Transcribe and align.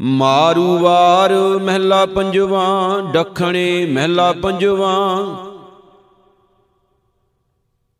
ਮਾਰੂ 0.00 0.78
ਵਾਰ 0.78 1.34
ਮਹਿਲਾ 1.34 2.06
ਪੰਜਵਾ, 2.06 2.64
ਡਖਣੇ 3.12 3.86
ਮਹਿਲਾ 3.86 4.32
ਪੰਜਵਾ। 4.32 4.94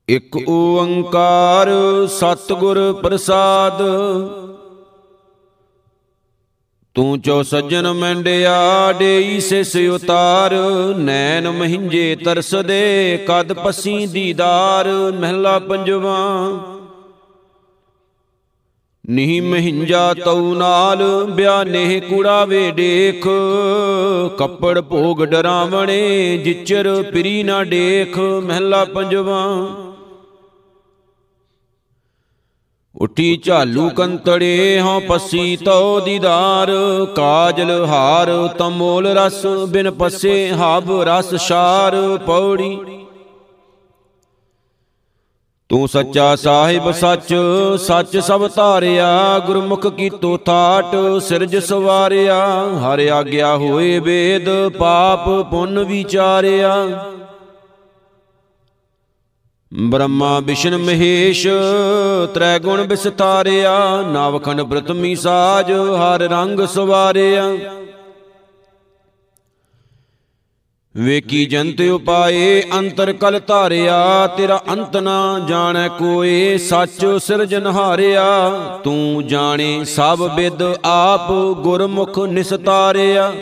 ਇਕ 0.08 0.36
ਓੰਕਾਰ 0.48 1.68
ਸਤਿਗੁਰ 2.06 2.92
ਪ੍ਰਸਾਦ। 3.02 3.82
ਤੂੰ 6.94 7.20
ਚੋ 7.20 7.42
ਸੱਜਣ 7.42 7.92
ਮੰਡਿਆ 7.92 8.92
ਡੇਈ 8.92 9.40
ਸਿਸ 9.40 9.76
ਉਤਾਰ, 9.76 10.54
ਨੈਣ 10.96 11.50
ਮਹਿੰਜੇ 11.50 12.16
ਤਰਸਦੇ, 12.16 13.24
ਕਦ 13.28 13.52
ਪਸੀ 13.52 14.06
ਦੀਦਾਰ 14.06 14.88
ਮਹਿਲਾ 15.20 15.58
ਪੰਜਵਾ। 15.58 16.16
ਨਿਹ 19.10 19.42
ਮਹਿੰਜਾ 19.42 20.14
ਤਉ 20.14 20.54
ਨਾਲ 20.54 21.24
ਬਿਆਨੇ 21.24 22.00
ਕੁੜਾਵੇ 22.00 22.70
ਦੇਖ 22.70 23.26
ਕੱਪੜ 24.38 24.80
ਭੋਗ 24.80 25.24
ਡਰਾਵਣੇ 25.24 26.36
ਜਿਚਰ 26.36 27.02
ਪਿਰੀ 27.12 27.42
ਨਾ 27.42 27.64
ਦੇਖ 27.64 28.18
ਮਹਿਲਾ 28.18 28.84
ਪੰਜਵਾ। 28.84 29.42
ਉਠੀ 32.96 33.36
ਝਾਲੂ 33.36 33.88
ਕੰਤੜੇ 33.88 34.80
ਹਾਂ 34.80 35.00
ਪੱਸੀ 35.00 35.56
ਤਉ 35.56 36.00
ਦੀਦਾਰ। 36.00 36.70
ਕਾਜਲ 37.16 37.84
ਹਾਰ 37.84 38.48
ਤਮੋਲ 38.58 39.06
ਰਸ 39.06 39.46
ਬਿਨ 39.68 39.90
ਪੱਸੇ 39.90 40.50
ਹਾਬ 40.52 40.92
ਰਸ 41.02 41.34
ਸ਼ਾਰ 41.34 42.18
ਪੌੜੀ 42.26 42.78
ਤੂੰ 45.68 45.88
ਸੱਚਾ 45.88 46.36
ਸਾਹਿਬ, 46.36 46.90
ਸੱਚ 46.92 47.34
ਸੱਚ 47.78 48.16
ਸਭ 48.18 48.48
ਧਾਰਿਆ, 48.54 49.38
ਗੁਰਮੁਖ 49.38 49.86
ਕੀਤੋ 49.86 50.36
ਥਾਟ, 50.36 50.94
ਸਿਰਜ 51.22 51.56
ਸਵਾਰਿਆ, 51.56 52.36
ਹਰ 52.78 53.00
ਆਗਿਆ 53.08 53.56
ਹੋਏ 53.56 53.98
ਵੇਦ, 53.98 54.48
ਪਾਪ 54.68 55.28
ਪੁੰਨ 55.50 55.84
ਵਿਚਾਰਿਆ। 55.84 56.76
ਬ੍ਰਹਮਾ 59.74 60.38
ਵਿਸ਼ਨ 60.40 60.76
ਮਹੇਸ਼ 60.76 61.46
ਤ੍ਰੈ 62.34 62.58
ਗੁਣ 62.58 62.80
ਵਿਸਤਾਰਿਆ, 62.80 64.02
ਨਾਵਖੰਡ 64.02 64.60
ਪ੍ਰਤਮੀ 64.60 65.14
ਸਾਜ, 65.14 65.72
ਹਰ 65.72 66.20
ਰੰਗ 66.20 66.60
ਸਵਾਰਿਆ। 66.66 67.44
ਵੇਕੀ 70.96 71.44
ਜੰਤ 71.46 71.80
ਉਪਾਏ, 71.80 72.62
ਅੰਤਰ 72.72 73.12
ਕਲ 73.12 73.40
ਧਾਰਿਆ, 73.46 74.26
ਤੇਰਾ 74.26 74.60
ਅੰਤ 74.68 74.96
ਨਾ 74.96 75.46
ਜਾਣੈ 75.48 75.88
ਕੋਏ, 75.88 76.56
ਸੱਚ 76.58 77.04
ਸਿਰਜਨਹਾਰਿਆ 77.22 78.24
ਤੂੰ 78.84 79.26
ਜਾਣੇ 79.26 79.84
ਸਭ 79.84 80.22
ਵਿਦ 80.36 80.62
ਆਪ 80.84 81.30
ਗੁਰਮੁਖ 81.60 82.18
ਨਿਸਤਾਰਿਆ। 82.18 83.32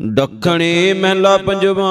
ਦੱਖਣੇ 0.00 0.92
ਮਹਿਲਾ 0.92 1.36
ਪੰਜਵਾ 1.36 1.90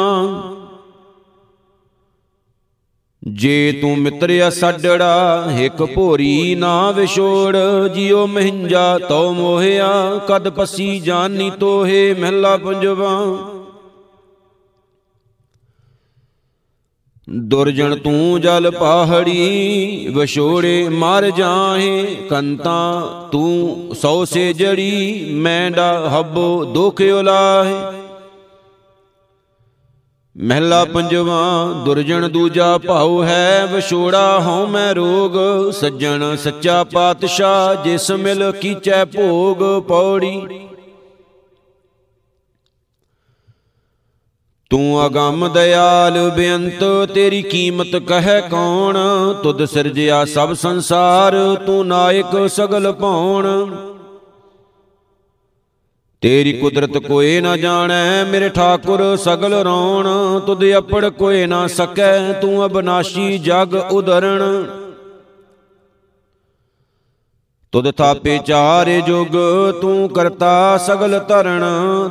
ਜੇ 3.28 3.80
ਤੂੰ 3.82 3.98
ਮਿੱਤਰਿਆ 3.98 4.50
ਸਾਡੜਾ, 4.50 5.48
ਇੱਕ 5.60 5.84
ਭੋਰੀ 5.84 6.56
ਨਾ 6.56 6.92
ਵਿਛੋੜ, 6.92 7.58
ਜਿਉ 7.96 8.28
ਮਹਿੰਜਾ 8.28 8.98
ਤਉ 8.98 9.34
ਮੋਹਿਆ, 9.34 10.20
ਕਦ 10.28 10.50
ਪਸੀ 10.50 11.00
ਜਾਨੀ 11.00 11.52
ਤੋਹੇ 11.60 12.14
ਮਹਿਲਾ 12.14 12.58
ਪੰਜਵਾ। 12.58 13.38
ਦੁਰਜਣ 17.30 17.96
ਤੂੰ 17.96 18.42
ਜਲ 18.42 18.72
ਪਾਹੜੀ, 18.72 20.08
ਵਿਛੋੜੇ 20.16 20.90
ਮਰ 20.90 21.30
ਜਾਹੇ, 21.30 22.16
ਕੰਤਾ 22.30 23.02
ਤੂੰ 23.32 23.96
ਸੌ 23.96 24.26
ਸੇ 24.26 24.54
ਜੜੀ, 24.54 25.26
ਮੈਂਡਾ 25.34 26.12
ਹੱਬੋ 26.20 26.66
ਦੁਖ 26.66 27.02
ਉਲਾਹੇ। 27.02 28.03
ਮਹਿਲਾ 30.38 30.86
ਪੰਜਵਾ, 30.86 31.73
ਦੁਰਜਣ 31.86 32.30
ਦੂਜਾ 32.30 32.77
ਭਾਉ 32.77 33.23
ਹੈ, 33.23 33.66
ਵਿਛੋੜਾ 33.66 34.39
ਹਉ 34.39 34.67
ਮੈਂ 34.67 34.95
ਰੋਗ, 34.95 35.32
ਸੱਜਣ 35.71 36.36
ਸੱਚਾ 36.36 36.83
ਪਾਤਸ਼ਾਹ, 36.83 37.83
ਜਿਸ 37.83 38.11
ਮਿਲ 38.11 38.52
ਕੀਚੈ 38.52 39.05
ਭੋਗ 39.05 39.82
ਪੌੜੀ। 39.88 40.67
ਤੂੰ 44.70 45.05
ਅਗੰਮ 45.05 45.48
ਦਇਆਲ 45.54 46.30
ਬੇਅੰਤ, 46.30 46.83
ਤੇਰੀ 47.14 47.42
ਕੀਮਤ 47.42 47.95
ਕਹੈ 47.95 48.42
ਕੌਣ? 48.42 48.98
ਤੁਧ 49.44 49.65
ਸਿਰਜਿਆ 49.65 50.26
ਸਭ 50.26 50.54
ਸੰਸਾਰ, 50.54 51.58
ਤੂੰ 51.65 51.88
ਨਾਇਕ 51.88 52.50
ਸਗਲ 52.50 52.92
ਭਉਣ 52.92 53.76
ਤੇਰੀ 56.23 56.52
ਕੁਦਰਤ 56.54 56.98
ਕੋਏ 56.98 57.39
ਨਾ 57.42 57.56
ਜਾਣੈ, 57.58 58.23
ਮੇਰੇ 58.23 58.50
ਠਾਕੁਰ 58.50 59.02
ਸਗਲ 59.16 59.54
ਰੌਣ। 59.54 60.08
ਤੁਧ 60.39 60.64
ਅਪੜ 60.78 61.10
ਕੋਏ 61.10 61.45
ਨਾ 61.45 61.66
ਸਕੈ, 61.67 62.32
ਤੂੰ 62.34 62.66
ਅਬਨਾਸ਼ੀ 62.66 63.38
ਜਗ 63.39 63.76
ਉਦਰਣ 63.92 64.42
ਤੁਧ 67.73 67.92
ਥਾਪੇ 67.92 68.38
ਚਾਰੇ 68.38 69.00
ਜੁਗ, 69.02 69.36
ਤੂੰ 69.82 70.10
ਕਰਤਾ 70.10 70.78
ਸਗਲ 70.78 71.20
ਧਰਣ। 71.20 71.64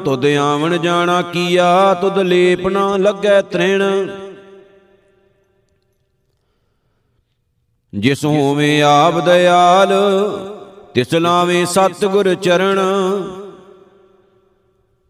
ਤੁਧ 0.05 0.27
ਆਵਣ 0.27 0.77
ਜਾਣਾ 0.79 1.21
ਕੀਆ, 1.23 1.95
ਤੁਧ 1.95 2.19
ਲੇਪ 2.19 2.67
ਨਾ 2.69 2.97
ਲੱਗੈ 2.97 3.41
ਤ੍ਰਿਣ। 3.43 3.83
ਜਿਸ 7.93 8.25
ਹੋਵੇਂ 8.25 8.83
ਆਪ 8.83 9.19
ਦਇਆਲ, 9.21 9.93
ਤਿਸ 10.95 11.15
ਲਾਵੇਂ 11.15 11.65
ਸਤਿਗੁਰ 11.67 12.35
ਚਰਨ 12.35 12.79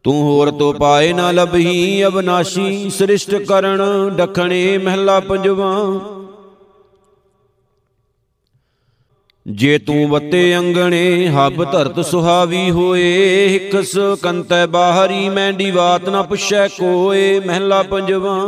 ਤੂੰ 0.04 0.22
ਹੋਰ 0.22 0.50
ਤੋ 0.50 0.72
ਪਾਏ 0.72 1.12
ਨਾ 1.12 1.30
ਲਬਹੀ 1.30 2.04
ਅਬਨਾਸ਼ੀ, 2.04 2.90
ਸ੍ਰਿਸ਼ਟ 2.90 3.34
ਕਰਨ, 3.34 4.10
ਡਖਣੇ 4.16 4.78
ਮਹਿਲਾ 4.78 5.20
ਪੰਜਵਾ। 5.20 6.00
ਜੇ 9.46 9.78
ਤੂੰ 9.78 10.08
ਬੱਤੇ 10.10 10.58
ਅੰਗਣੇ, 10.58 11.28
ਹੱਬ 11.28 11.72
ਧਰਤ 11.72 12.00
ਸੁਹਾਵੀ 12.00 12.70
ਹੋਏ, 12.70 13.48
ਹਿਕਸ 13.48 13.98
ਕੰਤੈ 14.22 14.66
ਬਾਹਰੀ 14.66 15.28
ਮੈਂਡੀ 15.28 15.70
ਬਾਤ 15.70 16.08
ਨਾ 16.08 16.22
ਪੁੱਛੈ 16.22 16.68
ਕੋਏ, 16.68 17.40
ਮਹਿਲਾ 17.40 17.82
ਪੰਜਵਾ। 17.82 18.38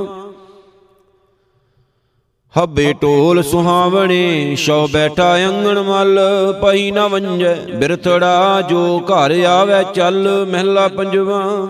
ਹੱਬੇ 2.58 2.92
ਢੋਲ 3.02 3.42
ਸੁਹਾਵਣੇ, 3.42 4.54
ਸ਼ੌ 4.54 4.86
ਬੈਠਾ 4.86 5.36
ਅੰਗਣ 5.48 5.78
ਮਲ 5.82 6.18
ਪਈ 6.62 6.90
ਨਾ 6.90 7.06
ਵੰਜੈ, 7.08 7.54
ਬਿਰਥੜਾ 7.54 8.60
ਜੋ 8.60 9.00
ਘਰ 9.00 9.44
ਆਵੇ 9.44 9.84
ਚੱਲ, 9.94 10.46
ਮਹਿਲਾ 10.52 10.88
ਪੰਜਵਾ। 10.88 11.68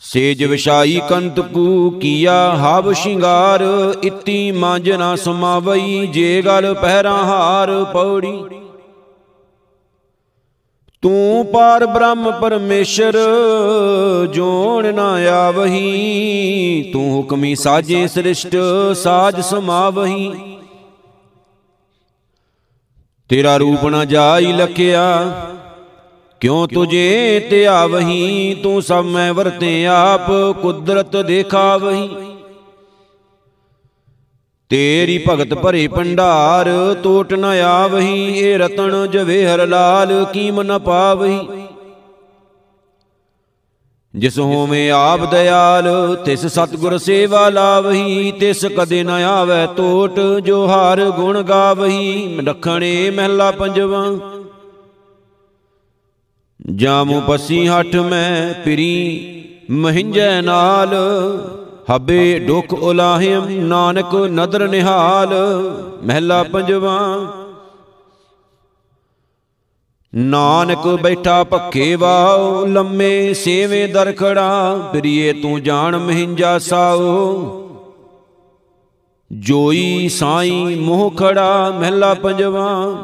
ਸੇਜ 0.00 0.44
ਵਿਸ਼ਾਈ 0.44 1.00
ਕੰਤ 1.08 1.40
ਕੂ 1.40 1.90
ਕੀਆ 1.90 2.54
ਹਬ 2.54 2.92
ਸ਼ਿੰਗਾਰ, 2.92 3.64
ਇਤੀ 4.02 4.50
ਮਾਂਜ 4.52 4.90
ਨਾ 4.90 5.16
ਸਮਾਵਈ, 5.16 6.06
ਜੇ 6.06 6.42
ਗਲ 6.42 6.74
ਪਹਿਰਾ 6.74 7.16
ਹਾਰ 7.16 7.84
ਪੌੜੀ। 7.84 8.38
ਤੂੰ 11.02 11.46
ਪਾਰ 11.46 11.86
ਬ੍ਰਹਮ 11.86 12.30
ਪਰਮੇਸ਼ਰ 12.40 13.16
ਜੋਣ 14.32 14.94
ਨਾ 14.94 15.08
ਆਵਹੀ। 15.46 16.90
ਤੂੰ 16.92 17.16
ਹੁਕਮੀ 17.16 17.54
ਸਾਜੇ 17.54 18.06
ਸ੍ਰਿਸ਼ਟ, 18.08 18.56
ਸਾਜ 18.94 19.40
ਸਮਾਵਹੀ। 19.40 20.32
ਤੇਰਾ 23.28 23.56
ਰੂਪ 23.56 23.84
ਨਾ 23.86 24.04
ਜਾਈ 24.04 24.52
ਲਖਿਆ, 24.52 25.06
ਕਿਉ 26.40 26.66
ਤੁਝੇ 26.66 27.46
ਤੇ 27.50 27.66
ਆਵਹੀ? 27.66 28.54
ਤੂੰ 28.62 28.82
ਸਭ 28.82 29.04
ਮੈਂ 29.04 29.32
ਵਰਤੇ 29.34 29.86
ਆਪ, 29.86 30.30
ਕੁਦਰਤ 30.62 31.16
ਦੇਖਾਵਹੀ। 31.16 32.08
ਤੇਰੀ 34.70 35.24
ਭਗਤ 35.28 35.54
ਭਰੇ 35.54 35.88
ਭੰਡਾਰ 35.88 36.68
ਟੋਟ 37.02 37.34
ਨ 37.34 37.44
ਆਵਹੀ 37.44 38.38
ਏ 38.38 38.58
ਰਤਨ 38.58 39.10
ਜਵੇਹਰ 39.10 39.66
ਲਾਲ 39.66 40.26
ਕੀਮ 40.32 40.62
ਨ 40.62 40.78
ਪਾਵਹੀ? 40.78 41.40
ਜਿਸ 44.14 44.38
ਹੋਵੇਂ 44.38 44.90
ਆਪ 44.92 45.30
ਦਇਆਲ, 45.30 46.16
ਤਿਸ 46.24 46.46
ਸਤਗੁਰ 46.46 46.98
ਸੇਵਾ 46.98 47.48
ਲਾਵਹੀ, 47.48 48.32
ਤਿਸ 48.32 48.64
ਕਦੇ 48.64 49.02
ਨ 49.04 49.10
ਆਵੇ 49.10 49.66
ਟੋਟ 49.76 50.20
ਜੋ 50.20 50.66
ਹਾਰ 50.66 51.04
ਗੁਣ 51.10 51.42
ਗਾਵਹੀ 51.42 52.38
ਰਖਣੇ 52.46 53.10
ਮਹਿਲਾ 53.10 53.50
ਪੰਜਵਾ। 53.50 54.04
ਜਾਮੂ 56.74 57.20
ਪਸੀ 57.20 57.68
ਹੱਠ 57.68 57.96
ਮੈਂ, 57.96 58.54
ਪਿਰੀ 58.64 59.34
ਮਹਿੰਜੈ 59.70 60.40
ਨਾਲ। 60.40 60.96
ਹਬੇ 61.96 62.38
ਦੁਖ 62.38 62.72
ਉਲਾਹਿਮ, 62.72 63.48
ਨਾਨਕ 63.48 64.14
ਨਦਰ 64.14 64.68
ਨਿਹਾਲ, 64.68 65.28
ਮਹਿਲਾ 66.04 66.42
ਪੰਜਵਾ। 66.42 66.98
ਨਾਨਕ 70.14 70.86
ਬੈਠਾ 71.02 71.44
ਭੱਖੇ 71.44 71.94
ਵਾਉ 71.96 72.66
ਲੰਮੇ 72.66 73.34
ਸੇਵੇ 73.34 73.86
ਦਰਖੜਾ, 73.86 74.76
ਪ੍ਰੀਏ 74.92 75.32
ਤੂੰ 75.32 75.62
ਜਾਣ 75.62 75.96
ਮਹਿੰਜਾ 75.96 76.58
ਸਾਉ 76.58 77.68
ਜੋਈ 79.32 80.08
ਸਾਈ 80.08 80.74
ਮੋਹ 80.80 81.10
ਖੜਾ, 81.10 81.70
ਮਹਿਲਾ 81.70 82.14
ਪੰਜਵਾ। 82.14 82.94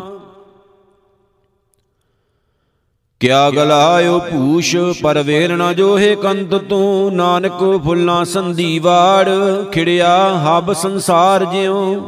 ਕਿਆ 3.21 3.51
ਗਲਾਇਓ 3.51 4.19
ਭੂਸ਼ 4.19 4.77
ਪਰ 5.03 5.23
ਵੇਰ 5.23 5.57
ਨਾ 5.57 5.73
ਜੋਹੇ 5.73 6.15
ਕੰਤ 6.17 6.55
ਤੂੰ, 6.55 7.15
ਨਾਨਕ 7.17 7.63
ਫੁੱਲਾਂ 7.85 8.25
ਸੰਧੀ 8.25 8.79
ਵਾੜ, 8.79 9.29
ਖਿੜਿਆ 9.73 10.17
ਹਬ 10.39 10.73
ਸੰਸਾਰ 10.73 11.45
ਜਿਉ, 11.45 12.01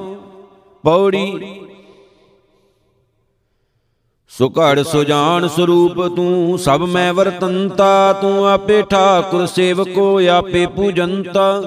ਪੌੜੀ। 0.84 1.60
ਸੋ 4.30 4.50
ਘੜ 4.50 4.82
ਸੋ 4.82 5.04
ਜਾਣ 5.04 5.48
ਸਰੂਪ 5.48 6.06
ਤੂੰ, 6.16 6.58
ਸਭ 6.58 6.82
ਮੈਂ 6.82 7.14
ਵਰਤੰਤਾ, 7.14 8.12
ਤੂੰ 8.12 8.48
ਆਪੇ 8.48 8.82
ਠਾਕੁਰ 8.82 9.46
ਸੇਵਕੋ, 9.46 10.20
ਆਪੇ 10.28 10.66
ਪੂਜੰਤਾ। 10.66 11.62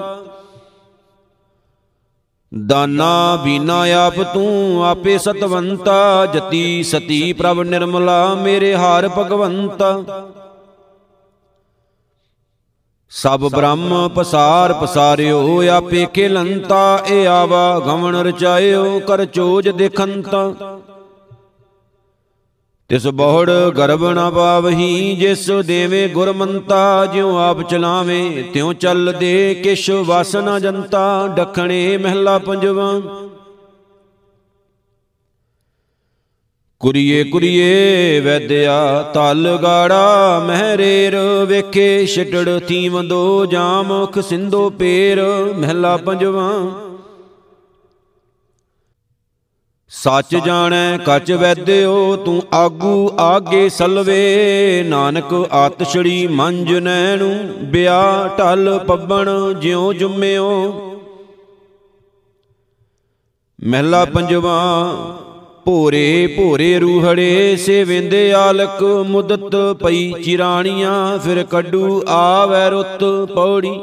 ਦਾਨਾ 2.66 3.36
ਬੀਨਾ 3.36 3.82
ਆਪ 4.06 4.14
ਤੂੰ 4.34 4.84
ਆਪੇ 4.86 5.18
ਸਤਵੰਤਾ, 5.18 6.26
ਜਤੀ 6.26 6.82
ਸਤੀ 6.82 7.32
ਪ੍ਰਭ 7.32 7.60
ਨਿਰਮਲਾ, 7.60 8.34
ਮੇਰੇ 8.34 8.74
ਹਾਰ 8.76 9.08
ਭਗਵੰਤਾ। 9.08 10.02
ਸਭ 13.10 13.40
ਬ੍ਰਹਮ 13.40 14.08
ਪਸਾਰ 14.08 14.72
ਪਸਾਰਿਓ, 14.72 15.62
ਆਪੇ 15.70 16.06
ਖੇਲੰਤਾ 16.14 17.02
ਏ 17.08 17.26
ਆਵਾ 17.26 17.80
ਗਵਣ 17.80 18.16
ਰਚਾਇਓ, 18.16 19.00
ਕਰ 19.00 19.24
ਚੋਜ 19.24 19.68
ਦੇਖੰਤਾ। 19.68 20.69
ਤਿਸ 22.90 23.06
ਬਹੁੜ 23.06 23.50
ਗਰਭ 23.50 24.04
ਨ 24.04 24.30
ਪਾਵਹੀ, 24.30 25.16
ਜਿਸ 25.16 25.50
ਦੇਵੇ 25.66 26.08
ਗੁਰਮੰਤਾ, 26.08 27.06
ਜਿਉ 27.06 27.36
ਆਪ 27.36 27.62
ਚਲਾਵੇ, 27.62 28.44
ਤਿਉ 28.54 28.72
ਚੱਲ 28.72 29.12
ਦੇ 29.20 29.54
ਕਿਛ 29.54 29.90
ਵਸ 29.90 30.36
ਨ 30.36 30.58
ਜੰਤਾ 30.60 31.26
ਡਖਣੇ 31.26 31.96
ਮਹਿਲਾ 31.96 32.38
ਪੰਜਵਾ। 32.38 33.00
ਕੁਰੀਏ 36.80 37.24
ਕੁਰੀਏ, 37.24 38.20
ਵੈਦਿਆ, 38.20 39.02
ਤਲ 39.14 39.58
ਗਾੜਾ 39.62 40.42
ਮਹਿਰੇਰ 40.46 41.16
ਵੇਖੇ 41.46 42.06
ਛਟੜ 42.06 42.60
ਥੀਮ 42.68 43.08
ਦੋ 43.08 43.46
ਜਾਮੁਖ 43.46 44.18
ਸਿੰਧੋ 44.18 44.70
ਪੇਰ, 44.70 45.22
ਮਹਿਲਾ 45.56 45.96
ਪੰਜਵਾ। 45.96 46.50
ਸੱਚ 49.92 50.36
ਜਾਣੈ, 50.36 50.98
ਕਚ 51.06 51.32
ਵੈਦਿਓ, 51.32 52.16
ਤੂੰ 52.16 52.42
ਆਗੂ 52.52 53.10
ਆਗੇ 53.20 53.68
ਸਲਵੇ। 53.68 54.84
ਨਾਨਕ 54.88 55.48
ਆਤਸ਼ੜੀ 55.52 56.26
ਮੰਜ 56.26 56.72
ਨੈਣੂ, 56.72 57.34
ਬਿਆ 57.62 58.30
ਢਲ 58.38 58.78
ਪੱਬਣ 58.88 59.30
ਜਿਉ 59.54 59.92
ਜੁਮਿਓ। 59.92 60.72
ਮਹਿਲਾ 63.64 64.04
ਪੰਜਵਾ, 64.04 64.58
ਭੋਰੇ 65.64 66.26
ਭੋਰੇ 66.26 66.78
ਰੂਹੜੇ, 66.78 67.56
ਸੇਵਿੰਦੇ 67.56 68.32
ਆਲਕ, 68.32 68.82
ਮੁਦਤ 69.08 69.56
ਪਈ 69.84 70.12
ਚਿਰਾਣੀਆਂ, 70.12 71.18
ਫਿਰ 71.18 71.44
ਕੱਡੂ 71.44 72.04
ਆਵੈ 72.08 72.70
ਰੁੱਤ 72.70 73.04
ਪੌੜੀ। 73.34 73.80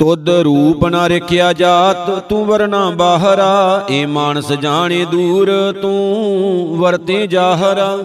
ਤੁਧ 0.00 0.28
ਰੂਪ 0.28 0.84
ਨਾ 0.84 1.06
ਰਖਿਆ 1.06 1.52
ਜਾਤ, 1.52 2.10
ਤੂੰ 2.28 2.46
ਵਰਨਾ 2.46 2.90
ਬਾਹਰਾ 2.90 3.84
ਏ 3.90 4.06
ਮਾਨਸ 4.06 4.52
ਜਾਣੇ 4.52 5.04
ਦੂਰ, 5.04 5.50
ਤੂੰ 5.82 6.78
ਵਰਤੇ 6.78 7.26
ਜਾਹਰਾ। 7.26 7.96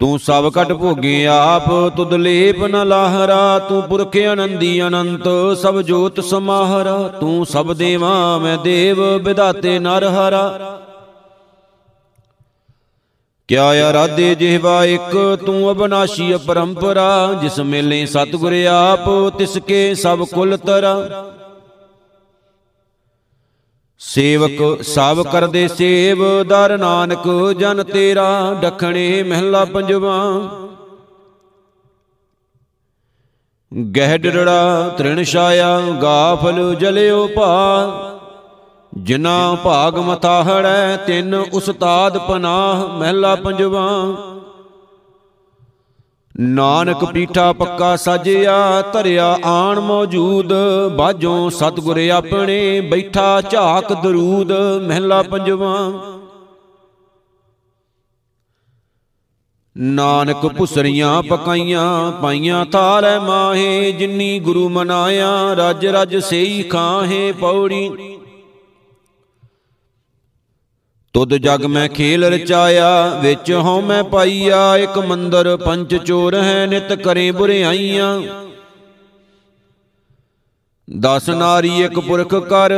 ਤੂੰ 0.00 0.18
ਸਭ 0.18 0.48
ਕਟ 0.54 0.72
ਭੋਗੇ 0.72 1.26
ਆਪ, 1.26 1.68
ਤੁਧ 1.96 2.14
ਲੇਪ 2.14 2.64
ਨ 2.64 2.86
ਲਾਹਰਾ, 2.88 3.58
ਤੂੰ 3.58 3.82
ਪੁਰਖ 3.82 4.16
ਅਨੰਦੀ 4.32 4.80
ਅਨੰਤ, 4.82 5.28
ਸਭ 5.62 5.80
ਜੋਤ 5.80 6.20
ਸਮਾਹਰਾ, 6.20 6.96
ਤੂੰ 7.20 7.46
ਸਭ 7.46 7.72
ਦੇਵਾ 7.72 8.38
ਮੈਂ 8.38 8.56
ਦੇਵ 8.58 9.02
ਵਿਦਾਤੇ 9.24 9.78
ਨਰ 9.78 10.04
ਹਰਾ 10.04 10.44
ਕਿਆ 13.48 13.64
ਆਰਾਧੇ 13.88 14.34
ਜਿਹਵਾ 14.34 14.84
ਇੱਕ, 14.84 15.36
ਤੂੰ 15.46 15.70
ਅਬਨਾਸ਼ੀ 15.72 16.34
ਅਪਰੰਪਰਾ 16.34 17.32
ਜਿਸ 17.32 17.58
ਮੇਲੇ 17.60 18.04
ਸਤਿਗੁਰ 18.06 18.52
ਆਪ, 18.70 19.08
ਤਿਸ 19.38 19.56
ਕੇ 19.58 19.94
ਸਭ 19.94 20.24
ਕੁਲ 20.24 20.56
ਤਰਾ 20.56 21.24
ਸੇਵਕ 24.00 24.82
ਸਭ 24.82 25.22
ਕਰਦੇ 25.22 25.66
ਸੇਵ, 25.68 26.24
ਦਰ 26.42 26.76
ਨਾਨਕ 26.78 27.28
ਜਨ 27.58 27.82
ਤੇਰਾ, 27.82 28.54
ਡਖਣੇ 28.62 29.22
ਮਹਿਲਾ 29.22 29.64
ਪੰਜਵਾ। 29.64 30.18
ਗਹਿ 33.96 34.18
ਤ੍ਰਿਣ 34.98 35.22
ਛਾਇਆ 35.24 35.80
ਗਾਫਲ 36.02 36.74
ਜਲਿਓ 36.74 37.26
ਭਾ 37.36 38.17
ਜਿਨਾ 38.96 39.56
ਭਾਗ 39.64 39.98
ਮਤਾਹੜੈ 39.98 40.96
ਤਿੰਨ 40.96 41.34
ਉਸਤਾਦ 41.34 42.18
ਪਨਾਹ, 42.18 42.88
ਮਹਿਲਾ 42.88 43.34
ਪੰਜਵਾ। 43.34 44.14
ਨਾਨਕ 46.40 47.04
ਪੀਠਾ 47.04 47.52
ਪੱਕਾ 47.52 47.96
ਸਾਜਿਆ, 47.96 48.82
ਧਰਿਆ 48.92 49.38
ਆਣ 49.44 49.80
ਮੌਜੂਦ, 49.80 50.52
ਬਾਝੋਂ 50.96 51.50
ਸਤਗੁਰ 51.50 52.08
ਆਪਣੇ, 52.08 52.80
ਬੈਠਾ 52.80 53.40
ਝਾਕ 53.40 53.92
ਦਰੂਦ, 53.92 54.52
ਮਹਿਲਾ 54.82 55.22
ਪੰਜਵਾ। 55.22 55.92
ਨਾਨਕ 59.78 60.46
ਪੁਸਰੀਆਂ 60.46 61.22
ਪਕਾਈਆਂ, 61.22 62.12
ਪਾਈਆਂ 62.12 62.64
ਥਾਰੈ 62.64 63.18
ਮਾਹੇ, 63.18 63.92
ਜਿਨੀ 63.92 64.40
ਗੁਰੂ 64.40 64.68
ਮਨਾਇਆ 64.68 65.54
ਰਜ 65.54 65.86
ਰਜ 65.86 66.16
ਸੇਈ 66.16 66.62
ਖਾਹੇ 66.62 67.32
ਪੌੜੀ। 67.32 68.17
ਤੁਧ 71.18 71.34
ਜਗ 71.34 71.64
ਮੈਂ 71.64 71.88
ਖੇਲ 71.88 72.24
ਰਚਾਇਆ, 72.24 73.20
ਵਿੱਚ 73.22 73.52
ਹਉ 73.52 73.80
ਮੈਂ 73.80 74.04
ਪਾਈਆ, 74.04 74.76
ਇੱਕ 74.76 74.98
ਮੰਦਰ 74.98 75.56
ਪੰਚ 75.56 75.94
ਚੋਰ 75.94 76.34
ਹੈ, 76.34 76.66
ਨਿਤ 76.66 76.92
ਕਰੇ 76.92 77.30
ਬੁਰਿਆਈਆਂ। 77.30 78.20
ਦਸ 80.98 81.28
ਨਾਰੀ 81.28 81.82
ਇੱਕ 81.82 81.98
ਪੁਰਖ 82.00 82.34
ਕਰ, 82.34 82.72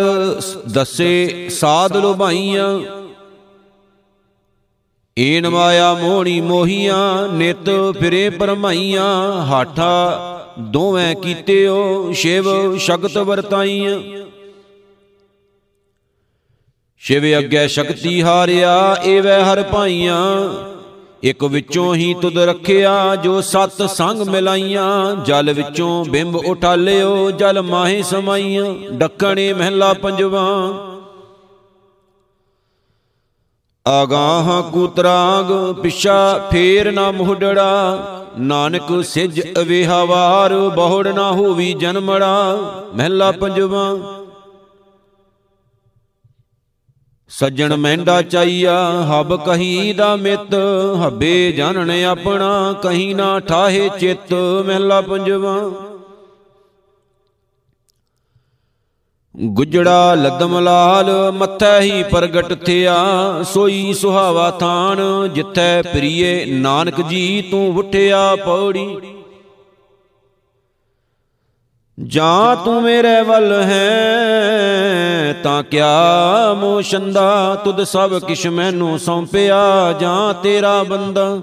ਦਸੇ 0.72 1.48
ਸਾਧ 1.50 1.96
ਲੋਭਾਈਆਂ। 1.96 2.80
ਏਨ 5.18 5.48
ਮਾਇਆ 5.48 5.94
ਮੋਹਣੀ 5.94 6.40
ਮੋਹੀਆਂ, 6.40 7.28
ਨਿਤ 7.28 7.70
ਫਿਰੇ 8.00 8.30
ਪਰਮਾਈਆਂ 8.30 9.42
ਹਾਠਾ 9.42 9.92
ਦੋਵੇਂ 10.58 11.14
ਕੀਤਿਓ, 11.16 12.12
ਸ਼ਿਵ 12.12 12.76
ਸ਼ਗਤ 12.76 13.18
ਵਰਤਾਈਆਂ। 13.18 14.19
ਸ਼ਿਵ 17.10 17.38
ਅੱਗੇ 17.38 17.68
ਸ਼ਕਤੀ 17.68 18.22
ਹਾਰਿਆ, 18.22 18.96
ਏਵੈ 19.04 19.44
ਹਰ 19.44 19.62
ਭਾਈਆਂ। 19.62 20.48
ਇਕ 21.24 21.44
ਵਿੱਚੋਂ 21.44 21.94
ਹੀ 21.94 22.14
ਤੁਧ 22.14 22.38
ਰੱਖਿਆ, 22.38 23.16
ਜੋ 23.16 23.40
ਸਤ 23.40 23.90
ਸੰਗ 23.90 24.22
ਮਿਲਾਈਆਂ। 24.22 25.16
ਜਲ 25.16 25.52
ਵਿੱਚੋਂ 25.52 26.04
ਬਿੰਬ 26.04 26.36
ਉਠਾਲਿਓ 26.36 27.30
ਜਲ 27.30 27.62
ਮਾਹੇ 27.62 28.02
ਸਮਾਈਆਂ। 28.02 28.74
ਡੱਕਣੇ 28.90 29.52
ਮਹਿਲਾ 29.52 29.92
ਪੰਜਵਾ। 29.92 30.46
ਆਗਾਹ 33.88 34.70
ਕੁਤਰਾਗ 34.70 35.74
ਪਿਛਾ 35.82 36.48
ਫੇਰ 36.50 36.92
ਨਾ 36.92 37.10
ਮੁਹੜੜਾ 37.10 37.98
ਨਾਨਕ 38.38 39.04
ਸਿਜ 39.04 39.40
ਅਵੇਹਾਵਾਰ 39.58 40.54
ਬਹੁੜ 40.54 41.08
ਨਾ 41.08 41.32
ਹੋਵੀ 41.32 41.72
ਜਨਮੜਾ। 41.72 42.58
ਮਹਿਲਾ 42.94 43.32
ਪੰਜਵਾ। 43.32 43.96
ਸੱਜਣ 47.30 47.76
ਮਹਿੰਡਾ 47.76 48.22
ਚਾਈਆ, 48.22 48.74
ਹਬ 49.02 49.36
ਕਹੀ 49.44 49.92
ਦਾ 49.92 50.16
ਮਿੱਤ, 50.16 50.54
ਹੱਬੇ 51.06 51.52
ਜਾਣਨ 51.52 51.90
ਆਪਣਾ, 52.04 52.74
ਕਹੀਂ 52.82 53.14
ਨਾ 53.14 53.40
ਠਾਹੇ 53.40 53.90
ਚਿੱਤ, 53.98 54.32
ਮਹਿਲਾ 54.66 55.00
ਪੰਜਵਾ। 55.00 55.70
ਗੁਜੜਾ 59.36 60.14
ਲਦਮ 60.14 60.58
ਲਾਲ, 60.58 61.32
ਮੱਥੈ 61.32 61.80
ਹੀ 61.80 62.02
ਪ੍ਰਗਟ 62.02 62.52
ਥਿਆ, 62.64 62.96
ਸੋਈ 63.42 63.92
ਸੁਹਾਵਾ 63.92 64.50
ਥਾਨ, 64.50 65.28
ਜਿੱਥੈ 65.34 65.82
ਪ੍ਰੀਏ 65.82 66.44
ਨਾਨਕ 66.44 67.00
ਜੀ, 67.00 67.42
ਤੂੰ 67.50 67.76
ਉਠਿਆ 67.76 68.36
ਪੌੜੀ। 68.36 69.00
ਜਾਂ 71.98 72.56
ਤੂੰ 72.56 72.82
ਮੇਰੇ 72.82 73.22
ਵੱਲ 73.22 73.52
ਹੈ 73.52 74.79
ਤਾਂ 75.32 75.62
ਕਿਆ 75.62 75.88
ਮੋਸ਼ੰਦਾ? 76.54 77.54
ਤੁਧ 77.64 77.82
ਸਭ 77.82 78.18
ਕਿਛ 78.18 78.46
ਮੈਨੂੰ 78.46 78.98
ਸੌਂਪਿਆ, 78.98 79.92
ਜਾਂ 80.00 80.34
ਤੇਰਾ 80.34 80.82
ਬੰਦਾ? 80.82 81.40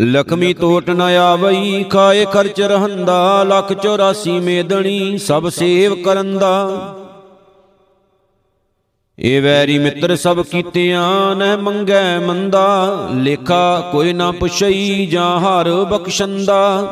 ਲਖਮੀ 0.00 0.52
ਟੋਟ 0.52 0.90
ਨ 0.90 1.00
ਆਵਈ, 1.00 1.84
ਖਾਏ 1.84 2.24
ਖਰਚ 2.24 2.60
ਰਹੰਦਾ, 2.60 3.42
ਲੱਖ 3.42 3.72
84 3.72 4.40
ਮੇਦਣੀ, 4.40 5.18
ਸਭ 5.18 5.48
ਸੇਵ 5.48 6.02
ਕਰੰਦਾ। 6.02 6.70
ਏ 9.20 9.40
ਵੈਰੀ 9.40 9.78
ਮਿੱਤਰ, 9.78 10.16
ਸਭ 10.16 10.40
ਕੀਤਿਆਂ 10.40 11.36
ਨਹਿ 11.36 11.56
ਮੰਗੈ 11.56 12.18
ਮੰਦਾ, 12.18 13.08
ਲੇਖਾ 13.14 13.88
ਕੋਈ 13.92 14.12
ਨਾ 14.12 14.32
ਪੁਛਈ, 14.32 15.06
ਜਾਂ 15.06 15.40
ਹਰ 15.40 15.70
ਬਖਸ਼ੰਦਾ। 15.70 16.82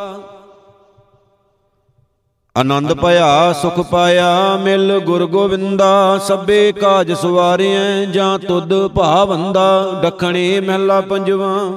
ਆਨੰਦ 2.56 2.92
ਭਇਆ 2.94 3.52
ਸੁਖ 3.52 3.80
ਪਾਇਆ, 3.80 4.56
ਮਿਲ 4.56 4.98
ਗੁਰ 4.98 5.26
ਗੋਬਿੰਦਾ 5.26 6.18
ਸਭੇ 6.18 6.72
ਕਾਜ 6.72 7.12
ਸਵਾਰਿਐ, 7.12 8.04
ਜਾਂ 8.04 8.38
ਤੁਧ 8.38 8.86
ਭਾਵੰਦਾ 8.86 10.00
ਡਖਣੇ 10.02 10.60
ਮਹਿਲਾ 10.60 11.00
ਪੰਜਵਾ। 11.00 11.72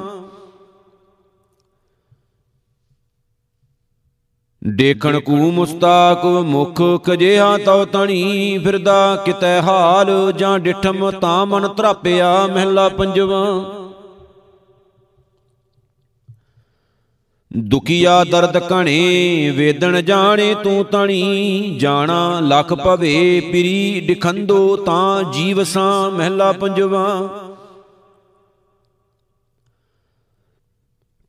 ਦੇਖਣ 4.68 5.20
ਕੂ 5.20 5.52
ਮੁਸਤਾਕ, 5.52 6.26
ਮੁਖ 6.26 6.82
ਕਜਿਆ 7.04 7.58
ਤਉ 7.58 7.86
ਤਣੀ, 7.86 8.58
ਫਿਰਦਾ 8.58 9.16
ਕਿਤੈ 9.16 9.62
ਹਾਲ, 9.62 10.32
ਜਾਂ 10.32 10.60
ਡਿਠਮ 10.60 11.12
ਤਾਂ 11.12 11.46
ਮਨ 11.46 11.68
ਤਰਾਪਿਆ 11.68 12.48
ਮਹਿਲਾ 12.48 12.90
ਪੰਜਵਾ। 12.90 13.46
ਦੁਖੀਆ 17.58 18.24
ਦਰਦ 18.24 18.58
ਕਣੇ 18.58 19.50
ਵੇਦਨ 19.50 20.06
ਜਾਣੇ 20.06 20.56
ਤੂੰ 20.64 20.86
ਤਣੀ, 20.86 21.78
ਜਾਣਾ 21.80 22.40
ਲਖ 22.40 22.74
ਭਵੇ, 22.74 23.40
ਪਿਰੀ 23.40 24.04
ਡਿਖੰਦੋ 24.08 24.76
ਤਾਂ 24.76 25.24
ਜੀਵਸਾਂ 25.24 26.12
ਮਹਿਲਾ 26.12 26.52
ਪੰਜਵਾ। 26.52 27.30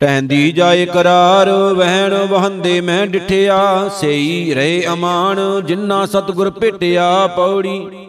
ਟਹਿੰਦੀ 0.00 0.52
ਜਾਏ 0.52 0.87
ਕਰਾਰ, 0.87 1.50
ਵਹਿਣ 1.50 2.14
ਵਹੰਦੇ 2.14 2.80
ਮੈਂ 2.80 3.06
ਡਿਠਿਆ, 3.06 3.88
ਸਈ 3.88 4.54
ਰਹੇ 4.54 4.87
ਅਮਾਨ 4.92 5.37
ਜਿਨ੍ਹਾਂ 5.66 6.06
ਸਤਗੁਰ 6.06 6.50
ਭੇਟਿਆ 6.50 7.26
ਪੌੜੀ। 7.26 8.05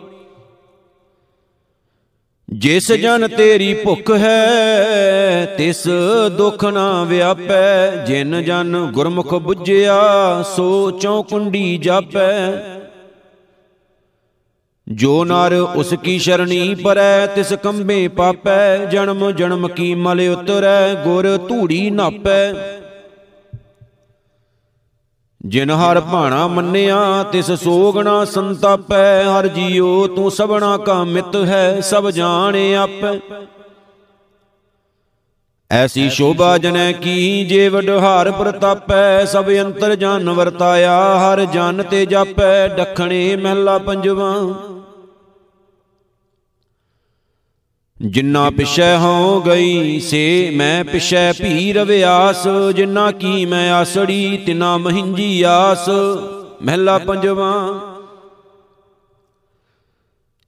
ਜਿਸ 2.53 2.91
ਜਨ 2.91 3.27
ਤੇਰੀ 3.27 3.73
ਭੁੱਖ 3.73 4.11
ਹੈ 4.11 5.45
ਤਿਸ 5.57 5.87
ਦੁਖ 6.37 6.65
ਨਾ 6.65 7.03
ਵਿਆਪੈ। 7.03 8.05
ਜਿਨ 8.05 8.43
ਜਨ 8.43 8.91
ਗੁਰਮੁਖ 8.93 9.33
부ਜਿਆ 9.33 9.97
ਸੋ 10.55 10.91
ਚੌਕੁੰਡੀ 10.91 11.77
ਜਾਪੈ। 11.77 12.31
ਜੋ 14.87 15.25
ਨਰ 15.25 15.53
ਉਸ 15.53 15.93
ਕੀ 16.03 16.19
ਸ਼ਰਣੀ 16.19 16.75
ਪਰੈ 16.75 17.25
ਤਿਸ 17.25 17.53
ਕੰਬੇ 17.53 18.07
ਪਾਪੈ। 18.07 18.77
ਜਨਮ 18.77 19.31
ਜਨਮ 19.31 19.67
ਕੀ 19.67 19.95
ਮਲ 19.95 20.21
ਉਤਰੈ 20.29 20.93
ਗੁਰ 20.93 21.37
ਧੂੜੀ 21.37 21.89
ਨਾਪੈ। 21.89 22.53
ਜਿਨ 25.47 25.69
ਹਰ 25.69 26.01
ਭਾਣਾ 26.01 26.47
ਮੰਨਿਆ, 26.47 27.23
ਤਿਸ 27.31 27.51
ਸੋਗਣਾ 27.51 28.25
ਸੰਤਾਪੈ, 28.25 29.23
ਹਰ 29.23 29.47
ਜੀਉ 29.47 30.07
ਤੂੰ 30.07 30.31
ਸਭਨਾ 30.31 30.77
ਕਾ 30.77 31.03
ਮਿਤ 31.03 31.35
ਹੈ, 31.35 31.81
ਸਭ 31.81 32.09
ਜਾਣੇ 32.09 32.75
ਆਪੈ। 32.75 33.19
ਐਸੀ 35.71 36.09
ਸ਼ੋਭਾ 36.09 36.57
ਜਨੈ 36.57 36.91
ਕੀ 36.91 37.45
ਜੇ 37.45 37.69
ਵਡਹਾਰ 37.69 38.31
ਪ੍ਰਤਾਪੈ, 38.31 39.25
ਸਭ 39.25 39.45
ਅੰਤਰ 39.61 39.95
ਜਾਨ 39.95 40.29
ਵਰਤਾਇਆ, 40.29 41.19
ਹਰ 41.19 41.45
ਜਨ 41.45 41.83
ਤੇ 41.83 42.05
ਜਾਪੈ, 42.05 42.67
ਡਖਣੇ 42.67 43.35
ਮਹਿਲਾ 43.35 43.77
ਪੰਜਵਾ। 43.77 44.33
ਜਿੰਨਾ 47.99 48.49
ਪਿਛੈ 48.49 48.97
ਹੋ 48.97 49.41
ਗਈ 49.41 49.99
ਸੇ 49.99 50.49
ਮੈਂ 50.55 50.83
ਪਿਛੈ 50.85 51.31
ਭੀ 51.33 51.71
ਰਵਿਆਸ 51.73 52.47
ਜਿੰਨਾ 52.75 53.09
ਕੀ 53.11 53.45
ਮੈਂ 53.45 53.71
ਆਸੜੀ 53.73 54.37
ਤਿਨਾ 54.45 54.75
ਮਹਿੰਜੀ 54.77 55.41
ਆਸ। 55.41 55.89
ਮਹਿਲਾ 56.63 56.97
ਪੰਜਵਾ, 56.97 57.51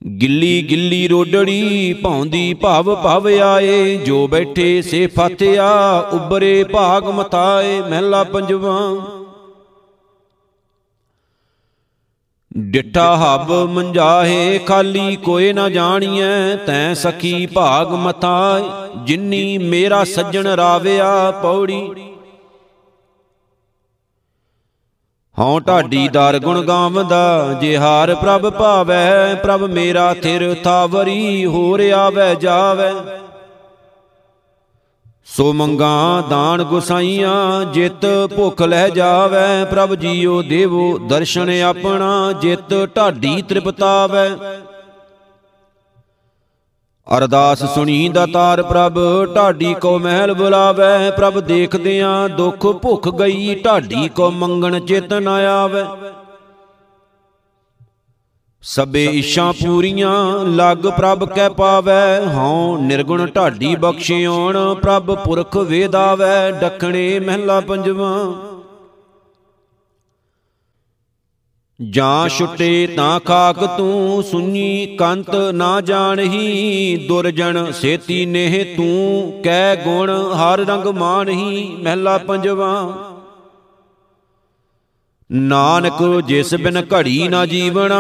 ਗਿੱਲੀ 0.02 0.62
ਗਿੱਲੀ 0.70 1.08
ਰੋਡੜੀ 1.08 1.94
ਭੌਂਦੀ 1.94 2.54
ਭਵ 2.54 2.96
ਭਵ 2.96 3.28
ਆਏ, 3.44 3.96
ਜੋ 3.98 4.28
ਬੈਠੇ 4.28 4.82
ਸੇ 4.82 5.06
ਫਾਤਿਆ 5.08 5.72
ਉਬਰੇ 6.14 6.64
ਭਾਗ 6.64 7.08
ਮਤਾਏ 7.10 7.80
ਮਹਿਲਾ 7.82 8.24
ਪੰਜਵਾ 8.24 8.80
ਡਿੱਠਾ 12.58 13.16
ਹਬ 13.16 13.52
ਮੰਜਾਹੇ 13.52 14.60
ਖਾਲੀ 14.60 15.16
ਕੋਏ 15.16 15.54
ਨਾ 15.54 15.70
ਜਾਣੀਐ, 15.70 16.56
ਤੈ 16.56 16.94
ਸਖੀ 16.94 17.46
ਭਾਗ 17.46 17.88
ਮਤਾ 17.88 18.62
ਜਿੰਨੀ 19.06 19.58
ਮੇਰਾ 19.58 20.04
ਸੱਜਣ 20.04 20.48
ਰਾਵਿਆ 20.48 21.32
ਪੌੜੀ। 21.32 21.90
ਹਉ 25.40 25.60
ਢਾਡੀ 25.60 26.08
ਦਰ 26.08 26.40
ਗੁਣ 26.40 26.62
ਗਾਵਦਾ, 26.62 27.54
ਜੇ 27.62 27.78
ਹਾਰ 27.78 28.16
ਪ੍ਰਭ 28.16 28.50
ਭਾਵੈ, 28.50 29.36
ਪ੍ਰਭ 29.36 29.64
ਮੇਰਾ 29.64 30.14
ਥਿਰ 30.14 30.56
ਥਾਵਰੀ, 30.64 31.46
ਹੋਰ 31.46 31.90
ਆਵੈ 31.90 32.34
ਜਾਵੈ। 32.34 32.94
ਸੋ 35.36 35.54
ਮੰਗਾ 35.54 36.24
ਦਾਨ 36.30 36.64
ਗੁਸਾਈਆਂ, 36.64 37.66
ਜਿਤ 37.66 38.06
ਭੁਖ 38.36 38.62
ਲੈ 38.62 38.90
ਜਾਵੇ, 38.90 39.66
ਪ੍ਰਭ 39.66 39.94
ਜੀਓ 39.96 40.42
ਦੇਵੋ, 40.42 40.98
ਦਰਸ਼ਨ 40.98 41.50
ਆਪਣਾ, 41.62 42.32
ਜਿਤ 42.32 42.74
ਢਾਡੀ 42.96 43.42
ਤ੍ਰਿਪਤਾਵੈ। 43.42 44.30
ਅਰਦਾਸ 47.08 47.64
ਸੁਣੀ 47.76 48.10
ਦਾਤਾਰ 48.10 48.64
ਪ੍ਰਭ, 48.64 49.00
ਢਾਡੀ 49.36 49.74
ਕੋ 49.74 49.98
ਮਹਿਲ 50.00 50.34
ਬੁਲਾਵੇ, 50.34 51.12
ਪ੍ਰਭ 51.12 51.40
ਦੇਖਦਿਆਂ 51.40 52.30
ਦੁੱਖ 52.30 52.66
ਭੁਖ 52.66 53.10
ਗਈ, 53.10 53.56
ਢਾਡੀ 53.56 54.10
ਕੋ 54.10 54.32
ਮੰਗਣ 54.32 54.80
ਚਿਤ 54.80 55.14
ਨ 55.14 55.28
ਆਵੇ। 55.28 55.84
ਸਭੇ 58.64 59.06
ਇਸ਼ਾਂ 59.06 59.54
ਪੂਰੀਆਂ 59.54 60.46
ਲਗ 60.46 60.88
ਪ੍ਰਭ 60.88 61.24
ਕੈ 61.26 61.50
ਪਾਵੈ 61.50 62.22
ਹਉ 62.36 62.78
ਨਿਰਗੁਣ 62.78 63.26
ਢਾਡੀ 63.26 63.76
ਬਖਸ਼ਿਓਣ 63.76 64.76
ਪ੍ਰਭ 64.76 65.16
ਪੁਰਖ 65.16 65.58
ਵੇਦਾਵੈ 65.58 66.52
ਡਖਣੇ 66.52 67.20
ਮਹਿਲਾ 67.20 67.60
ਪੰਜਵਾ। 67.60 68.12
ਜਾਂ 71.90 72.30
ਛੁੱਟੇ 72.30 72.88
ਤਾਂ 72.88 73.20
ਖਾਕ 73.20 73.78
ਤੂੰ 73.78 74.24
ਸੁਣੀ 74.24 74.96
ਕੰਤ 75.00 75.36
ਨਾ 75.36 75.82
ਜਾਣਹੀ। 75.82 77.06
ਦੁਰਜਨ 77.08 77.72
ਸੇਤੀ 77.72 78.26
ਨੇਹ 78.26 78.76
ਤੂੰ 78.78 79.42
ਕਹਿ 79.44 79.76
ਗੁਣ 79.76 80.10
ਹਰ 80.10 80.60
ਰੰਗ 80.60 80.86
ਮਾਨਹੀ 80.88 81.78
ਮਹਿਲਾ 81.82 82.18
ਪੰਜਵਾ। 82.18 82.74
ਨਾਨਕ 85.32 86.22
ਜਿਸ 86.26 86.54
ਬਿਨ 86.56 86.82
ਘੜੀ 86.94 87.28
ਨਾ 87.28 87.46
ਜੀਵਣਾ 87.46 87.98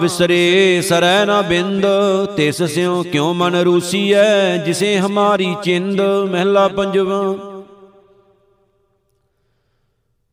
ਵਿਸਰੇ 0.00 0.82
ਸਰੈ 0.82 1.24
ਨਾ 1.24 1.40
ਬਿੰਦ 1.42 1.86
ਤਿਸ 2.36 2.62
ਸਿਉ 2.62 3.02
ਕਿਉ 3.02 3.32
ਮਨ 3.32 3.56
ਰੂਸੀਐ 3.56 4.56
ਜਿਸੇ 4.56 4.98
ਹਮਾਰੀ 4.98 5.54
ਚਿੰਦ 5.62 6.00
ਮਹਿਲਾ 6.30 6.68
ਪੰਜਵਾ। 6.68 7.22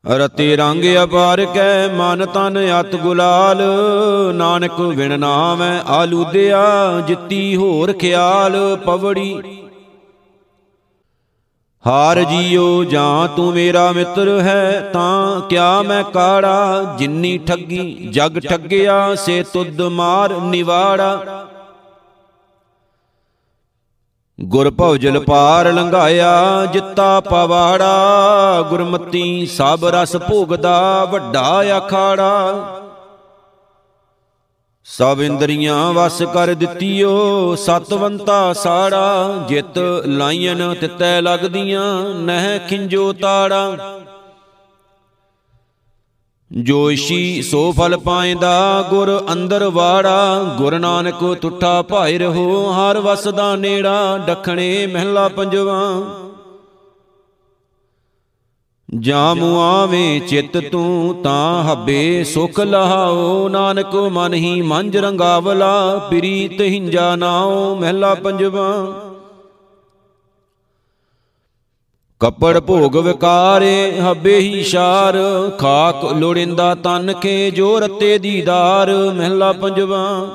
ਰਤੇ 0.05 0.55
ਰੰਗ 0.55 0.83
ਅਪਾਰ 1.03 1.45
ਕੈ 1.45 1.87
ਮਨ 1.87 2.25
ਤਨ 2.25 2.57
ਅਤ 2.79 2.95
ਗੁਲਾਲ। 2.95 3.61
ਨਾਨਕ 4.33 4.79
ਵਿਣ 4.79 5.19
ਨਾਮੈ 5.19 5.79
ਆਲੂਦਿਆ 5.87 6.63
ਜਿੱਤੀ 7.07 7.55
ਹੋਰ 7.55 7.93
ਖਿਆਲ 7.93 8.75
ਪਵੜੀ 8.85 9.41
ਹਾਰ 11.87 12.23
ਜੀਓ 12.23 12.83
ਜਾਂ 12.83 13.27
ਤੂੰ 13.27 13.53
ਮੇਰਾ 13.53 13.91
ਮਿੱਤਰ 13.91 14.39
ਹੈ, 14.41 14.89
ਤਾਂ 14.93 15.41
ਕਿਆ 15.41 15.81
ਮੈਂ 15.81 16.03
ਕਾੜਾ? 16.03 16.95
ਜਿੰਨੀ 16.97 17.37
ਠੱਗੀ 17.37 18.09
ਜਗ 18.11 18.39
ਠੱਗਿਆ, 18.39 19.15
ਸੇ 19.15 19.43
ਤੁਧ 19.43 19.81
ਮਾਰ 19.81 20.33
ਨਿਵਾੜਾ। 20.33 21.45
ਗੁਰ 24.41 24.71
ਭਉਜਲ 24.71 25.19
ਪਾਰ 25.19 25.73
ਲੰਘਾਇਆ, 25.73 26.65
ਜਿੱਤਾ 26.65 27.19
ਪਵਾੜਾ। 27.19 27.95
ਗੁਰਮਤੀ 28.69 29.45
ਸਭ 29.45 29.79
ਰਸ 29.83 30.17
ਭੋਗਦਾ, 30.17 31.05
ਵੱਡਾ 31.05 31.63
ਅਖਾੜਾ। 31.77 32.78
ਸਭ 34.97 35.19
ਇੰਦਰੀਆਂ 35.21 35.93
ਵਸ 35.93 36.21
ਕਰ 36.21 36.53
ਦਿੱਤੀਓ, 36.53 37.55
ਸਤਵੰਤਾ 37.55 38.53
ਸਾੜਾ, 38.53 39.35
ਜਿਤ 39.47 39.77
ਲਾਈਨ 40.05 40.75
ਤਿੱਤੈ 40.81 41.21
ਲਗਦੀਆਂ, 41.21 42.13
ਨਹਿ 42.13 42.59
ਖਿੰਜੋ 42.59 43.13
ਤਾੜਾ। 43.13 43.99
ਜੋ 46.51 46.91
ਇਸ਼ੀ 46.91 47.41
ਸੋ 47.41 47.71
ਫਲ 47.71 47.97
ਪਾਇਂਦਾ 47.97 48.87
ਗੁਰ 48.89 49.27
ਅੰਦਰ 49.33 49.69
ਵਾੜਾ। 49.69 50.43
ਗੁਰ 50.57 50.79
ਨਾਨਕ 50.79 51.37
ਟੁੱਟਾ 51.41 51.81
ਭਾਇ 51.81 52.17
ਰਹੋ, 52.17 52.71
ਹਰ 52.71 52.99
ਵਸ 52.99 53.27
ਦਾ 53.27 53.55
ਨੇੜਾ, 53.55 54.17
ਡਖਣੇ 54.27 54.87
ਮਹਿਲਾ 54.87 55.27
ਪੰਜਵਾ। 55.27 55.91
ਜਾਮੂ 58.97 59.59
ਆਵੇਂ 59.59 60.21
ਚਿਤ 60.21 60.57
ਤੂੰ 60.71 61.21
ਤਾਂ 61.23 61.63
ਹੱਬੇ 61.63 62.23
ਸੁਖ 62.23 62.59
ਲਹਾਓ। 62.59 63.49
ਨਾਨਕ 63.49 63.95
ਮਨ 63.95 64.33
ਹੀ 64.33 64.61
ਮੰਜ 64.61 64.97
ਰੰਗਾਵਲਾ, 64.97 65.97
ਪ੍ਰੀਤ 65.97 66.61
ਹਿੰਜਾ 66.61 67.15
ਨਾਓ 67.15 67.75
ਮਹਿਲਾ 67.75 68.15
ਪੰਜਵਾ। 68.15 68.73
ਕੱਪੜ 72.19 72.59
ਭੋਗ 72.59 72.97
ਵਿਕਾਰੇ, 72.97 73.99
ਹੱਬੇ 73.99 74.39
ਹੀ 74.39 74.63
ਸ਼ਾਰ। 74.63 75.15
ਖਾਕ 75.59 76.13
ਲੋੜਿੰਦਾ 76.13 76.75
ਤਨ 76.75 77.13
ਕੇ 77.13 77.51
ਜੋ 77.51 77.79
ਰਤੇ 77.79 78.17
ਦੀਦਾਰ, 78.17 79.13
ਮਹਿਲਾ 79.17 79.51
ਪੰਜਵਾ। 79.51 80.27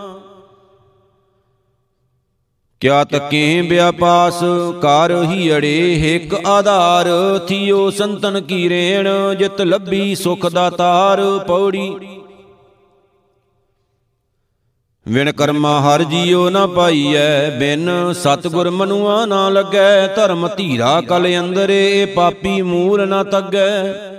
ਕਿਆ 2.83 3.03
ਤਕੇ 3.05 3.63
ਬਿਆਪਾਸ 3.63 4.41
ਕਰ 4.83 5.13
ਹੀ 5.25 5.51
ਅੜੇ 5.57 5.95
ਹਿਕ 6.01 6.35
ਆਧਾਰ, 6.47 7.09
ਥਿਓ 7.49 7.91
ਸੰਤਨ 7.91 8.41
ਕੀ 8.41 8.69
ਰੇਣ 8.69 9.09
ਜਿਤ 9.39 9.61
ਲੱਭੀ 9.63 10.15
ਸੁਖ 10.15 10.47
ਦਾਤਾਰ 10.47 11.23
ਪੌੜੀ। 11.47 11.95
ਵਿਣ 15.07 15.31
ਕਰਮਾ 15.33 15.81
ਹਰ 15.81 16.03
ਜੀਉ 16.03 16.49
ਨਾ 16.51 16.67
ਪਾਈਐ, 16.67 17.51
ਬਿਨ 17.59 18.13
ਸਤਗੁਰ 18.13 18.71
ਮਨੁਆ 18.71 19.25
ਨਾ 19.27 19.49
ਲੱਗੈ, 19.49 20.07
ਧਰਮ 20.07 20.49
ਧੀਰਾ 20.57 21.01
ਕਲ 21.01 21.27
ਅੰਦਰੇ 21.39 22.05
ਪਾਪੀ 22.07 22.61
ਮੂਲ 22.63 23.09
ਨਾ 23.09 23.23
ਤੱਗੈ। 23.25 24.14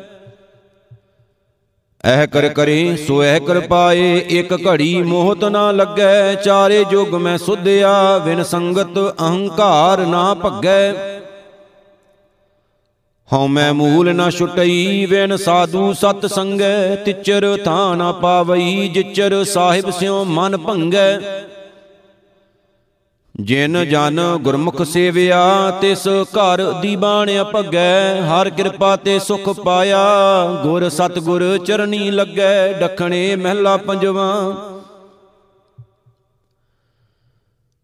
ਐਹ 2.05 2.25
ਕਰ 2.27 2.47
ਕਰੇ, 2.49 2.95
ਸੋ 2.97 3.21
ਐਹ 3.23 3.39
ਕਰ 3.39 3.59
ਪਾਏ, 3.59 4.17
ਇਕ 4.29 4.51
ਘੜੀ 4.67 5.01
ਮੋਹਤ 5.01 5.43
ਨਾ 5.43 5.71
ਲੱਗੈ, 5.71 6.33
ਚਾਰੇ 6.35 6.83
ਜੁਗ 6.83 7.15
ਮੈਂ 7.15 7.37
ਸੁਧਿਆ 7.37 8.17
ਵਿਨ 8.17 8.43
ਸੰਗਤ 8.43 8.97
ਅਹੰਕਾਰ 8.99 10.05
ਨਾ 10.05 10.33
ਭੱਗੈ। 10.33 10.93
ਹਉ 13.29 13.47
ਮੈਂ 13.47 13.73
ਮੂਲ 13.73 14.13
ਨਾ 14.15 14.29
ਛੁਟਈ 14.29 15.05
ਵੇਨ 15.05 15.35
ਸਾਧੂ 15.37 15.93
ਸਤ 15.93 16.25
ਸੰਗੈ, 16.25 16.95
ਤਿਚਰ 16.95 17.57
ਥਾਂ 17.65 17.95
ਨਾ 17.97 18.11
ਪਾਵਈ, 18.11 18.87
ਜਿਚਰ 18.87 19.43
ਸਾਹਿਬ 19.43 19.89
ਸਿਉ 19.89 20.23
ਮਨ 20.23 20.57
ਭੰਗੈ। 20.57 21.19
ਜਿਨ 23.41 23.85
ਜਨ 23.89 24.19
ਗੁਰਮੁਖ 24.41 24.81
ਸੇਵਿਆ, 24.81 25.71
ਤਿਸ 25.81 26.07
ਘਰ 26.07 26.71
ਦੀ 26.81 26.95
ਬਾਣ 26.95 27.31
ਅਪਗੈ, 27.41 28.21
ਹਰ 28.21 28.49
ਕਿਰਪਾ 28.49 28.95
ਤੇ 28.95 29.19
ਸੁਖ 29.19 29.49
ਪਾਇਆ। 29.49 29.99
ਗੁਰ 30.63 30.89
ਸਤਗੁਰ 30.89 31.57
ਚਰਨੀ 31.57 32.11
ਲੱਗੈ, 32.11 32.73
ਡਖਣੇ 32.73 33.35
ਮਹਿਲਾ 33.35 33.77
ਪੰਜਵਾ। 33.77 34.55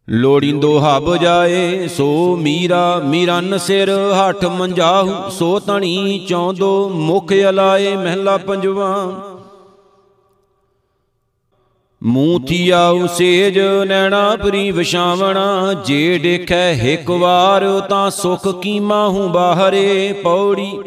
ਲੋੜਿੰਦੋ 0.10 0.79
ਹਬ 0.79 1.15
ਜਾਏ, 1.15 1.88
ਸੋ 1.88 2.36
ਮੀਰਾ, 2.36 3.01
ਮੀਰਨ 3.05 3.58
ਸਿਰ 3.58 3.89
ਹੱਠ 3.89 4.46
ਮੰਜਾਹੂ, 4.46 5.29
ਸੋ 5.29 5.60
ਤਣੀ 5.60 6.25
ਚੌਂਦੋ 6.27 6.89
ਮੁਖ 6.89 7.34
ਅਲਾਏ 7.50 7.96
ਮਹਿਲਾ 7.96 8.38
ਪੰਜਵਾ। 8.38 9.12
ਮੂੰਹ 12.03 12.39
ਥੀਆ 12.48 13.08
ਸੇਜ, 13.08 13.60
ਨੈਣਾ 13.88 14.36
ਪਰੀ 14.36 14.72
ਵਿਛਾਵਣਾ, 14.72 15.74
ਜੇ 15.74 16.17
ਦੇਖੈ 16.17 16.72
ਇੱਕ 16.72 17.10
ਵਾਰ 17.12 17.79
ਤਾਂ 17.79 18.10
ਸੁਖ 18.10 18.48
ਕੀਮਾ 18.62 19.08
ਹੂੰ 19.08 19.31
ਬਾਹਰੇ, 19.31 20.13
ਪੌੜੀ। 20.13 20.81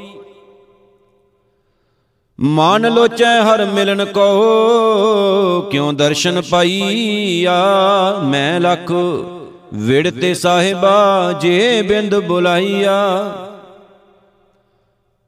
ਮਨ 2.41 2.95
ਲੋਚੈ 2.95 3.43
ਹਰ 3.43 3.65
ਮਿਲਨ 3.65 4.05
ਕੋ, 4.05 5.69
ਕਿਉ 5.71 5.93
ਦਰਸ਼ਨ 5.93 6.41
ਪਾਈਆ 6.41 7.55
ਮੈਂ 8.25 8.61
ਲਖ 8.61 8.93
ਵਿੜਤੇ 9.75 10.35
ਸਾਹਿਬਾ, 10.35 11.33
ਜੇ 11.33 11.83
ਬਿੰਦ 11.83 12.15
ਬੁਲਾਈਆ 12.15 12.97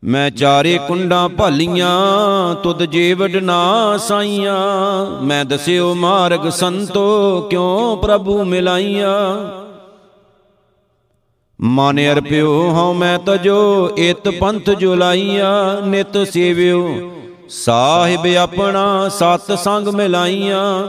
ਮੈਂ 0.06 0.30
ਚਾਰੇ 0.30 0.78
ਕੁੰਡਾਂ 0.88 1.28
ਭਾਲੀਆਂ, 1.28 2.54
ਤੁਧ 2.54 2.82
ਜੀਵਡ 2.84 3.36
ਨਾ 3.36 3.96
ਸਾਈਆਂ। 3.96 4.56
ਮੈਂ 5.24 5.44
ਦਸਿਓ 5.44 5.94
ਮਾਰਗ 5.94 6.48
ਸੰਤੋ 6.48 7.40
ਕਿਉ 7.40 7.96
ਪ੍ਰਭੂ 7.96 8.44
ਮਿਲਾਈਆਂ? 8.44 9.36
ਮਨ 11.60 12.12
ਅਰਪਿਓ, 12.12 12.70
ਹਉ 12.70 12.92
ਮੈਂ 12.92 13.18
ਤਜੋ, 13.18 13.90
ਇਤ 13.96 14.28
ਪੰਥ 14.28 14.70
ਜੁਲਾਈਆਂ, 14.70 15.86
ਨਿਤ 15.86 16.18
ਸੇਵਿਓ। 16.32 17.12
ਸਾਹਿਬ 17.48 18.26
ਆਪਣਾ 18.26 19.08
ਸਤ 19.08 19.58
ਸੰਗ 19.58 19.88
ਮਿਲਾਈਆਂ। 19.88 20.88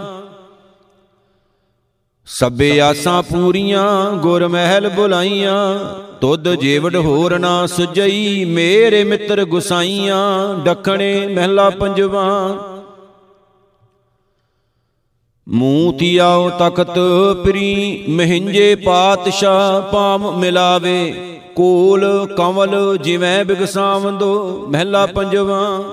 ਸਭੇ 2.30 2.82
ਆਸਾਂ 2.82 3.24
ਪੂਰੀਆਂ 3.24 4.12
ਗੁਰ 4.12 4.48
ਮਹਿਲ 4.48 4.90
ਬੁਲਾਈਆਂ। 4.90 5.80
ਤੁਧ 6.22 6.54
ਜੀਵੜ 6.54 6.96
ਹੋਰ 6.96 7.40
ਨਾ 7.40 7.66
ਸੁਜਈ 7.66 8.46
ਮੇਰੇ 8.46 9.04
ਮਿੱਤਰ 9.04 9.46
ਗੁਸਾਈਆਂ। 9.46 10.56
ਡਖਣੇ 10.56 11.28
ਮਹਿਲਾ 11.28 11.70
ਪੰਜਵਾ। 11.70 12.58
ਮੂੰਹ 15.50 15.98
ਥਿਆਉ 15.98 16.50
ਤਖਤ 16.50 17.00
ਪ੍ਰੀ, 17.44 18.04
ਮਹਿੰਜੇ 18.10 18.76
ਪਾਤਸ਼ਾਹ 18.76 19.82
ਪਾਮ 19.82 20.40
ਮਿਲਾਵੇ। 20.40 21.14
ਕੋਲ 21.56 22.28
ਕਮਲ 22.38 22.98
ਜਿਵੇਂ 22.98 23.46
ਬਿਗਸਾਵੰਦੋ, 23.46 24.66
ਮਹਿਲਾ 24.70 25.06
ਪੰਜਵਾ। 25.06 25.84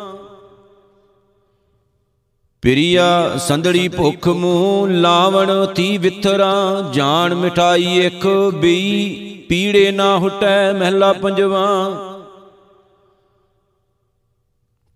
ਪ੍ਰਿਆ 2.65 3.37
ਸੰਦੜੀ 3.39 3.89
ਭੁਖ 3.89 4.27
ਮੂਹ 4.29 4.89
ਲਾਵਣ 4.89 5.51
ਤੀ 5.67 5.97
ਵਿਥਰਾ 5.99 6.55
ਜਾਣ 6.93 7.35
ਮਿਠਾਈ 7.35 7.99
ਇੱਕ 7.99 8.27
ਬਈ 8.55 9.45
ਪੀੜੇ 9.49 9.91
ਨਾ 9.91 10.17
ਹੁਟੈ 10.19 10.73
ਮਹਿਲਾ 10.73 11.13
ਪੰਜਵਾ। 11.13 11.67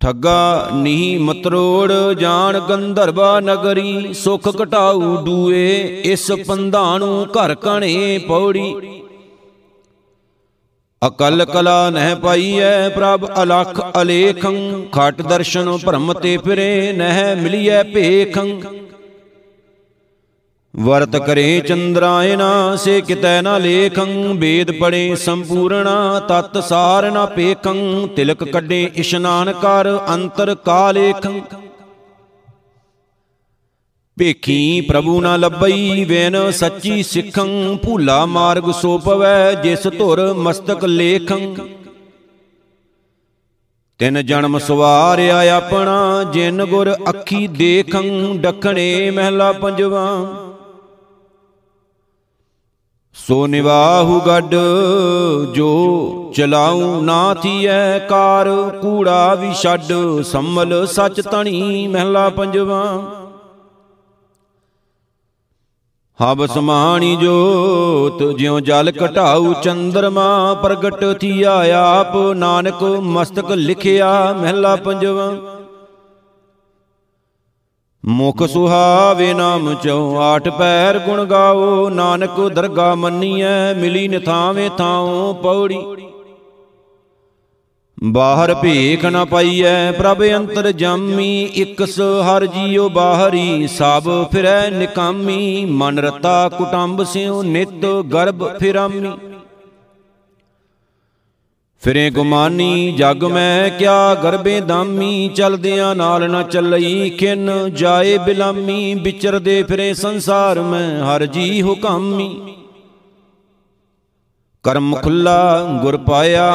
ਠੱਗਾ 0.00 0.70
ਨੀ 0.74 1.18
ਮਤਰੋੜ 1.18 1.92
ਜਾਣ 2.14 2.59
ਗੰਧਰਵਾ 2.61 3.38
ਨਗਰੀ 3.40 4.12
ਸੁਖ 4.14 4.48
ਘਟਾਉ 4.62 5.16
ਡੂਏ 5.24 6.02
ਇਸ 6.04 6.31
ਪੰਧਾਣੂ 6.48 7.24
ਘਰ 7.26 7.54
ਕਣੇ 7.54 8.18
ਪੌੜੀ। 8.18 8.74
ਅਕਲ 11.06 11.44
ਕਲਾ 11.44 11.90
ਨਹਿ 11.90 12.14
ਪਾਈਐ 12.14 12.88
ਪ੍ਰਭ 12.88 13.26
ਅਲਖ 13.42 13.80
ਅਲੇਖੰ, 14.02 14.82
ਖਟ 14.92 15.22
ਦਰਸ਼ਨ 15.22 15.76
ਭ੍ਰਮ 15.76 16.12
ਤੇ 16.12 16.37
ਫਿਰੇ, 16.37 16.92
ਨਹਿ 16.92 17.34
ਮਿਲੀਐ 17.34 17.82
ਭੇਖੰ। 17.82 18.61
ਵਰਤ 20.76 21.16
ਕਰੇ 21.16 21.61
ਚੰਦਰਾਇਨਾ 21.61 22.76
ਸੇ 22.76 23.00
ਕਿਤੈ 23.00 23.42
ਨਾ 23.42 23.58
ਲੇਖੰ। 23.58 24.38
ਵੇਦ 24.38 24.70
ਪੜੇ 24.70 25.16
ਸੰਪੂਰਣਾ, 25.16 26.20
ਤਤ 26.20 26.64
ਸਾਰ 26.64 27.11
ਨਾ 27.11 27.26
ਪੇਖੰ। 27.26 28.08
ਤਿਲਕ 28.08 28.44
ਕੱਢੇ 28.44 28.90
ਇਸ਼ਨਾਨ 28.96 29.52
ਕਰ, 29.52 29.98
ਅੰਤਰ 30.14 30.54
ਕਾਲੇਖੰ। 30.54 31.40
ਭੇਖੀ 34.18 34.81
ਪ੍ਰਭੂ 34.81 35.20
ਨਾ 35.20 35.37
ਲੱਭਈ, 35.37 36.04
ਵੇਨ 36.04 36.50
ਸੱਚੀ 36.50 37.02
ਸਿੱਖੰ, 37.02 37.76
ਭੂਲਾ 37.76 38.26
ਮਾਰਗ 38.26 38.70
ਸੋ 38.70 38.98
ਪਵੈ, 38.98 39.54
ਜਿਸ 39.54 39.87
ਧੁਰ 39.98 40.33
ਮਸਤਕ 40.33 40.85
ਲੇਖੰ। 40.85 41.54
ਤਿਨ 43.98 44.26
ਜਨਮ 44.26 44.59
ਸਵਾਰਿਆ 44.59 45.57
ਆਪਣਾ, 45.57 46.24
ਜਿਨ 46.33 46.64
ਗੁਰ 46.64 46.94
ਅੱਖੀ 47.09 47.46
ਦੇਖੰ 47.46 48.38
ਡਖਣੇ 48.38 49.11
ਮਹਿਲਾ 49.11 49.52
ਪੰਜਵਾ। 49.52 50.07
ਸੋ 53.14 53.46
ਨਿਵਾਹੂ 53.46 54.20
ਗੱਡ, 54.20 54.54
ਜੋ 55.54 56.33
ਚਲਾਉ 56.37 57.00
ਨਾ 57.00 57.35
ਥੀਐ 57.35 57.98
ਕਾਰ, 57.98 58.48
ਕੂੜਾ 58.83 59.35
ਵੀ 59.35 59.52
ਛੱਡ, 59.54 59.92
ਸੰਮਲ 60.22 60.87
ਸਚ 60.87 61.20
ਤਣੀ 61.20 61.87
ਮਹਿਲਾ 61.87 62.28
ਪੰਜਵਾ। 62.28 62.85
ਹਬ 66.22 66.46
ਸਮਾਣੀ 66.46 67.16
ਜੋਤ, 67.16 68.22
ਜਿਉ 68.38 68.61
ਜਲ 68.61 68.92
ਘਟਾਉ 69.04 69.52
ਚੰਦਰਮਾ, 69.52 70.54
ਪ੍ਰਗਟ 70.54 71.18
ਥੀਆ 71.20 71.52
ਆਪ, 71.76 72.16
ਨਾਨਕ 72.16 72.83
ਮਸਤਕ 72.83 73.50
ਲਿਖਿਆ 73.50 74.33
ਮਹਿਲਾ 74.33 74.76
ਪੰਜਵਾ। 74.76 75.33
ਮੁਖ 78.04 78.42
ਸੁਹਾਵੇ 78.42 79.35
ਨਾਮ 79.35 79.74
ਚਉ 79.74 80.16
ਆਠ 80.18 80.48
ਪੈਰ 80.48 80.98
ਗੁਣ 80.98 81.24
ਗਾਓ, 81.24 81.88
ਨਾਨਕ 81.88 82.40
ਦਰਗਾ 82.40 82.94
ਮੰਨੀਐ, 82.94 83.74
ਮਿਲੀ 83.74 84.09
ਨਿਥਾਵੇਂ 84.09 84.70
ਥਾਉ 84.70 85.35
ਪੌੜੀ। 85.42 85.81
ਬਾਹਰ 88.04 88.54
ਭੇਖ 88.54 89.04
ਨ 89.04 89.24
ਪਾਈਐ, 89.24 89.92
ਪ੍ਰਭ 89.92 90.22
ਅੰਤਰ 90.37 90.72
ਜਾਮੀ, 90.72 91.42
ਇਕਸ 91.42 92.00
ਹਰ 92.00 92.46
ਜੀਉ 92.46 92.88
ਬਾਹਰੀ, 92.88 93.66
ਸਭ 93.66 94.02
ਫਿਰੈ 94.32 94.70
ਨਿਕਾਮੀ, 94.70 95.64
ਮਨ 95.64 95.98
ਰਤਾ 95.98 96.48
ਕੁਟੰਬ 96.48 97.04
ਸਿਉ 97.04 97.42
ਨਿਤ 97.42 97.87
ਗਰਭ 97.87 98.58
ਫਿਰਾਮੀ। 98.58 99.12
ਫਿਰੇ 101.82 102.11
ਗੁਮਾਨੀ, 102.11 102.92
ਜਗ 102.92 103.24
ਮੈਂ 103.24 103.70
ਕਿਆ 103.70 104.14
ਗਰਬੇ 104.14 104.61
ਦਾਮੀ, 104.61 105.28
ਚਲਦਿਆਂ 105.28 105.94
ਨਾਲ 105.94 106.30
ਨਾ 106.30 106.42
ਚੱਲਈ 106.42 107.11
ਖਿਨ, 107.11 107.70
ਜਾਏ 107.74 108.18
ਬਿਲਾਮੀ, 108.18 108.94
ਵਿਚਰਦੇ 108.94 109.62
ਫਿਰੇ 109.62 109.94
ਸੰਸਾਰ 109.94 110.61
ਮੈਂ 110.61 111.04
ਹਰ 111.04 111.26
ਜੀ 111.26 111.62
ਹੁਕਮੀ। 111.62 112.57
ਕਰਮ 114.68 114.94
ਖੁੱਲਾ 114.94 115.62
ਗੁਰ 115.83 115.96
ਪਾਇਆ, 115.96 116.50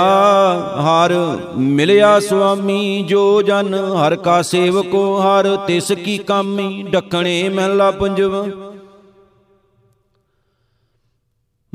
ਹਰ 0.82 1.38
ਮਿਲਿਆ 1.58 2.20
ਸੁਆਮੀ 2.20 3.04
ਜੋ 3.04 3.42
ਜਨ, 3.42 3.74
ਹਰ 3.76 4.16
ਕਾ 4.16 4.42
ਸੇਵਕੋ 4.42 5.20
ਹਰ, 5.20 5.58
ਤਿਸ 5.68 5.92
ਕੀ 5.92 6.18
ਕਾਮੀ 6.18 6.86
ਡਕਣੇ 6.90 7.50
ਮਹਿਲਾ 7.50 7.92
ਪੰਜਵਾ। 7.92 8.46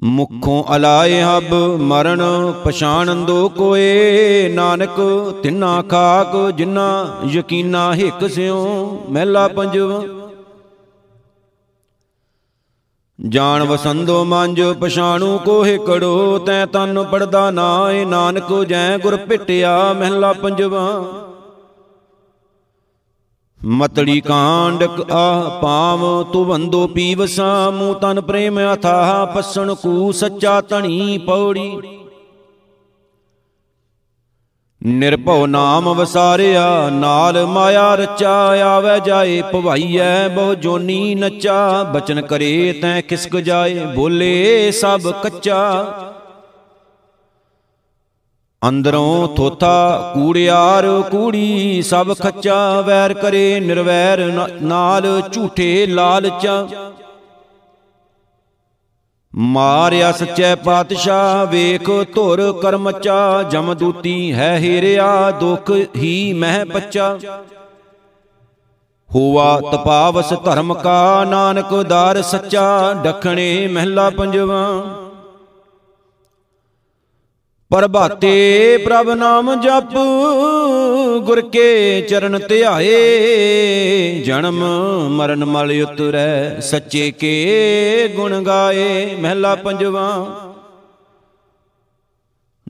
ਮੁਖੋਂ 0.04 0.76
ਅਲਾਏ 0.76 1.22
ਹਬ 1.22 1.54
ਮਰਨ 1.80 2.52
ਪਛਾਣੰਦੋ 2.64 3.48
ਕੋਏ। 3.48 4.48
ਨਾਨਕ 4.48 5.00
ਤਿੰਨਾ 5.42 5.82
ਖਾਕ, 5.82 6.50
ਜਿਨਾ 6.50 7.16
ਯਕੀਨਾ 7.26 7.94
ਹਿੱਕ 7.94 8.30
ਸਿਉ, 8.30 8.98
ਮਹਿਲਾ 9.10 9.48
ਪੰਜਵਾ। 9.48 10.02
ਜਾਣ 13.18 13.62
ਵਸੰਦੋ 13.62 14.24
ਮੰਜ 14.24 14.60
ਪਛਾਣੂ 14.80 15.38
ਕੋਹਿ 15.38 15.78
ਕੜੋ, 15.78 16.38
ਤੈ 16.38 16.66
ਤਨ 16.66 17.02
ਪੜਦਾ 17.02 17.50
ਨਾਏ 17.50 18.04
ਨਾਨਕ 18.04 18.52
ਜੈ 18.64 18.98
ਗੁਰ 18.98 19.16
ਭਿਟਿਆ 19.28 19.92
ਮਹਿਲਾ 19.92 20.32
ਪੰਜਵਾ। 20.32 20.84
ਮਤੜੀ 23.60 24.20
ਕਾਂਡਕ 24.20 25.10
ਆ 25.10 25.58
ਪਾਵ 25.62 26.22
ਤੁਵੰਦੋ 26.32 26.86
ਪੀਵਸਾ 26.86 27.48
ਮੂ 27.70 27.92
ਤਨ 27.94 28.20
ਪ੍ਰੇਮ 28.20 28.60
ਅਥਾਹ, 28.74 29.26
ਪਸਣ 29.26 29.74
ਕੂ 29.74 30.12
ਸੱਚਾ 30.12 30.60
ਧਣੀ 30.60 31.18
ਪੌੜੀ। 31.18 31.70
ਨਿਰਭਉ 34.86 35.46
ਨਾਮ 35.46 35.94
ਵਸਾਰਿਆ, 35.94 36.90
ਨਾਲ 36.90 37.46
ਮਾਇਆ 37.46 37.94
ਰਚਾ, 37.94 38.34
ਆਵੇ 38.66 39.00
ਜਾਏ 39.06 39.42
ਭਵਾਈਐ, 39.42 40.28
ਬਹੁ 40.28 40.54
ਜੋਨੀ 40.54 41.14
ਨਚਾ। 41.14 41.82
ਬਚਨ 41.82 42.20
ਕਰੇ 42.20 42.78
ਤੈ 42.82 43.00
ਕਿਸਕ 43.00 43.36
ਜਾਏ, 43.36 43.74
ਬੋਲੇ 43.74 44.70
ਸਭ 44.70 45.00
ਕੱਚਾ। 45.22 45.84
ਅੰਦਰੋਂ 48.68 49.28
ਥੋਥਾ, 49.28 50.10
ਕੂੜਿਆਰ 50.14 51.02
ਕੂੜੀ 51.10 51.82
ਸਭ 51.82 52.16
ਖੱਚਾ। 52.18 52.80
ਵੈਰ 52.80 53.14
ਕਰੇ 53.14 53.60
ਨਿਰਵੈਰ 53.60 54.18
ਨਾਲ 54.62 55.22
ਝੂਠੇ 55.32 55.86
ਲਾਲਚਾ। 55.86 56.66
ਮਾਰਿਆ 59.34 60.12
ਸੱਚੇ 60.12 60.54
ਪਾਤਸ਼ਾਹ, 60.54 61.46
ਵੇਖ 61.46 61.90
ਧੁਰ 62.14 62.60
ਕਰਮਚਾ 62.62 63.42
ਜਮਦੂਤੀ 63.42 64.32
ਹੈ 64.32 64.56
ਹੀਰਿਆ, 64.58 65.30
ਦੁਖ 65.30 65.70
ਹੀ 65.96 66.32
ਮਹਿ 66.32 66.64
ਪੱਚਾ। 66.64 67.18
ਹੋਵਾ 69.14 69.60
ਤਪਾਵਸ 69.72 70.32
ਧਰਮ 70.44 70.74
ਕਾ, 70.74 71.24
ਨਾਨਕ 71.24 71.74
ਦਾਰ 71.82 72.22
ਸੱਚਾ, 72.22 72.92
ਡਖਣੇ 73.04 73.68
ਮਹਿਲਾ 73.68 74.10
ਪੰਜਵਾ। 74.10 74.82
ਪਰਬਾਤੇ 77.70 78.78
ਪ੍ਰਭ 78.84 79.10
ਨਾਮ 79.10 79.60
ਜਪ 79.60 79.92
ਗੁਰ 81.18 81.40
ਕੇ 81.40 82.00
ਚਰਨ 82.00 82.38
ਧਿਆਏ। 82.48 84.22
ਜਨਮ 84.26 84.64
ਮਰਨ 85.08 85.44
ਮਲ 85.44 85.72
ਉਤਰੈ 85.82 86.60
ਸੱਚੇ 86.60 87.10
ਕੇ 87.10 88.12
ਗੁਣ 88.16 88.42
ਗਾਏ। 88.42 89.16
ਮਹਿਲਾ 89.20 89.54
ਪੰਜਵਾ। 89.54 90.26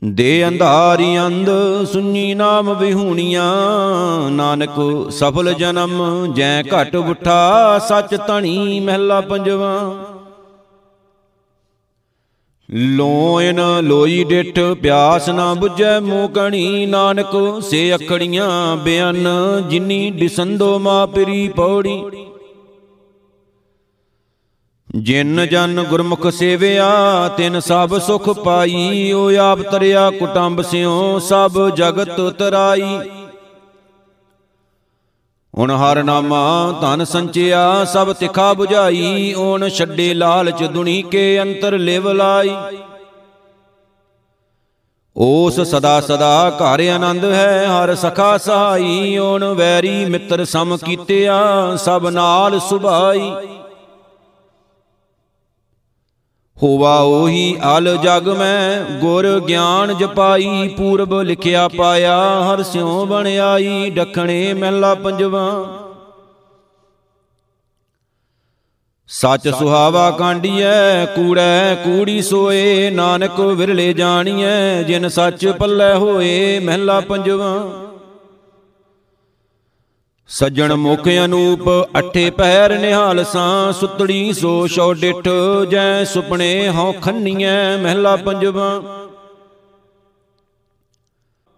ਦੇ 0.05 0.47
ਅੰਧਾਰੀ 0.47 1.19
ਅੰਧ 1.19 1.49
ਸੁਣੀ 1.93 2.33
ਨਾਮ 2.33 2.73
ਵਿਹੂਣੀਆਂ। 2.73 4.29
ਨਾਨਕ 4.29 5.07
ਸਫਲ 5.11 5.53
ਜਨਮ 5.53 6.27
ਜੈ 6.33 6.63
ਘਟ 6.63 6.95
ਉਠਾ 6.95 7.79
ਸੱਚ 7.79 8.15
ਧਣੀ 8.27 8.79
ਮਹਿਲਾ 8.79 9.21
ਪੰਜਵਾ। 9.21 9.95
ਲੋਇਨ 12.69 13.59
ਲੋਈ 13.81 14.23
ਡਿਠ, 14.23 14.59
ਪਿਆਸ 14.81 15.29
ਨਾ 15.29 15.53
부ਝੈ 15.53 15.99
ਮੂਕਣੀ 15.99 16.85
ਨਾਨਕ, 16.85 17.61
ਸੇ 17.61 17.95
ਅਖੜੀਆਂ 17.95 18.77
ਬਿਆਨ 18.77 19.27
ਜਿਨੀ 19.69 20.11
ਦਿਸੰਦੋ 20.11 20.79
ਮਾਪਰੀ 20.79 21.47
ਪੌੜੀ। 21.47 22.01
ਜਿਨ 24.95 25.45
ਜਨ 25.45 25.83
ਗੁਰਮੁਖ 25.89 26.27
ਸੇਵਿਆ, 26.27 26.91
ਤਿਨ 27.37 27.59
ਸਭ 27.59 27.97
ਸੁਖ 27.97 28.29
ਪਾਈ 28.29 29.11
ਓ 29.11 29.29
ਆਪ 29.39 29.61
ਤਰਿਆ 29.61 30.09
ਕੁਟੰਬ 30.09 30.61
ਸਿਓ 30.61 31.19
ਸਭ 31.19 31.69
ਜਗਤ 31.69 32.21
ਤਰਾਈ। 32.39 32.99
ਹੁਣ 35.59 35.71
ਹਰ 35.71 36.01
ਨਾਮਾ 36.03 36.71
ਧਨ 36.81 37.03
ਸੰਚਿਆ, 37.03 37.85
ਸਭ 37.85 38.11
ਤਿਖਾ 38.13 38.51
부ਝਾਈ 38.51 39.33
ਓਨ 39.37 39.67
ਛੱਡੇ 39.69 40.13
ਲਾਲਚ 40.13 40.63
ਦੁਨੀ 40.63 41.01
ਕੇ 41.01 41.41
ਅੰਤਰ 41.41 41.77
ਲਿਵ 41.77 42.07
ਲਾਈ। 42.11 42.55
ਓਸ 45.15 45.59
ਸਦਾ 45.61 45.99
ਸਦਾ 46.01 46.49
ਘਰ 46.57 46.87
ਆਨੰਦ 46.89 47.25
ਹੈ, 47.25 47.67
ਹਰ 47.67 47.93
ਸਖਾ 47.95 48.37
ਸਹਾਈ 48.37 49.17
ਓਨ 49.17 49.43
ਵੈਰੀ 49.53 50.05
ਮਿੱਤਰ 50.05 50.43
ਸਮ 50.45 50.77
ਕੀਤਿਆ, 50.77 51.75
ਸਭ 51.75 52.07
ਨਾਲ 52.07 52.59
ਸੁਭਾਈ। 52.59 53.31
ਹੋਵਾ 56.63 56.99
ਉਹੀ 56.99 57.57
ਅਲ 57.77 57.97
ਜਗ 57.97 58.29
ਮੈਂ, 58.29 58.83
ਗੁਰ 58.99 59.39
ਗਿਆਨ 59.39 59.97
ਜਪਾਈ, 59.97 60.67
ਪੂਰਬ 60.67 61.21
ਲਿਖਿਆ 61.21 61.67
ਪਾਇਆ, 61.67 62.43
ਹਰ 62.43 62.63
ਸਿਉ 62.63 63.05
ਬਣਾਈ 63.05 63.89
ਡਖਣੇ 63.89 64.53
ਮਹਿਲਾ 64.53 64.95
ਪੰਜਵਾ। 64.95 65.65
ਸੱਚ 69.07 69.49
ਸੁਹਾਵਾ 69.49 70.11
ਕਾਂਡੀਐ, 70.11 71.05
ਕੂੜੈ 71.05 71.75
ਕੂੜੀ 71.75 72.21
ਸੋਏ, 72.21 72.89
ਨਾਨਕ 72.89 73.39
ਵਿਰਲੇ 73.39 73.93
ਜਾਣੀਐ, 73.93 74.83
ਜਿਨ 74.83 75.09
ਸੱਚ 75.09 75.47
ਪੱਲੇ 75.47 75.93
ਹੋਏ, 75.93 76.59
ਮਹਿਲਾ 76.59 76.99
ਪੰਜਵਾ। 76.99 77.55
ਸੱਜਣ 80.31 80.73
ਮੁਖ 80.75 81.07
ਅਨੂਪ, 81.25 81.87
ਅਠੇ 81.99 82.29
ਪਹਿਰ 82.29 82.79
ਨਿਹਾਲ 82.79 83.23
ਸਾਂ, 83.23 83.73
ਸੁਤੜੀ 83.73 84.33
ਸੋ 84.33 84.67
ਛੋ 84.67 84.93
ਡਿਠ, 84.93 85.29
ਜੈ 85.69 86.03
ਸੁਪਨੇ 86.03 86.69
ਹਉ 86.69 86.93
ਖੰਨੀਐ, 87.01 87.77
ਮਹਿਲਾ 87.77 88.15
ਪੰਜਵਾ। 88.15 88.81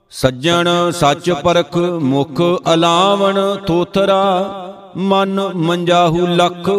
ਸੱਜਣ 0.10 0.68
ਸੱਚ 0.92 1.32
ਪਰਖ, 1.32 1.78
ਮੁਖ 1.78 2.42
ਅਲਾਵਣ 2.74 3.56
ਥੋਥਰਾ, 3.68 4.24
ਮਨ 4.98 5.42
ਮੰਜਾਹੂ 5.56 6.28
ਲਖ 6.28 6.70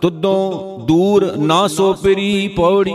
ਤੁਦੋਂ 0.00 0.78
ਦੂਰ 0.86 1.32
ਨਾ 1.36 1.66
ਸੋ 1.68 1.92
ਪਰੀ 1.92 2.48
ਪੌੜੀ। 2.48 2.94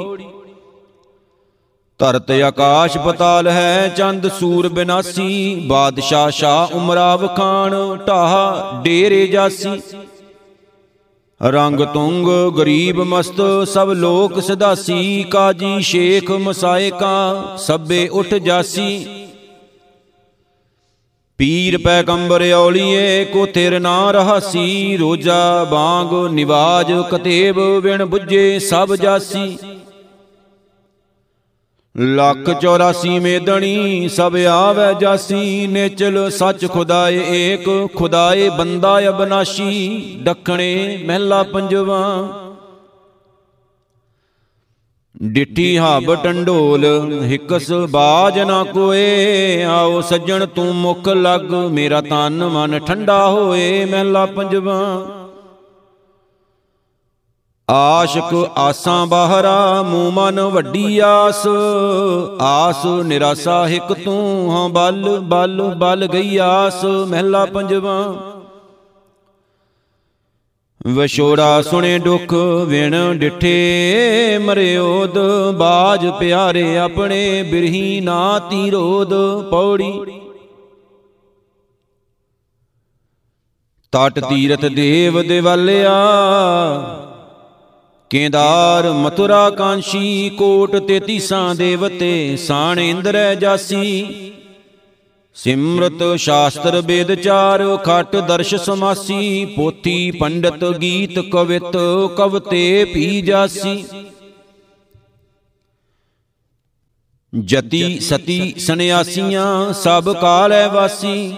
ਧਰਤ 1.99 2.31
ਆਕਾਸ਼ 2.31 2.97
ਪਤਾਲ 2.97 3.47
ਹੈ, 3.47 3.88
ਚੰਦ 3.88 4.27
ਸੂਰ 4.39 4.67
ਬਿਨਾਸੀ, 4.69 5.55
ਬਾਦਸ਼ਾਹ 5.67 6.29
ਸ਼ਾ 6.29 6.69
ਉਮਰਾ 6.73 7.15
ਵਖਾਨ 7.15 7.73
ਢਾਹ 8.08 8.84
ਡੇਰੇ 8.84 9.27
ਜਾਸੀ। 9.27 9.81
ਰੰਗ 11.41 11.79
ਤੁੰਗ, 11.79 12.27
ਗਰੀਬ 12.58 12.99
ਮਸਤ, 12.99 13.41
ਸਭ 13.67 13.89
ਲੋਕ 13.89 14.39
ਸਦਾਸੀ, 14.39 15.23
ਕਾਜੀ 15.23 15.81
ਸ਼ੇਖ 15.81 16.31
ਮਸਾਇਕਾ, 16.31 17.55
ਸਭੇ 17.58 18.08
ਉਠ 18.08 18.34
ਜਾਸੀ। 18.34 19.05
ਪੀਰ 21.38 21.77
ਪੈਗੰਬਰ 21.77 22.51
ਔਲੀਏ 22.51 23.25
ਕੋ 23.25 23.45
ਤੇਰ 23.45 23.79
ਨਾ 23.79 24.12
ਰਹਾਸੀ, 24.12 24.97
ਰੋਜਾ 24.97 25.63
ਬਾਗ 25.63 26.13
ਨਿਵਾਜ, 26.34 26.93
ਕਤੇਬ 27.12 27.60
ਵਿਣ 27.60 28.03
부ਜੇ 28.03 28.60
ਸਭ 28.60 28.95
ਜਾਸੀ। 28.95 29.58
ਲੱਖ 31.99 32.49
84 32.49 33.19
ਮੇਦਣੀ 33.19 34.10
ਸਭ 34.10 34.36
ਆਵੇ 34.49 34.99
ਜਾਸੀ, 34.99 35.67
ਨੇਚਲ 35.67 36.29
ਸੱਚ 36.29 36.65
ਖੁਦਾਏ 36.65 37.21
ਏਕ, 37.29 37.88
ਖੁਦਾਏ 37.95 38.49
ਬੰਦਾ 38.49 38.99
ਅਬਨਾਸ਼ੀ 39.10 40.17
ਡਖਣੇ 40.23 41.03
ਮਹਿਲਾ 41.05 41.43
ਪੰਜਵਾ। 41.43 42.29
ਡਿੱਠੀ 45.23 45.77
ਹਬ 45.77 46.15
ਟੰਡੋਲ, 46.15 46.86
ਹਿਕਸ 47.23 47.71
ਬਾਜ 47.71 48.39
ਨਾ 48.39 48.63
ਕੋਏ, 48.63 49.63
ਆਓ 49.63 50.01
ਸੱਜਣ 50.01 50.45
ਤੂੰ 50.45 50.75
ਮੁਖ 50.75 51.10
ਲੱਗ, 51.10 51.53
ਮੇਰਾ 51.71 52.01
ਤਨ 52.01 52.43
ਮਨ 52.43 52.79
ਠੰਡਾ 52.79 53.27
ਹੋਏ, 53.27 53.86
ਮਹਿਲਾ 53.86 54.25
ਪੰਜਵਾ। 54.25 55.08
ਆਸ਼ਕ 57.69 58.51
ਆਸਾਂ 58.58 59.06
ਬਾਹਰਾ 59.08 59.82
ਮੂ 59.82 60.12
ਮਨ 60.12 60.41
ਵੱਡੀ 60.41 60.99
ਆਸ। 60.99 61.47
ਆਸ 62.41 62.86
ਨਿਰਾਸਾ 62.86 63.67
ਹਿਕ 63.67 63.93
ਤੂੰ 63.93 64.51
ਹਾਂ, 64.51 64.69
ਬਲ 64.69 65.19
ਬਲ 65.19 65.62
ਬਲ 65.62 66.08
ਗਈ 66.08 66.38
ਆਸ। 66.38 66.86
ਮਹਿਲਾ 66.86 67.45
ਪੰਜਵਾ। 67.45 68.15
ਵਿਛੋੜਾ 70.88 71.62
ਸੁਣੇ 71.62 71.99
ਦੁਖ, 71.99 72.34
ਵਿਣ 72.67 73.15
ਡਿਠੇ 73.17 74.38
ਮਰਿਓਦ 74.41 75.17
ਬਾਜ 75.58 76.08
ਪਿਆਰੇ 76.08 76.78
ਆਪਣੇ, 76.78 77.43
ਬਿਰਹੀ 77.43 78.01
ਨਾ 78.01 78.39
ਤੀਰੋਦ 78.39 79.13
ਪੌੜੀ। 79.51 80.21
ਤਟ 83.91 84.19
ਤੀਰਥ 84.19 84.65
ਦੇਵ 84.65 85.21
ਦੇਵਾਲਿਆ 85.21 85.95
ਕੇਦਾਰ 88.09 88.91
ਮਥੁਰਾ 88.91 89.49
ਕਾਂਸ਼ੀ 89.49 90.29
ਕੋਟ 90.29 90.75
ਤੇਤੀਸਾਂ 90.75 91.55
ਦੇਵਤੇ, 91.55 92.37
ਸਾਣ 92.37 92.79
ਇੰਦਰੈ 92.79 93.35
ਜਾਸੀ। 93.35 94.31
ਸਿਮਰਤ 95.35 96.03
ਸ਼ਾਸਤਰ 96.17 96.81
ਵੇਦ 96.81 97.15
ਚਾਰ, 97.15 97.77
ਖਟ 97.77 98.15
ਦਰਸ਼ 98.15 98.55
ਸਮਾਸੀ, 98.55 99.45
ਪੋਥੀ 99.45 100.11
ਪੰਡਤ 100.11 100.63
ਗੀਤ 100.77 101.19
ਕਵਿਤ, 101.19 101.77
ਕਵਤੇ 102.17 102.85
ਪੀ 102.85 103.21
ਜਾਸੀ। 103.21 103.85
ਜਤੀ 107.33 107.99
ਸਤੀ 107.99 108.53
ਸੰਿਆਸੀਆਂ 108.57 109.73
ਸਭ 109.73 110.13
ਕਾਲੈ 110.21 110.67
ਵਾਸੀ। 110.67 111.33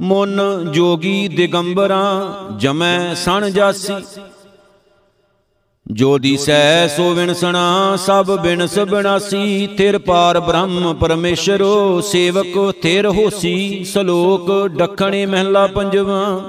ਮਨ 0.00 0.40
ਜੋਗੀ 0.72 1.28
ਦਿਗੰਬਰਾਂ, 1.28 2.58
ਜਮੈ 2.58 3.14
ਸਣ 3.14 3.50
ਜਾਸੀ। 3.50 3.94
ਜੋ 5.92 6.18
ਦੀਸੈ 6.18 6.86
ਸੋ 6.86 7.14
ਵਿਣਸਣਾ 7.14 7.96
ਸਭ 7.96 8.30
ਬਿਨਸ 8.42 8.78
ਬਿਨਾਸੀ 8.78 9.66
ਥਿਰ 9.66 9.98
ਪਾਰ 9.98 10.40
ਬ੍ਰਹਮ 10.40 10.94
ਪਰਮੇਸ਼ਰੋ, 10.94 12.00
ਸੇਵਕ 12.00 12.74
ਥਿਰ 12.82 13.06
ਹੋਸੀ, 13.06 13.84
ਸ਼ਲੋਕ 13.84 14.68
ਡਖਣੇ 14.68 15.26
ਮਹਿਲਾ 15.26 15.66
ਪੰਜਵਾ। 15.66 16.40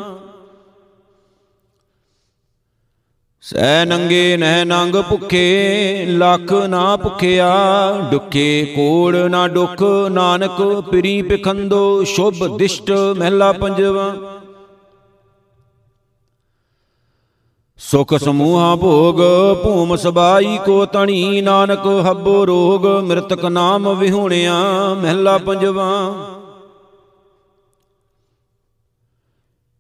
ਸੈ 3.41 3.85
ਨੰਗੇ 3.85 4.37
ਨਹਿ 4.37 4.65
ਨੰਗ 4.65 4.95
ਭੁਖੇ, 4.95 6.05
ਲੱਖ 6.05 6.53
ਨਾ 6.53 6.95
ਭੁਖਿਆ, 6.95 7.53
ਡੁੱਕੇ 8.11 8.73
ਕੋੜ 8.75 9.15
ਨਾ 9.15 9.47
ਦੁਖ 9.47 9.83
ਨਾਨਕ 10.11 10.83
ਪਿਰੀ 10.91 11.21
ਪਖੰਦੋ, 11.21 12.03
ਸ਼ੁਭ 12.03 12.57
ਦਿਸ਼ਟ 12.57 12.91
ਮਹਿਲਾ 12.91 13.51
ਪੰਜਵਾ। 13.51 14.15
ਸੁਖ 17.79 18.13
ਸਮੂਹਾ 18.13 18.75
ਭੋਗ, 18.75 19.15
ਭੂਮ 19.63 19.95
ਸਬਾਈ 19.95 20.57
ਕੋ 20.65 20.85
ਤਣੀ, 20.85 21.41
ਨਾਨਕ 21.41 21.85
ਹੱਬੋ 22.09 22.45
ਰੋਗ, 22.45 22.85
ਮ੍ਰਿਤਕ 23.03 23.45
ਨਾਮ 23.45 23.93
ਵਿਹੂਣਿਆ, 23.93 24.53
ਮਹਿਲਾ 24.93 25.37
ਪੰਜਵਾ। 25.37 26.13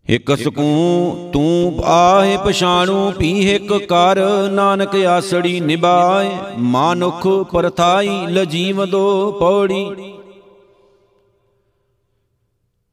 ਇਕ 0.09 0.35
ਸਕੂ 0.35 1.29
ਤੂੰ 1.33 1.81
ਆਹੇ 1.85 2.37
ਪਛਾਣੂ 2.37 3.11
ਪੀ 3.11 3.31
ਇਕ 3.51 3.73
ਕਰ, 3.73 4.49
ਨਾਨਕ 4.49 4.95
ਆਸੜੀ 4.95 5.59
ਨਿਭਾਏ, 5.59 6.29
ਮਾਨੁਖ 6.57 7.27
ਪਰਥਾਈ, 7.27 8.25
ਲਜੀਵ 8.27 8.85
ਦੋ 8.85 9.31
ਪੌੜੀ। 9.31 10.13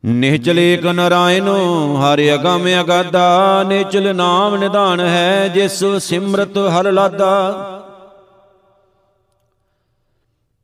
ਨਿਹਚਲ 0.04 0.58
ਏਕ 0.58 0.86
ਨਰਾਇਣ 0.86 1.48
ਹਰਿ 1.96 2.34
ਅਗਮ 2.34 2.66
ਅਗਾਦਾ, 2.80 3.62
ਨਿਚਲ 3.62 4.16
ਨਾਮ 4.16 4.56
ਨਿਧਾਨ 4.56 5.00
ਹੈ, 5.00 5.48
ਜਿਸ 5.48 5.84
ਸਿਮਰਤ 6.00 6.58
ਹਰ 6.58 6.92
ਲਾਦਾ। 6.92 7.30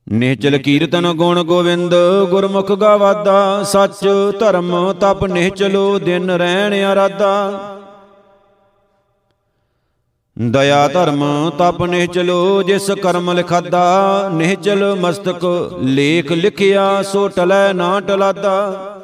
ਨਿਹਚਲ 0.09 0.59
ਕੀਰਤਨ 0.59 1.12
ਗੁਣ 1.12 1.42
ਗੋਵਿੰਦ, 1.42 1.94
ਗੁਰਮੁਖ 2.31 2.72
ਗਾਵਾਦਾ, 2.72 3.62
ਸੱਚ 3.62 4.09
ਧਰਮ 4.40 4.92
ਤਪ 4.92 5.24
ਨਿਹਚਲੋ 5.24 5.98
ਦਿਨ 5.98 6.31
ਰਹਿਣ 6.31 6.92
ਅਰਾਦਾ। 6.92 7.61
ਦਇਆ 10.50 10.88
ਧਰਮ 10.88 11.50
ਤਪ 11.59 11.83
ਨਿਹਚਲੋ 11.83 12.62
ਜਿਸ 12.62 12.90
ਕਰਮ 12.90 13.33
ਲਿਖਾਦਾ 13.33 14.29
ਨਿਹਚਲ 14.33 14.94
ਮਸਤਕ 14.94 15.44
ਲੇਖ 15.83 16.33
ਲਿਖਿਆ, 16.33 17.03
ਸੋ 17.03 17.29
ਟਲੈ 17.29 17.72
ਨਾ 17.72 18.00
ਟਲਾਦਾ। 18.00 18.96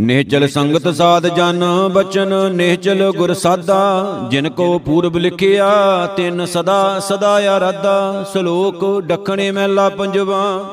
ਨਿਹਚਲ 0.00 0.48
ਸੰਗਤ 0.48 0.94
ਸਾਧ 0.94 1.26
ਜਨ 1.26 1.64
ਬਚਨ, 1.92 2.50
ਨਿਹਚਲ 2.52 3.12
ਗੁਰ 3.16 3.34
ਸਾਦਾ 3.34 4.18
ਜਿਨ 4.30 4.50
ਕੋ 4.50 4.78
ਪੂਰਬ 4.78 5.16
ਲਿਖਿਆ, 5.16 5.72
ਤਿਨ 6.16 6.46
ਸਦਾ 6.46 7.00
ਸਦਾ 7.00 7.56
ਆਰਾਧਾ। 7.56 8.24
ਸ਼ਲੋਕ 8.32 9.00
ਡਖਣੇ 9.00 9.50
ਮਹਿਲਾ 9.50 9.88
ਪੰਜਵਾ। 9.88 10.64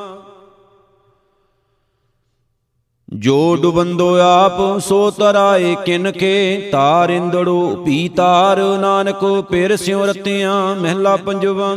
ਜੋ 3.14 3.56
ਡੁਬੰਦੋ 3.56 4.18
ਆਪ, 4.18 4.78
ਸੋ 4.78 5.10
ਤਰਾਏ 5.10 5.76
ਕਿਨ 5.86 6.10
ਕੇ। 6.12 6.68
ਤਾਰਿੰਦੜੋ 6.72 7.82
ਪੀ 7.86 8.08
ਤਾਰ, 8.08 8.78
ਨਾਨਕ, 8.78 9.44
ਪਿਰ 9.50 9.76
ਸਿਉ 9.76 10.06
ਰਤਿਆਂ, 10.06 10.76
ਮਹਿਲਾ 10.76 11.16
ਪੰਜਵਾ। 11.16 11.76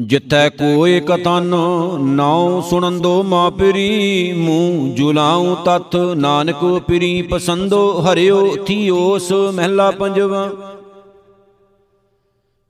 ਜਿੱਥੈ 0.00 0.48
ਕੋਏ 0.48 1.00
ਕਤਨ 1.00 1.54
ਨਾਉ 2.00 2.60
ਸੁਣੰਦੋ 2.60 3.22
ਮਾਪਰੀ 3.22 4.32
ਮੂੰ 4.32 4.94
ਜੁਲਾਉ 4.94 5.54
ਤਤ 5.54 5.96
ਨਾਨਕ 5.96 6.82
ਪਰੀ, 6.88 7.22
ਪਸੰਦੋ 7.22 8.00
ਹਰਿਓ 8.00 8.56
ਥੀਓਸ 8.56 9.32
ਮਹਿਲਾ 9.32 9.90
ਪੰਜਵਾ। 9.90 10.50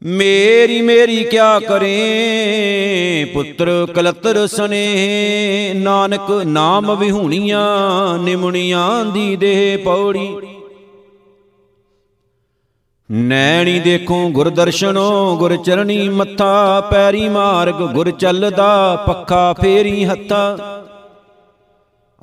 ਮੇਰੀ 0.02 0.80
ਮੇਰੀ 0.80 1.24
ਕਿਆ 1.24 1.60
ਕਰੇ, 1.60 3.30
ਪੁੱਤਰ 3.34 3.86
ਕਲਤਰ 3.94 4.46
ਸਨੇ, 4.46 5.72
ਨਾਨਕ 5.76 6.30
ਨਾਮ 6.30 6.94
ਵਿਹੂਣੀਆਂ, 6.94 8.18
ਨਿਮੁਣੀਆਂ 8.18 9.04
ਦੀ 9.04 9.36
ਦੇਹ 9.36 9.78
ਪੌੜੀ। 9.78 10.34
ਨੈਣੀ 13.10 13.80
ਦੇਖੋ 13.80 14.28
ਗੁਰ 14.28 14.48
ਦਰਸ਼ਨੋ, 14.50 15.36
ਗੁਰ 15.36 15.56
ਚਰਣੀ 15.56 16.08
ਮੱਥਾ, 16.08 16.80
ਪੈਰੀ 16.80 17.28
ਮਾਰਗ, 17.28 17.74
ਗੁਰ 17.74 18.10
ਚੱਲਦਾ, 18.10 18.96
ਪੱਖਾ 18.96 19.52
ਫੇਰੀ 19.52 20.04
ਹੱਥਾ। 20.04 20.56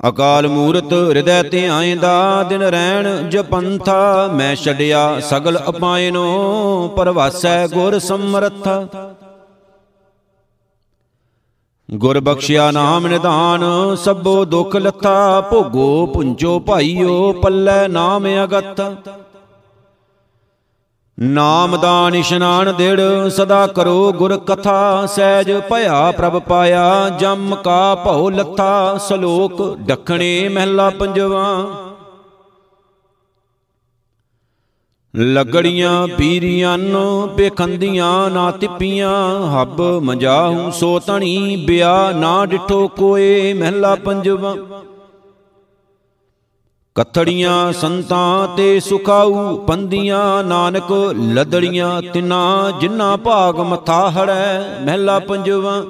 ਅਕਾਲ 0.08 0.48
ਮੂਰਤ 0.48 0.92
ਹਿਰਦੈ 0.92 1.42
ਤੇ 1.42 1.68
ਆਇਂਦਾ, 1.68 2.42
ਦਿਨ 2.42 2.62
ਰਹਿਣ 2.62 3.28
ਜਪੰਥਾ, 3.30 4.28
ਮੈਂ 4.34 4.56
ਛੱਡਿਆ 4.56 5.20
ਸਗਲ 5.20 5.58
ਅਪਾਇਨੋ, 5.68 6.88
ਪਰਵਾਸੈ 6.96 7.66
ਗੁਰ 7.68 7.98
ਸਮਰਥਾ। 7.98 8.86
ਗੁਰ 11.90 12.20
ਬਖਸ਼ਿਆ 12.20 12.70
ਨਾਮ 12.70 13.06
ਨਿਧਾਨ, 13.06 13.64
ਸਭੋ 13.96 14.44
ਦੁਖ 14.44 14.76
ਲੱਥਾ, 14.76 15.40
ਭੋਗੋ 15.40 16.06
ਪੁੰਜੋ 16.06 16.58
ਭਾਈਓ, 16.60 17.32
ਪੱਲੇ 17.32 17.88
ਨਾਮ 17.88 18.26
ਅਗਤ 18.44 18.80
ਨਾਮ 21.18 21.76
ਦਾਨ 21.76 22.14
ਇਸ਼ਨਾਨ 22.14 22.74
ਦਿੜ 22.74 23.00
ਸਦਾ 23.28 23.66
ਕਰੋ 23.66 24.12
ਗੁਰ 24.12 24.36
ਕਥਾ, 24.36 25.06
ਸਹਿਜ 25.06 25.52
ਭਇਆ 25.70 26.10
ਪ੍ਰਭ 26.12 26.38
ਪਾਇਆ, 26.38 27.08
ਜਮ 27.08 27.54
ਕਾ 27.64 27.94
ਭਉ 27.94 28.30
ਲੱਥਾ, 28.30 28.98
ਸ਼ਲੋਕ 29.08 29.76
ਡਖਣੇ 29.76 30.48
ਮਹਿਲਾ 30.48 30.90
ਪੰਜਵਾ। 30.90 31.44
ਲਗੜੀਆਂ 35.16 36.06
ਪੀਰੀਆਂ 36.08 36.78
ਪੇਖੰਦੀਆਂ 37.36 38.30
ਨਾ 38.30 38.50
ਤਿੱਪੀਆਂ, 38.50 39.12
ਹੱਬ 39.48 39.80
ਮਜਾਹੂ 39.80 40.70
ਸੋ 40.70 40.98
ਤਣੀ 40.98 41.56
ਬਿਆ 41.56 42.10
ਨਾ 42.10 42.46
ਡਿਠੋ 42.46 42.88
ਕੋਏ 42.88 43.54
ਮਹਿਲਾ 43.54 43.94
ਪੰਜਵਾ। 43.94 44.56
ਕਥੜੀਆਂ 46.96 47.72
ਸੰਤਾਂ 47.72 48.56
ਤੇ 48.56 48.80
ਸੁਖਾਊ 48.80 49.56
ਪੰਦੀਆਂ, 49.56 50.44
ਨਾਨਕ 50.44 50.92
ਲਦੜੀਆਂ 51.32 52.02
ਤਿਨਾ 52.02 52.72
ਜਿਨ੍ਹਾਂ 52.80 53.16
ਭਾਗ 53.16 53.60
ਮਥਾ 53.60 54.10
ਹੜੈ, 54.10 54.60
ਮਹਿਲਾ 54.84 55.18
ਪੰਜਵਾ। 55.18 55.82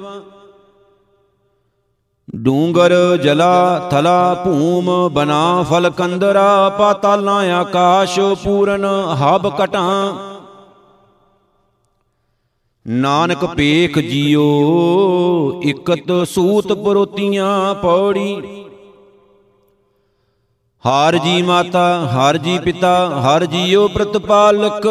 ਡੂੰਗਰ 2.35 3.17
ਜਲਾ 3.23 3.87
ਥਲਾ 3.91 4.33
ਭੂਮ 4.33 5.09
ਬਨਾ 5.09 5.63
ਫਲ 5.63 5.89
ਕੰਦਰਾ 5.89 6.69
ਪਾਤਾਲਾਂ 6.69 7.49
ਆਕਾਸ਼ 7.51 8.19
ਪੂਰਨ, 8.19 8.85
ਹਬ 9.15 9.49
ਕਟਾਂ। 9.57 10.13
ਨਾਨਕ 12.87 13.45
ਪੇਖ 13.45 13.99
ਜੀਓ, 13.99 14.43
ਇਕਤ 15.65 16.27
ਸੂਤ 16.27 16.73
ਪਰੋਤੀਆਂ 16.73 17.73
ਪੌੜੀ। 17.73 18.65
ਹਰ 20.85 21.17
ਜੀ 21.17 21.41
ਮਾਤਾ, 21.41 21.83
ਹਰ 22.05 22.37
ਜੀ 22.37 22.57
ਪਿਤਾ, 22.59 23.21
ਹਰ 23.21 23.45
ਜੀਓ 23.45 23.87
ਪ੍ਰਤਪਾਲਕ, 23.87 24.85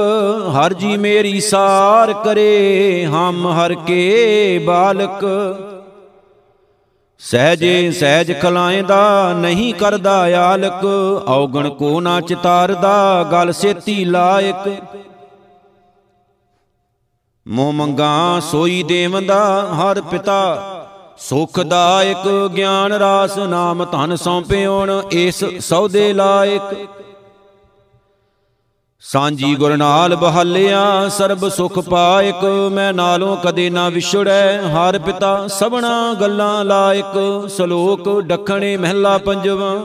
ਹਰ 0.57 0.73
ਜੀ 0.73 0.97
ਮੇਰੀ 0.97 1.41
ਸਾਰ 1.41 2.13
ਕਰੇ 2.13 3.05
ਹਮ 3.07 3.47
ਹਰ 3.53 3.75
ਕੇ 3.75 4.59
ਬਾਲਕ। 4.67 5.25
ਸਹਜੇ 7.21 7.91
ਸਹਿਜ 7.91 8.33
ਖਲਾਏਂਦਾ 8.41 9.33
ਨਹੀਂ 9.33 9.73
ਕਰਦਾ 9.75 10.17
ਆਲਕ, 10.41 10.85
ਔਗਣ 11.29 11.69
ਕੋ 11.69 12.01
ਨਾ 12.01 12.21
ਚਿਤਾਰਦਾ, 12.21 13.23
ਗਲ 13.33 13.53
ਸੇਤੀ 13.53 14.05
ਲਾਇਕ। 14.05 14.69
ਮੋਹ 17.47 17.73
ਮੰਗਾ 17.73 18.41
ਸੋਈ 18.41 18.83
ਦੇਵੰਦਾ 18.83 19.43
ਹਰ 19.75 20.01
ਪਿਤਾ 20.01 20.71
ਸੁਖਦਾਇਕ 21.19 22.49
ਗਿਆਨ 22.57 22.93
ਰਾਸ 22.93 23.39
ਨਾਮ 23.39 23.85
ਧਨ 23.85 24.17
ਸੌਂਪਿਓਣ 24.17 25.03
ਇਸ 25.11 25.45
ਸੌਦੇ 25.61 26.13
ਲਾਇਕ। 26.13 26.89
ਸਾਂਝੀ 29.01 29.55
ਗੁਰ 29.55 29.77
ਨਾਲ 29.77 30.17
ਬਹਾਲਿਆ, 30.17 31.09
ਸਰਬ 31.09 31.49
ਸੁਖ 31.49 31.79
ਪਾਇਕ, 31.79 32.45
ਮੈਂ 32.73 32.93
ਨਾਲੋਂ 32.93 33.37
ਕਦੇ 33.37 33.71
ਨਾ 33.71 33.89
ਵਿਛੜੈ। 33.89 34.63
ਹਰ 34.63 34.99
ਪਿਤਾ 34.99 35.47
ਸਭਨਾ 35.49 36.15
ਗੱਲਾਂ 36.15 36.65
ਲਾਇਕ, 36.65 37.49
ਸ਼ਲੋਕ 37.49 38.21
ਡਖਣੇ 38.21 38.77
ਮਹਿਲਾ 38.77 39.19
ਪੰਜਵਾ। 39.19 39.77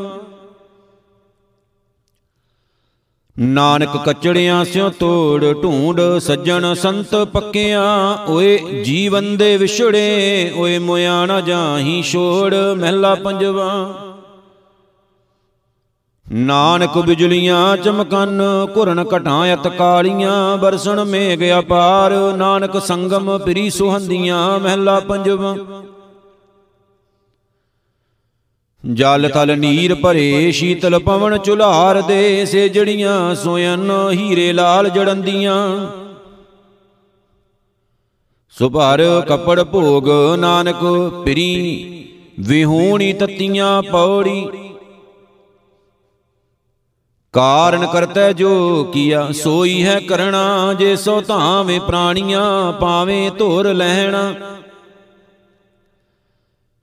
ਨਾਨਕ 3.40 3.90
ਕਚੜਿਆਂ 4.06 4.66
ਸਿਓ 4.66 4.90
ਤੋੜ, 4.90 5.46
ਢੂੰਡ 5.64 6.02
ਸੱਜਣ 6.20 6.74
ਸੰਤ 6.74 7.16
ਪੱਕਿਆਂ, 7.16 8.18
ਓਏ 8.28 8.58
ਜੀਵਨ 8.84 9.38
ਦੇ 9.38 9.58
ਵਿਛੜੇ, 9.58 10.52
ਓਏ 10.56 10.80
ਮੋਇਆ 10.80 11.26
ਨਾ 11.26 11.42
ਜਾਹੀ 11.42 12.02
ਛੋੜ, 12.02 12.56
ਮਹਿਲਾ 12.56 13.16
ਪੰਜਵਾ। 13.16 13.94
ਨਾਨਕ 16.32 16.98
ਬਿਜਲੀਆਂ 16.98 17.78
ਚਮਕਨ, 17.78 18.42
ਘੁਰਨ 18.78 19.06
ਘਟਾਂ 19.18 19.54
ਅਤ 19.54 19.68
ਕਾਲੀਆਂ, 19.68 20.58
ਬਰਸਣ 20.58 21.06
ਮੇਘ 21.06 21.60
ਅਪਾਰ, 21.60 22.34
ਨਾਨਕ 22.38 22.82
ਸੰਗਮ 22.82 23.38
ਪ੍ਰੀ 23.38 23.70
ਸੁਹੰਦੀਆਂ, 23.70 24.60
ਮਹਿਲਾ 24.60 25.00
ਪੰਜਵਾ। 25.00 25.56
ਜਲ 28.84 29.30
ਤਲ 29.34 29.58
ਨੀਰ 29.60 29.94
ਭਰੇ, 29.96 30.52
ਸ਼ੀਤਲ 30.52 30.98
ਪਵਨ 31.00 31.38
ਚੁਲਾਰ 31.38 32.02
ਦੇ 32.02 32.46
ਸੇ 32.46 32.68
ਜੜੀਆਂ 32.70 33.36
ਸੋਇਨ 33.36 33.92
ਹੀਰੇ 34.12 34.52
ਲਾਲ 34.54 34.90
ਜੜੰਦੀਆਂ 34.90 35.56
ਸੁਭਾਰ 38.56 39.02
ਕਪੜ 39.28 39.64
ਭੋਗ, 39.64 40.08
ਨਾਨਕ 40.40 40.84
ਪਿਰੀ, 41.26 42.06
ਵਿਹੂਣੀ 42.40 43.12
ਤਤੀਆਂ 43.14 43.82
ਪੌੜੀ। 43.84 44.48
ਕਾਰਨ 47.34 47.86
ਕਰਤਾ 47.86 48.32
ਜੋ 48.32 48.84
ਕੀਆ, 48.84 49.28
ਸੋਈ 49.34 49.84
ਹੈ 49.84 50.00
ਕਰਣਾ, 50.00 50.74
ਜੇ 50.74 50.96
ਸੋ 50.96 51.20
ਧਾਵੇਂ 51.22 51.80
ਪ੍ਰਾਣੀਆਂ 51.80 52.72
ਪਾਵੇਂ 52.72 53.30
ਧੁਰ 53.32 53.74
ਲੈਣਾ 53.74 54.34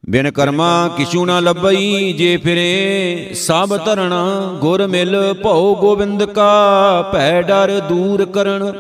ਬਿਨ 0.07 0.31
ਕਰਮਾ 0.31 0.67
ਕਿਛੂ 0.97 1.25
ਨਾ 1.25 1.39
ਲੱਭਈ, 1.41 2.13
ਜੇ 2.13 2.37
ਫਿਰੇ 2.37 3.35
ਸਭ 3.35 3.77
ਧਰਣਾ 3.85 4.21
ਗੁਰ 4.61 4.87
ਮਿਲ 4.87 5.17
ਭਉ 5.35 5.75
ਗੋਬਿੰਦ 5.75 6.25
ਕਾ, 6.25 7.03
ਭੈ 7.13 7.43
ਡਰ 7.43 7.71
ਦੂਰ 7.81 8.25
ਕਰਨ। 8.25 8.73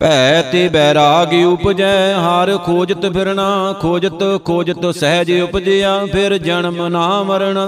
ਭੈ 0.00 0.42
ਤੇ 0.42 0.68
ਬੈਰਾਗ 0.68 1.34
ਉਪਜੈ, 1.46 2.14
ਹਰ 2.14 2.56
ਖੋਜਤ 2.56 3.06
ਫਿਰਨਾ, 3.12 3.74
ਖੋਜਤ 3.80 4.22
ਖੋਜਤ 4.44 4.86
ਸਹਿਜ 4.96 5.32
ਉਪਜਿਆ, 5.40 6.06
ਫਿਰ 6.06 6.36
ਜਨਮ 6.38 6.86
ਨਾ 6.88 7.22
ਮਰਨ। 7.22 7.58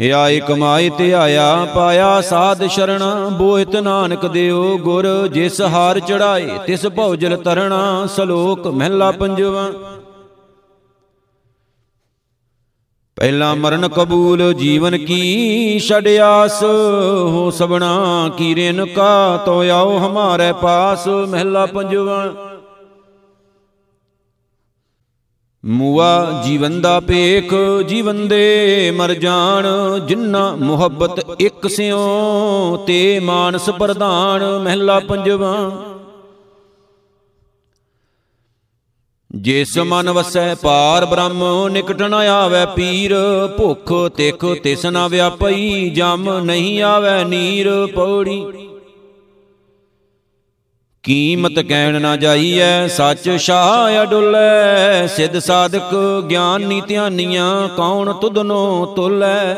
ਹਿਆਏ 0.00 0.40
ਕਮਾਈ 0.40 0.90
ਤੇ 0.90 1.12
ਆਇਆ, 1.14 1.64
ਪਾਇਆ 1.74 2.20
ਸਾਧ 2.20 2.66
ਸ਼ਰਣ, 2.66 3.02
ਬੋਹਿਤ 3.30 3.76
ਨਾਨਕ 3.76 4.26
ਦਿਓ 4.26 4.78
ਗੁਰ, 4.78 5.06
ਜਿਸ 5.28 5.60
ਹਾਰ 5.60 6.00
ਚੜਾਏ 6.00 6.58
ਤਿਸ 6.66 6.86
ਭਉਜਲ 6.86 7.36
ਤਰਣਾ, 7.36 8.06
ਸ਼ਲੋਕ 8.14 8.66
ਮਹਿਲਾ 8.66 9.10
ਪੰਜਵਾ। 9.10 9.70
ਪਹਿਲਾ 13.16 13.54
ਮਰਨ 13.54 13.88
ਕਬੂਲ 13.88 14.52
ਜੀਵਨ 14.54 14.96
ਕੀ 14.98 15.78
ਛੜਿਆਸ 15.78 16.62
ਹੋ 16.62 17.50
ਸਬਣਾ 17.50 18.30
ਕੀ 18.36 18.54
ਰੇਨ 18.54 18.84
ਕਾ 18.86 19.36
ਤੋ 19.36 19.60
ਆਓ 19.70 19.98
ਹਮਾਰੇ 19.98 20.52
ਪਾਸ, 20.52 21.06
ਮਹਿਲਾ 21.08 21.66
ਪੰਜਵਾ। 21.66 22.49
ਮੂਆ 25.64 26.42
ਜੀਵਨ 26.46 26.80
ਦਾ 26.80 27.00
ਭੇਖ, 27.00 27.54
ਜੀਵਨ 27.88 28.28
ਦੇ 28.28 28.90
ਮਰ 28.90 29.14
ਜਾਣ, 29.14 29.66
ਜਿੰਨਾ 30.06 30.56
ਮੁਹੱਬਤ 30.56 31.40
ਇੱਕ 31.40 31.68
ਸਿਓ 31.68 32.84
ਤੇ 32.86 33.20
ਮਾਨਸ 33.20 33.70
ਪ੍ਰਧਾਨ, 33.70 34.58
ਮਹਿਲਾ 34.58 35.00
ਪੰਜਵਾ। 35.00 35.72
ਜਿਸ 39.34 39.78
ਮਨ 39.78 40.10
ਵਸੈ 40.10 40.54
ਪਾਰ 40.54 41.06
ਬ੍ਰਹਮ 41.06 41.68
ਨਿਕਟ 41.68 42.02
ਨ 42.02 42.14
ਆਵੇ 42.14 42.66
ਪੀਰ, 42.76 43.14
ਭੁਖ, 43.58 43.92
ਤਿਖ 44.16 44.44
ਤਿਸ 44.62 44.86
ਨ 44.86 45.08
ਵਿਆਪਈ, 45.08 45.90
ਜਮ 45.90 46.38
ਨਹੀਂ 46.44 46.82
ਆਵੇ 46.82 47.24
ਨੀਰ, 47.24 47.86
ਪੌੜੀ। 47.94 48.69
ਕੀਮਤ 51.04 51.58
ਕਹਿਣ 51.58 52.00
ਨਾ 52.00 52.16
ਜਾਈਐ, 52.16 52.86
ਸੱਚ 52.86 53.30
ਸ਼ਾਹ 53.30 54.02
ਅਡੁੱਲੈ, 54.02 55.06
ਸਿੱਧ 55.06 55.38
ਸਾਧਕ 55.38 55.94
ਗਿਆਨੀ 56.30 56.80
ਧਿਆਨੀਆਂ, 56.80 57.68
ਕੌਣ 57.68 58.12
ਤੁਧਨੋ 58.12 58.86
ਤੁਲੈ? 58.96 59.56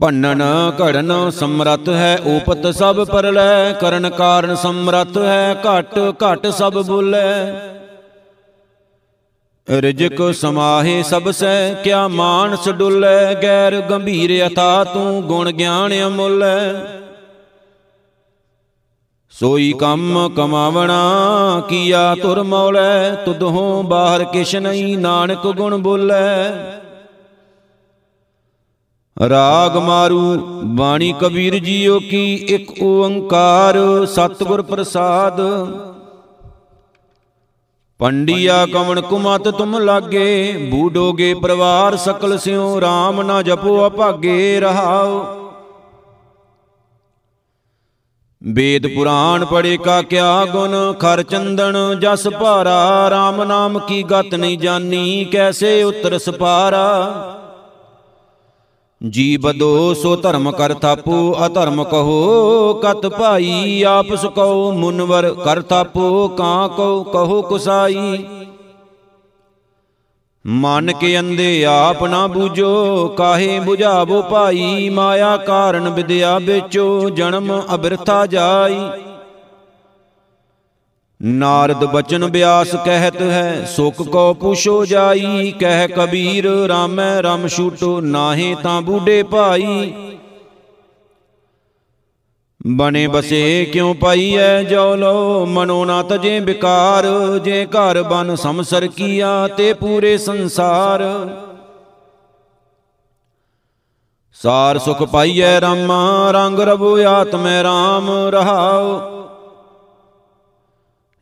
ਭੰਨਨ 0.00 0.42
ਘੜਨ 0.80 1.30
ਸਮਰੱਥ 1.30 1.88
ਹੈ 1.88 2.18
ਉਪਤ 2.26 2.66
ਸਭ 2.74 3.04
ਪਰਲੈ, 3.04 3.72
ਕਰਨ 3.72 4.10
ਕਾਰਨ 4.10 4.54
ਸਮਰੱਥ 4.54 5.18
ਹੈ, 5.18 5.54
ਘਟ 5.54 5.98
ਘਟ 6.24 6.46
ਸਭ 6.46 6.72
ਬੁਲੈ। 6.72 7.52
ਰਿਜਕ 9.70 10.34
ਸਮਾਹੇ 10.34 11.02
ਸਭ 11.02 11.30
ਸੈ 11.30 11.74
ਕਿਆ 11.74 12.08
ਮਾਨਸ 12.08 12.68
ਡੁੱਲੈ, 12.68 13.34
ਗੈਰ 13.34 13.80
ਗੰਭੀਰ 13.80 14.46
ਅਥਾ 14.46 14.84
ਤੂੰ 14.84 15.22
ਗੁਣ 15.22 15.50
ਗਿਆਨ 15.52 15.92
ਅਮੁੱਲੈ। 16.06 16.74
ਸੋਈ 19.40 19.72
ਕੰਮ 19.72 20.28
ਕਮਾਵਣਾ, 20.28 21.62
ਕੀਆ 21.68 22.14
ਤੁਰ 22.14 22.42
ਮੌਲੈ, 22.42 23.14
ਤੁਧੋਂ 23.14 23.82
ਬਾਹਰ 23.82 24.24
ਕਿਛ 24.24 24.56
ਨਹੀਂ, 24.56 24.98
ਨਾਨਕ 24.98 25.46
ਗੁਣ 25.46 25.76
ਬੋਲੇ। 25.76 26.48
ਰਾਗ 29.28 29.76
ਮਾਰੂ, 29.76 30.36
ਬਾਣੀ 30.64 31.14
ਕਬੀਰ 31.20 31.58
ਜੀਓ 31.58 32.00
ਕੀ, 32.00 32.34
ਇੱਕ 32.34 32.82
ਓੰਕਾਰ 32.82 33.78
ਸਤਿਗੁਰ 34.06 34.62
ਪ੍ਰਸਾਦ। 34.62 35.40
ਪੰਡੀਆ 37.98 38.66
ਕਵਣ 38.66 39.00
ਕੁਮਤ 39.00 39.48
ਤੁਮ 39.48 39.78
ਲਾਗੇ, 39.78 40.52
ਬੂਡੋਗੇ 40.70 41.34
ਪਰਿਵਾਰ 41.34 41.96
ਸਕਲ 41.96 42.38
ਸਿਓ 42.38 42.80
RAM 42.80 43.22
ਨਾ 43.22 43.42
ਜਪੋ 43.42 43.86
ਅਭਾਗੇ 43.86 44.60
ਰਹਾਓ 44.60 45.26
ਵੇਦ 48.48 48.86
ਪੁਰਾਣ 48.86 49.44
ਪੜੇ 49.44 49.76
ਕਾ 49.76 50.02
ਕਿਆ 50.02 50.44
ਗੁਣ, 50.44 50.92
ਖਰ 50.92 51.22
ਚੰਦਨ 51.22 51.76
ਜਸ 52.00 52.28
ਭਾਰਾ 52.28 53.08
RAM 53.08 53.44
ਨਾਮ 53.44 53.78
ਕੀ 53.78 54.02
ਗਤ 54.02 54.34
ਨਹੀਂ 54.34 54.58
ਜਾਨੀ, 54.58 55.24
ਕੈਸੇ 55.24 55.82
ਉਤਰ 55.82 56.18
ਸਪਾਰਾ? 56.18 57.34
ਜੀ 59.08 59.36
ਬਦੋ 59.36 59.94
ਸੋ 59.94 60.16
ਧਰਮ 60.16 60.50
ਕਰ 60.50 60.74
ਥਾਪੋ, 60.74 61.36
ਅਧਰਮ 61.46 61.84
ਕਹੋ, 61.84 62.74
ਕਤ 62.74 63.06
ਭਾਈ, 63.06 63.82
ਆਪਸ 63.82 64.26
ਕਹੋ, 64.26 64.72
ਮੁਨਵਰ 64.72 65.34
ਕਰ 65.44 65.62
ਥਾਪੋ, 65.62 66.28
ਕਾਂ 66.28 66.68
ਕਹੋ 66.68 67.02
ਕਹੋ 67.02 67.42
ਕੁਸਾਈ। 67.42 68.24
ਮਨ 70.48 70.92
ਕੇ 70.92 71.18
ਅੰਦੇ 71.18 71.64
ਆਪ 71.64 72.04
ਨਾ 72.04 72.26
ਬੂਝੋ, 72.26 73.08
ਕਾਹੇ 73.08 73.60
부ਝਾਵੋ 73.60 74.22
ਭਾਈ? 74.22 74.88
ਮਾਇਆ 74.88 75.36
ਕਾਰਨ 75.36 75.88
ਵਿਦਿਆ 75.88 76.38
ਵਿੱਚੋ, 76.38 77.10
ਜਨਮ 77.10 77.62
ਅਬਿਰਥਾ 77.74 78.26
ਜਾਈ। 78.26 79.02
ਨਾਰਦ 81.22 81.84
ਬਚਨ 81.84 82.26
ਬਿਆਸ 82.26 82.74
ਕਹਿਤ 82.84 83.22
ਹੈ, 83.22 83.64
ਸੁਖ 83.76 84.02
ਕੋ 84.02 84.34
ਪੁਛੋ 84.34 84.84
ਜਾਈ। 84.84 85.54
ਕਹਿ 85.60 85.88
ਕਬੀਰ, 85.88 86.46
ਰਾਮੈ 86.68 87.22
ਰਮ 87.22 87.48
ਛੂਟੋ, 87.48 88.00
ਨਾਹੇ 88.00 88.56
ਤਾਂ 88.62 88.82
ਬੂਢੇ 88.82 89.22
ਭਾਈ। 89.22 89.94
ਬਣੇ 92.66 93.06
ਬਸੇ 93.06 93.64
ਕਿਉ 93.64 93.94
ਪਾਈਐ 93.94 94.62
ਜੋ 94.62 94.96
ਲੋ 94.96 95.46
ਮਨੋ 95.46 95.84
ਨਾ 95.84 96.02
ਤਜੇ 96.02 96.40
ਵਿਕਾਰ 96.40 97.06
ਜੇ 97.38 97.66
ਘਰ 97.66 98.02
ਬਨ 98.02 98.36
ਸੰਸਰ 98.36 98.86
ਕੀਆ 98.86 99.48
ਤੇ 99.48 99.72
ਪੂਰੇ 99.72 100.18
ਸੰਸਾਰ। 100.18 101.02
ਸਾਰ 104.32 104.78
ਸੁਖ 104.78 105.02
ਪਾਈਐ 105.02 105.60
ਰਾਮਾ 105.60 106.30
ਰੰਗ 106.30 106.60
ਰਬੋ 106.60 106.98
ਆਤਮੈ 107.08 107.62
RAM 107.62 108.10
ਰਹਾਉ 108.30 109.00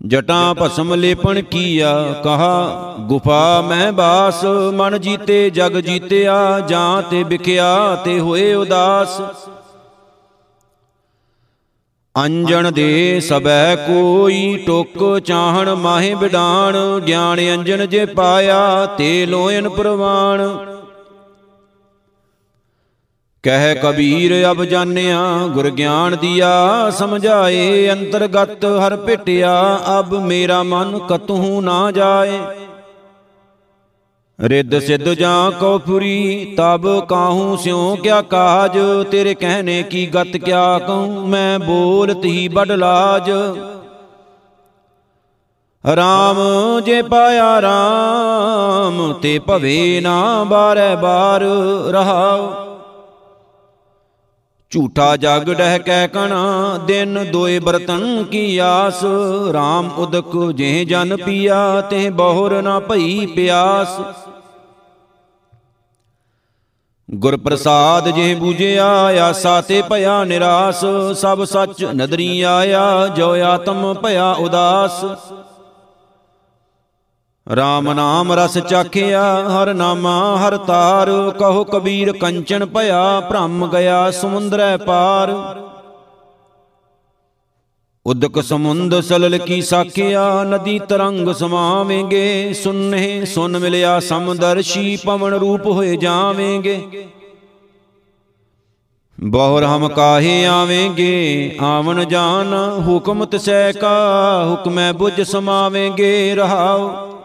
ਜਟਾਂ 0.06 0.54
ਭਸਮ 0.54 0.94
ਲੇਪਣ 0.94 1.42
ਕੀਆ 1.42 2.20
ਕਹਾ 2.24 2.94
ਗੁਫਾ 3.00 3.60
ਮੈਂ 3.60 3.92
ਬਾਸ 3.92 4.44
ਮਨ 4.74 5.00
ਜੀਤੇ 5.00 5.50
ਜਗ 5.50 5.80
ਜੀਤਿਆ 5.80 6.60
ਜਾਂ 6.60 7.02
ਤੇ 7.02 7.22
ਵਿਖਿਆ 7.22 7.94
ਤੇ 8.04 8.20
ਹੋਏ 8.20 8.54
ਉਦਾਸ। 8.54 9.20
ਅੰਜਣ 12.24 12.72
ਦੇ 12.72 13.20
ਸਬੈ 13.20 13.76
ਕੋਈ 13.76 14.64
ਟੁਕ 14.66 15.18
ਚਾਹਣ, 15.18 15.74
ਮਾਹੇ 15.74 16.14
ਬਿਡਾਣ, 16.14 16.76
ਗਿਆਨ 17.00 17.40
ਅੰਜਨ 17.54 17.88
ਜੇ 17.88 18.04
ਪਾਇਆ 18.06 18.86
ਤੇ 18.86 19.26
ਲੋਇਨ 19.26 19.68
ਪ੍ਰਵਾਣ। 19.68 20.42
ਕਹਿ 23.42 23.74
ਕਬੀਰ, 23.74 24.50
ਅਬ 24.50 24.64
ਜਾਣਿਆ, 24.64 25.20
ਗੁਰ 25.46 25.70
ਗਿਆਨ 25.70 26.16
ਦਿਆ 26.16 26.90
ਸਮਝਾਏ, 26.90 27.90
ਅੰਤਰਗਤ 27.90 28.64
ਹਰ 28.64 28.96
ਭਿਟਿਆ 28.96 29.80
ਅਬ 29.98 30.14
ਮੇਰਾ 30.14 30.62
ਮਨ 30.62 30.98
ਕਤਹੂ 30.98 31.60
ਨਾ 31.60 31.90
ਜਾਏ। 31.90 32.40
ਰਿੱਧ 34.42 34.78
ਸਿੱਧ 34.78 35.08
ਜਾਂ 35.08 35.50
ਕੋ 35.50 35.78
ਪੁਰੀ 35.78 36.54
ਤਬ 36.58 37.06
ਕਾਹੂ 37.06 37.56
ਸਿਉ 37.56 37.96
ਕਿਆ 37.96 38.22
ਕਾਜ? 38.22 38.78
ਤੇਰੇ 39.10 39.34
ਕਹਿਨੇ 39.34 39.82
ਕੀ 39.82 40.06
ਗਤ 40.06 40.36
ਕਿਆ 40.36 40.78
ਕਹੂੰ? 40.78 41.28
ਮੈਂ 41.28 41.58
ਬੋਲਤ 41.58 42.24
ਹੀ 42.24 42.48
ਬੜ 42.48 42.72
ਲਾਜ। 42.72 43.30
ਰਾਮ 45.96 46.36
ਜੇ 46.80 47.02
ਪਾਇਆ 47.02 47.62
ਰਾਮ, 47.62 49.12
ਤੇ 49.12 49.38
ਭਵੇ 49.38 50.00
ਨਾ 50.00 50.44
ਬਾਰੈ 50.44 50.96
ਬਾਰ। 50.96 51.40
ਰਹਾਉ। 51.90 52.52
ਝੂਠਾ 54.70 55.16
ਜਗ 55.16 55.52
ਡਹਿ 55.52 55.78
ਕੈ 55.78 56.06
ਕਣਾ, 56.06 56.78
ਦਿਨ 56.86 57.26
ਦੋਏ 57.32 57.58
ਬਰਤਨ 57.58 58.24
ਕੀ 58.24 58.58
ਆਸ। 58.58 59.04
RAM 59.50 59.90
ਉਦਕ 59.98 60.52
ਜੇ 60.54 60.84
ਜਨ 60.84 61.16
ਪੀਆ, 61.16 61.80
ਤੇ 61.80 62.10
ਬਹੁਰ 62.10 62.62
ਨਾ 62.62 62.80
ਭਈ 62.80 63.26
ਪਿਆਸ। 63.26 64.00
ਗੁਰ 67.14 67.36
ਪ੍ਰਸਾਦ 67.36 68.08
ਜੇ 68.08 68.34
ਬੂਝਿਆ 68.34 68.86
ਆਸਾ 69.28 69.60
ਤੇ 69.60 69.82
ਭਇਆ 69.82 70.24
ਨਿਰਾਸ, 70.24 70.84
ਸਭ 71.14 71.44
ਸੱਚ 71.44 71.84
ਨਦਰੀ 71.84 72.42
ਆਇਆ, 72.42 73.06
ਜੋ 73.06 73.44
ਆਤਮ 73.44 73.94
ਭਇਆ 73.94 74.32
ਉਦਾਸ। 74.32 75.04
RAM 77.46 77.92
ਨਾਮ 77.94 78.32
ਰਸ 78.32 78.58
ਚਾਖਿਆ, 78.58 79.22
ਹਰ 79.48 79.74
ਨਾਮਾ 79.74 80.36
ਹਰ 80.36 80.56
ਤਾਰ, 80.56 81.10
ਕਹੋ 81.38 81.64
ਕਬੀਰ 81.64 82.12
ਕੰਚਨ 82.12 82.66
ਭਇਆ, 82.66 83.20
ਭ੍ਰਮ 83.20 83.70
ਗਿਆ 83.70 84.10
ਸਮੁੰਦਰੈ 84.10 84.76
ਪਾਰ। 84.76 85.32
ਉਦਕ 88.06 88.42
ਸਮੁੰਦ 88.42 89.00
ਸਲਲ 89.00 89.38
ਕੀ 89.38 89.62
ਸਾਖਿਆ, 89.62 90.44
ਨਦੀ 90.44 90.78
ਤਰੰਗ 90.78 91.28
ਸਮਾਵੇਂਗੇ। 91.28 92.52
ਸੁਨੇ 92.52 93.24
ਸੁਨ 93.24 93.58
ਮਿਲਿਆ 93.58 94.00
ਸਮਦਰਸ਼ੀ 94.00 94.96
ਪਵਨ 94.96 95.34
ਰੂਪ 95.34 95.66
ਹੋਏ 95.66 95.96
ਜਾਵੇਂਗੇ। 95.96 96.84
ਬਹੁਰ 99.20 99.64
ਹਮ 99.64 99.88
ਕਾਹੇ 99.88 100.46
ਆਵੇਂਗੇ, 100.46 101.56
ਆਵਣ 101.60 102.04
ਜਾਨ 102.04 102.54
ਹੁਕਮ 102.88 103.24
ਤਿਸੈ 103.24 103.72
ਕਾ, 103.72 103.96
ਹੁਕਮੈ 104.50 104.92
ਬੁਝ 104.92 105.20
ਸਮਾਵੇਂਗੇ 105.20 106.34
ਰਹਾਉ। 106.34 107.15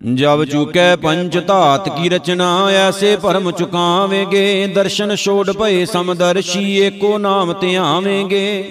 ਜਬ 0.00 0.44
ਚੁਕੈ 0.44 0.94
ਪੰਚ 0.96 1.36
ਧਾਤ 1.38 1.88
ਕੀ 1.88 2.08
ਰਚਨਾ, 2.08 2.68
ਐਸੇ 2.70 3.16
ਭਰਮ 3.16 3.50
ਚੁਕਾਵੇਂਗੇ। 3.50 4.66
ਦਰਸ਼ਨ 4.66 5.14
ਛੋੜ 5.16 5.50
ਭਏ 5.50 5.84
ਸਮਦਰਸ਼ੀ 5.84 6.78
ਏਕੋ 6.78 7.18
ਨਾਮ 7.18 7.52
ਧਿਆਵੇਂਗੇ 7.52 8.62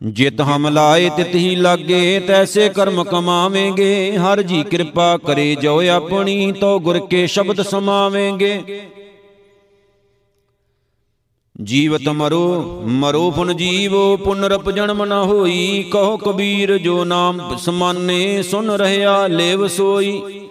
ਜਿਤ 0.00 0.40
ਹਮ 0.40 0.68
ਲਾਏ, 0.68 1.08
ਤਿਤ 1.16 1.34
ਹੀ 1.34 1.54
ਲਾਗੇ, 1.56 2.20
ਤੈਸੇ 2.20 2.68
ਕਰਮ 2.68 3.02
ਕਮਾਵੇਂਗੇ। 3.04 4.16
ਹਰ 4.18 4.42
ਜੀ 4.42 4.62
ਕਿਰਪਾ 4.62 5.16
ਕਰੇ 5.16 5.54
ਜੋ 5.54 5.80
ਆਪਣੀ 5.90 6.52
ਤੋ 6.52 6.78
ਗੁਰ 6.80 6.98
ਕੇ 7.06 7.26
ਸ਼ਬਦ 7.26 7.62
ਸਮਾਵੇਂਗੇ। 7.62 8.60
ਜੀਵਤ 11.62 12.08
ਮਰੋ 12.08 12.62
ਮਰੋ 12.86 13.30
ਪੁਨ 13.30 13.56
ਜੀਵੋ 13.56 14.16
ਪੁਨਰਪ 14.16 14.70
ਜਨਮ 14.70 15.04
ਨ 15.04 15.12
ਹੋਈ। 15.12 15.82
ਕਹੋ 15.92 16.16
ਕਬੀਰ, 16.16 16.78
ਜੋ 16.78 17.04
ਨਾਮ 17.04 17.56
ਸਮਾਨੇ, 17.56 18.42
ਸੁਨ 18.42 18.70
ਰਹਿਆ 18.70 19.26
ਲੇਵ 19.26 19.66
ਸੋਈ। 19.66 20.48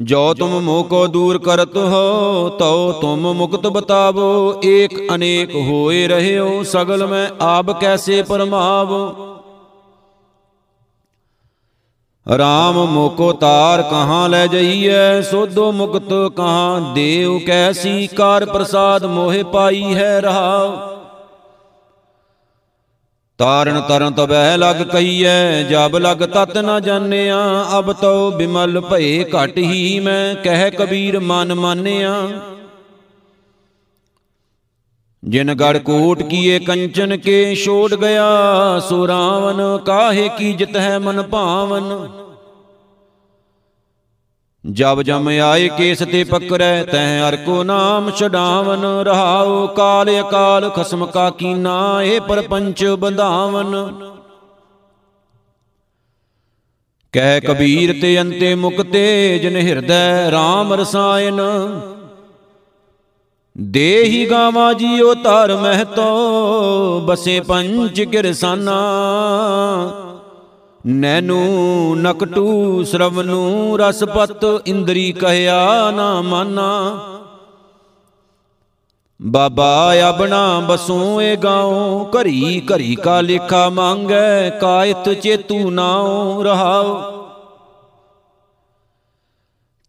ਜੋ 0.00 0.34
ਤੁਮ 0.34 0.60
ਮੋਹ 0.60 0.84
ਕੋ 0.84 1.06
ਦੂਰ 1.06 1.38
ਕਰਤ 1.38 1.76
ਹੋ, 1.76 2.48
ਤਉ 2.58 2.92
ਤੁਮ 3.00 3.32
ਮੁਕਤ 3.32 3.66
ਬਤਾਵੋ। 3.66 4.60
ਏਕ 4.64 5.14
ਅਨੇਕ 5.14 5.54
ਹੋਏ 5.54 6.06
ਰਹਿਓ, 6.06 6.62
ਸਗਲ 6.62 7.06
ਮੈਂ 7.06 7.28
ਆਪ 7.40 7.80
ਕੈਸੇ 7.80 8.22
ਪਰਮਾਵੋ। 8.22 9.33
ਰਾਮ 12.26 12.74
ਮੋਕੋ 12.86 13.32
ਤਾਰ 13.32 13.82
ਕਹਾਂ 13.82 14.28
ਲੈ 14.28 14.46
ਜਈਐ, 14.46 15.20
ਸੋਧੋ 15.20 15.72
ਮੁਕਤ 15.72 16.08
ਕਹਾਂ 16.36 16.94
ਦੇਵ 16.94 17.38
ਕੈਸੀ 17.46 18.06
ਕਾਰ 18.06 18.44
ਪ੍ਰਸਾਦ 18.44 19.04
ਮੋਹਿ 19.04 19.42
ਪਾਈ 19.42 19.94
ਹੈ 19.94 20.20
ਰਹਾਉ। 20.20 20.76
ਤਾਰਨ 23.38 23.80
ਤਰਨ 23.80 24.12
ਤਬੈ 24.12 24.56
ਲਗ 24.56 24.82
ਕਹੀਐ, 24.82 25.62
ਜਬ 25.62 25.96
ਲਗ 25.96 26.16
ਤਤ 26.16 26.58
ਨ 26.58 26.80
ਜਾਣਿਆ, 26.80 27.64
ਅਬ 27.78 27.92
ਤੋ 27.92 28.30
ਬਿਮਲ 28.30 28.80
ਭਏ 28.80 29.24
ਘਟ 29.24 29.58
ਹੀ 29.58 30.00
ਮੈਂ, 30.00 30.34
ਕਹਿ 30.34 30.70
ਕਬੀਰ 30.70 31.20
ਮਨ 31.20 31.54
ਮਾਨਿਆ। 31.54 32.14
ਜਿਨ 35.28 35.54
ਗੜ 35.54 35.78
ਕੋਟ 35.78 36.22
ਕੀਏ 36.22 36.58
ਕੰਚਨ 36.58 37.16
ਕੇ 37.16 37.54
ਛੋੜ 37.54 37.94
ਗਿਆ 37.94 38.24
ਸੋ 38.88 39.08
ਰਾਵਨ 39.08 39.78
ਕਾਹੇ 39.78 40.28
ਕੀ 40.38 40.52
ਜਿਤ 40.52 40.76
ਹੈ 40.76 40.98
ਮਨ 40.98 41.22
ਭਾਵਨ? 41.22 42.08
ਜਬ 44.70 45.02
ਜਮ 45.02 45.28
ਆਏ 45.28 45.68
ਕੇਸ 45.68 45.98
ਤੇ 45.98 46.24
ਪਕਰੈ, 46.24 46.84
ਤੈ 46.84 47.20
ਹਰ 47.20 47.36
ਕੋ 47.36 47.62
ਨਾਮ 47.62 48.10
ਛਡਾਵਨ? 48.10 48.84
ਰਹਾਉ 48.84 49.66
ਕਾਲ 49.66 50.20
ਅਕਾਲ, 50.20 50.70
ਖਸਮ 50.70 51.06
ਕਾ 51.06 51.30
ਕੀਨਾ 51.30 52.02
ਏ 52.02 52.20
ਪਰਪੰਚ 52.20 52.84
ਬੰਧਾਵਨ। 52.84 53.94
ਕਹਿ 57.12 57.40
ਕਬੀਰ 57.40 58.00
ਤੇ 58.02 58.20
ਅੰਤੇ 58.20 58.54
ਮੁਕਤੇ, 58.54 59.38
ਜਿਨ 59.38 59.56
ਹਿਰਦੈ 59.56 60.30
RAM 60.30 60.72
ਰਸਾਇਨ 60.72 61.40
ਦੇਹੀ 63.60 64.30
ਗਾਵਾ 64.30 64.72
ਜੀਉ 64.72 65.14
ਧਰ 65.14 65.56
ਮਹਤੋ, 65.56 67.00
ਬਸੇ 67.00 67.40
ਪੰਚ 67.40 68.00
ਕਿਰਸਾਨਾ। 68.00 68.80
ਨੈਨੂ 70.86 71.94
ਨਕਟੂ 71.94 72.82
ਸ਼ਰਵਨੂ 72.82 73.76
ਰਸਪਤ 73.76 74.62
ਇੰਦਰੀ 74.66 75.12
ਕਹਿਆ 75.12 75.90
ਨਾ 75.90 76.20
ਮਾਨਾ। 76.20 76.98
ਬਾਬਾ 79.22 79.92
ਅਬਣਾ 80.08 80.60
ਬਸੂ 80.60 81.20
ਏ 81.20 81.36
ਗਾਉ, 81.36 82.04
ਘਰੀ 82.04 82.62
ਘਰੀ 82.74 82.94
ਕਾ 82.94 83.20
ਲੇਖਾ 83.20 83.68
ਮੰਗੈ, 83.68 84.50
ਕਾਇਤ 84.50 85.12
ਚੇਤੂ 85.12 85.70
ਨਾਉ 85.70 86.42
ਰਹਾਉ। 86.42 87.23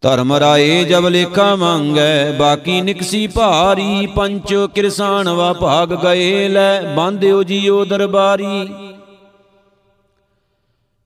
ਧਰਮ 0.06 0.32
ਰਾਏ 0.32 0.84
ਜਬ 0.84 1.06
ਲੇਖਾ 1.08 1.54
ਮੰਗੈ, 1.56 2.32
ਬਾਕੀ 2.32 2.80
ਨਿਕਸੀ 2.80 3.26
ਭਾਰੀ 3.26 4.06
ਪੰਚ 4.06 4.54
ਕਿਰਸਾਨ 4.74 5.28
ਵਾ 5.28 5.52
ਭਾਗ 5.52 5.94
ਗਏ 6.04 6.48
ਲੈ 6.48 6.94
ਬਾਂਧਿਓ 6.96 7.42
ਜੀਓ 7.42 7.84
ਦਰਬਾਰੀ। 7.84 8.68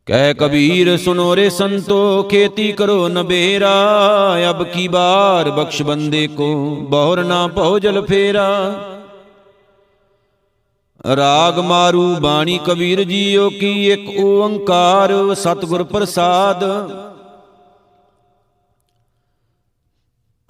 ਕਹਿ 0.06 0.34
ਕਬੀਰ 0.34 0.96
ਸੁਨੋ 0.96 1.36
ਰੇ 1.36 1.48
ਸੰਤੋ, 1.50 2.22
ਖੇਤੀ 2.22 2.70
ਕਰੋ 2.72 3.08
ਨਬੇਰਾ, 3.08 3.72
ਅਬ 4.50 4.62
ਕੀ 4.64 4.86
ਬਾਰ 4.88 5.50
ਬਖਸ਼ 5.50 5.82
ਬੰਦੇ 5.82 6.26
ਕੋ, 6.26 6.52
ਬਹੁਰ 6.90 7.24
ਨਾ 7.24 7.46
ਭਉ 7.46 7.78
ਜਲ 7.78 8.04
ਫੇਰਾ। 8.06 8.48
ਰਾਗ 11.16 11.58
ਮਾਰੂ 11.58 12.14
ਬਾਣੀ 12.20 12.58
ਕਬੀਰ 12.66 13.04
ਜੀਓ 13.04 13.50
ਕੀ 13.50 13.92
ਇੱਕ 13.92 14.10
ਓੰਕਾਰ, 14.24 15.34
ਸਤਿਗੁਰ 15.34 15.84
ਪ੍ਰਸਾਦ। 15.84 16.64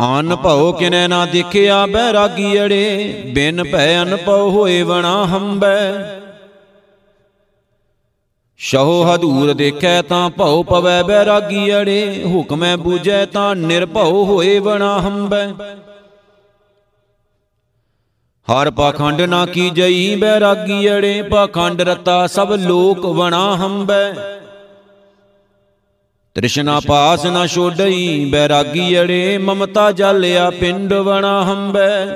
ਅਨ 0.00 0.34
ਭਉ 0.36 0.72
ਕਿਨੈ 0.72 1.06
ਨਾ 1.08 1.24
ਦੇਖਿਆ 1.26 1.84
ਬੈਰਾਗੀ 1.86 2.60
ਅੜੇ 2.60 3.22
ਬਿਨ 3.34 3.62
ਭੈ 3.72 4.02
ਅਨਪਉ 4.02 4.50
ਹੋਏ 4.50 4.82
ਵਣਾ 4.82 5.26
ਹੰਬੈ। 5.26 5.76
ਸ਼ਹੋ 8.60 9.02
ਹਦੂਰ 9.04 9.52
ਦੇਖੈ 9.54 10.00
ਤਾਂ 10.02 10.30
ਭਉ 10.30 10.62
ਪਵੈ 10.62 11.02
ਬੈਰਾਗੀ 11.02 11.72
ਅੜੇ 11.76 12.24
ਹੁਕਮੈ 12.24 12.74
ਬੂਝੈ 12.76 13.24
ਤਾਂ 13.26 13.54
ਨਿਰਭਉ 13.56 14.24
ਹੋਏ 14.24 14.58
ਵਣਾ 14.58 15.00
ਹੰਬੈ। 15.00 15.46
ਹਰ 18.48 18.70
ਪਾਖੰਡ 18.70 19.20
ਨਾ 19.20 19.44
ਕੀ 19.46 19.70
ਜਈ 19.70 20.14
ਬੈਰਾਗੀ 20.16 20.90
ਅੜੇ 20.90 21.22
ਪਾਖੰਡ 21.22 21.82
ਰਤਾ 21.82 22.26
ਸਭ 22.26 22.52
ਲੋਕ 22.52 23.06
ਵਣਾ 23.06 23.56
ਹੰਬੈ। 23.56 24.12
ਤ੍ਰਿਸ਼ਨਾ 26.34 26.80
ਪਾਸ 26.80 27.26
ਨਾ 27.26 27.46
ਛੋਡਈ, 27.46 28.24
ਬੈਰਾਗੀ 28.24 29.00
ਅੜੇ, 29.00 29.38
ਮਮਤਾ 29.38 29.92
ਜਾਲਿਆ 29.92 30.50
ਪਿੰਡ 30.50 30.92
ਵਣਾ 30.94 31.44
ਹੰਬੈ। 31.44 32.06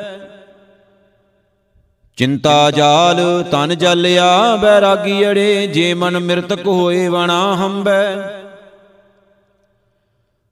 ਚਿੰਤਾ 2.16 2.70
ਜਾਲ 2.70 3.44
ਤਨ 3.50 3.74
ਜਾਲਿਆ, 3.74 4.56
ਬੈਰਾਗੀ 4.56 5.30
ਅੜੇ, 5.30 5.66
ਜੇ 5.66 5.94
ਮਨ 5.94 6.18
ਮਿਰਤਕ 6.18 6.66
ਹੋਏ 6.66 7.08
ਵਣਾ 7.08 7.56
ਹੰਬੈ। 7.56 8.16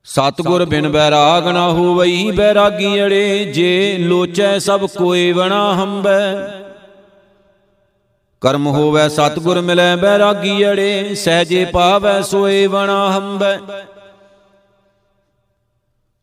ਸਤਗੁਰ 0.05 0.65
ਬਿਨ 0.65 0.89
ਬੈਰਾਗ 0.89 1.49
ਨਾ 1.49 1.69
ਹੋਵਈ, 1.69 2.31
ਬੈਰਾਗੀ 2.31 3.05
ਅੜੇ, 3.05 3.45
ਜੇ 3.45 3.97
ਲੋਚੈ 3.99 4.59
ਸਭ 4.59 4.87
ਕੋਏ 4.87 5.33
ਵਣਾ 5.33 5.75
ਹੰਬੈ। 5.75 6.35
ਕਰਮ 8.43 8.67
ਹੋਵੇ 8.67 9.09
ਸਤਗੁਰ 9.09 9.61
ਮਿਲੈ 9.61 9.95
ਬੈਰਾਗੀ 9.97 10.65
ਅੜੇ, 10.71 11.15
ਸਹਜੇ 11.15 11.65
ਪਾਵੈ 11.65 12.21
ਸੋਏ 12.23 12.67
ਵਣਾ 12.67 13.11
ਹੰਬੈ 13.13 13.59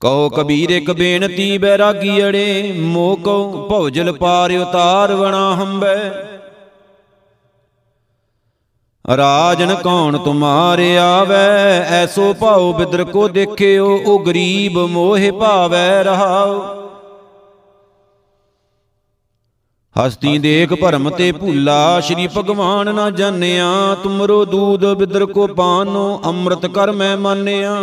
ਕਹੋ 0.02 0.30
ਕਬੀਰ 0.30 0.70
ਇੱਕ 0.70 0.92
ਬੇਨਤੀ 0.92 1.58
ਬੈਰਾਗੀ 1.58 2.24
ਅੜੇ, 2.24 2.72
ਮੋਹ 2.72 3.16
ਕਉ 3.18 3.68
ਭਉਜਲ 3.70 4.12
ਪਾਰ 4.12 4.52
ਉਤਾਰ 4.52 5.14
ਵਣਾ 5.14 5.56
ਹੰਬੈ 5.56 5.96
ਰਾਜਨ 9.06 9.74
ਕੌਣ 9.76 10.18
ਤੁਮਾਰੇ 10.18 10.98
ਆਵੈ, 10.98 11.86
ਐਸੋ 11.92 12.34
ਭਾਉ 12.34 12.74
ਬਿਦਰ 12.74 13.04
ਕੋ 13.04 13.28
ਦੇਖਿਓ, 13.28 13.88
ਉਹ 14.08 14.20
ਗਰੀਬ 14.26 14.78
ਮੋਹਿ 14.78 15.32
ਭਾਵੈ 15.32 16.04
ਰਹਾਉ। 16.04 16.89
ਹਸਤੀ 20.00 20.38
ਦੇਖ 20.38 20.74
ਭਰਮ 20.74 21.10
ਤੇ 21.10 21.32
ਭੁੱਲਾ, 21.32 22.00
ਸ਼੍ਰੀ 22.00 22.28
ਭਗਵਾਨ 22.38 22.94
ਨਾ 22.96 23.10
ਜਾਣਿਆ। 23.10 23.96
ਤੁਮਰੋ 24.04 24.44
ਦੂਧ 24.46 24.86
ਬਿਦਰ 24.94 25.26
ਕੋ 25.26 25.48
ਪਾਨੋ, 25.48 26.22
ਅੰਮ੍ਰਿਤ 26.26 26.66
ਕਰ 26.66 26.92
ਮੈਂ 26.92 27.18
ਮਾਨਿਆ। 27.18 27.76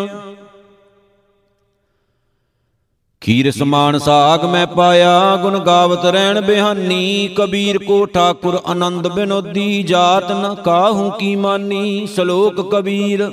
ਖੀਰ 3.23 3.51
ਸਮਾਨ 3.51 3.99
ਸਾਗ 3.99 4.45
ਮੈਂ 4.45 4.67
ਪਾਇਆ, 4.67 5.37
ਗੁਣ 5.37 5.59
ਗਾਵਤ 5.59 6.05
ਰਹਿਣ 6.05 6.41
ਬਿਹਾਨੀ। 6.41 7.29
ਕਬੀਰ 7.37 7.79
ਕੋ 7.79 8.05
ਠਾਕੁਰ 8.07 8.61
ਆਨੰਦ 8.67 9.09
ਬਿਨੋਦੀ, 9.09 9.83
ਜਾਤ 9.83 10.33
ਨ 10.33 10.55
ਕਾਹੂ 10.55 11.11
ਕੀ 11.11 11.35
ਮਾਨੀ। 11.37 12.07
ਸ਼ਲੋਕ 12.07 12.61
ਕਬੀਰ 12.71 13.31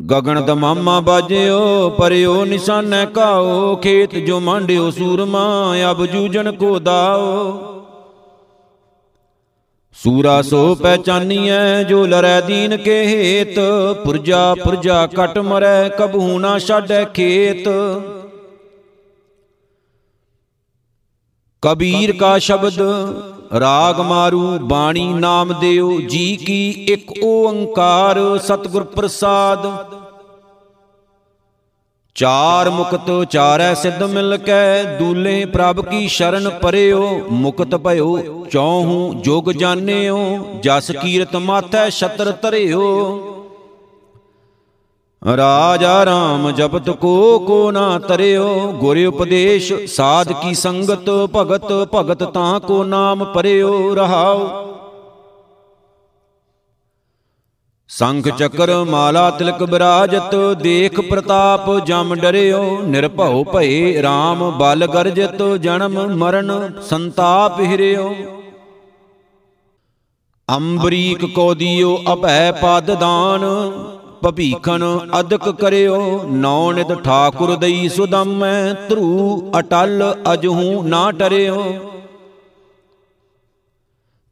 ਗਗਨ 0.00 0.40
ਦਮਾਮਾ 0.46 1.00
ਬਾਜਿਓ 1.00 1.88
ਪਰਿਓ 1.90 2.44
ਨਿਸ਼ਾਨੈ 2.44 3.04
ਕਾਓ 3.06 3.74
ਖੇਤ 3.76 4.14
ਜੋ 4.16 4.38
ਮਾਂਡਿਓ 4.40 4.90
ਸੂਰਮਾ 4.90 5.42
ਅਬ 5.90 6.04
ਜੂਜਣ 6.06 6.50
ਕੋ 6.52 6.78
ਦਾਓ। 6.78 7.26
ਸੂਰਾ 9.96 10.40
ਸੋ 10.42 10.74
ਪਹਿਚਾਨੀਐ 10.74 11.82
ਜੋ 11.82 12.04
ਲਰੈ 12.06 12.40
ਦੀਨ 12.40 12.76
ਕੇ 12.76 12.96
ਹੇਤ 13.06 13.58
ਪੁਰਜਾ 14.04 14.54
ਪੁਰਜਾ 14.54 15.06
ਕਟ 15.06 15.38
ਮਰੈ 15.38 15.88
ਕਬਹੂ 15.88 16.38
ਨਾ 16.38 16.58
ਛਾਡੈ 16.58 17.04
ਖੇਤ। 17.04 17.68
ਕਬੀਰ 21.62 22.12
ਕਾ 22.16 22.38
ਸ਼ਬਦ 22.38 22.80
ਰਾਗ 23.50 24.00
ਮਾਰੂ 24.00 24.58
ਬਾਣੀ 24.62 25.06
ਨਾਮ 25.12 25.52
ਦਿਓ, 25.60 26.00
ਜੀ 26.00 26.36
ਕੀ 26.36 26.70
ਇੱਕ 26.88 27.12
ਓੰਕਾਰ 27.24 28.18
ਸਤਿਗੁਰ 28.38 28.84
ਪ੍ਰਸਾਦ। 28.86 29.66
ਚਾਰ 32.16 32.70
ਮੁਕਤ 32.70 33.10
ਚਾਰੈ 33.30 33.72
ਸਿੱਧ 33.74 34.02
ਮਿਲ 34.02 34.36
ਕੈ, 34.36 34.82
ਦੂਲੇ 34.98 35.44
ਪ੍ਰਭ 35.44 35.80
ਕੀ 35.80 36.08
ਸ਼ਰਨ 36.08 36.48
ਪਰਿਓ, 36.62 37.08
ਮੁਕਤ 37.30 37.74
ਭਇਓ, 37.76 38.16
ਚੌਹੂ 38.52 39.12
ਜੋਗ 39.14 39.50
ਜਾਣਿਓ, 39.50 40.18
ਜਸ 40.62 40.90
ਕੀਰਤ 40.92 41.36
ਮਾਥੈ 41.36 41.88
ਛਤਰ 41.90 42.30
ਧਰਿਓ। 42.32 43.29
ਰਾਜਾ 45.22 46.04
ਰਾਮ 46.04 46.50
ਜਪਤ 46.50 46.88
ਕੋ 46.90 47.38
ਕੋ 47.38 47.70
ਨਾ 47.70 47.98
ਤਰਿਓ, 47.98 48.72
ਗੁਰ 48.72 48.98
ਉਪਦੇਸ਼ 49.06 49.72
ਸਾਧ 49.86 50.32
ਕੀ 50.32 50.54
ਸੰਗਤ, 50.54 51.10
ਭਗਤ 51.36 51.72
ਭਗਤ 51.94 52.22
ਤਾਂ 52.24 52.60
ਕੋ 52.60 52.82
ਨਾਮ 52.84 53.24
ਪਰਿਓ 53.24 53.94
ਰਹਾਉ। 53.94 54.48
ਸੰਖ 57.90 58.28
ਚੱਕਰ 58.28 58.74
ਮਾਲਾ 58.84 59.28
ਤਿਲਕ 59.30 59.62
ਬਿਰਾਜਤ, 59.64 60.34
ਦੇਖ 60.58 61.00
ਪ੍ਰਤਾਪ 61.00 61.70
ਜਮ 61.86 62.14
ਡਰਿਓ, 62.14 62.64
ਨਿਰਭਉ 62.82 63.44
ਭਏ 63.44 64.02
RAM 64.02 64.50
ਬਲ 64.58 64.86
ਗਰਜਤ, 64.86 65.42
ਜਨਮ 65.56 66.16
ਮਰਨ 66.16 66.80
ਸੰਤਾਪ 66.80 67.60
ਹਿਰਿਓ। 67.60 68.14
ਅੰਬਰੀਕ 70.48 71.24
ਕੋ 71.34 71.52
ਦਿਓ 71.54 71.96
ਅਭੈ 72.12 72.52
ਪਦ 72.52 72.94
ਦਾਨ 72.94 73.44
ਭਵੀਖਨ 74.22 74.82
ਅਦਕ 75.20 75.48
ਕਰਿਓ। 75.50 75.98
ਨੌ 76.30 76.72
ਨਿਤ 76.72 76.92
ਠਾਕੁਰ 76.94 77.54
ਦਈ 77.56 77.88
ਸੁਦਮੈ, 77.88 78.74
ਧਰੂ 78.88 79.50
ਅਟਲ 79.58 80.14
ਅਜਹੂ 80.32 80.82
ਨਾ 80.82 81.10
ਟਰਿਓ। 81.12 81.62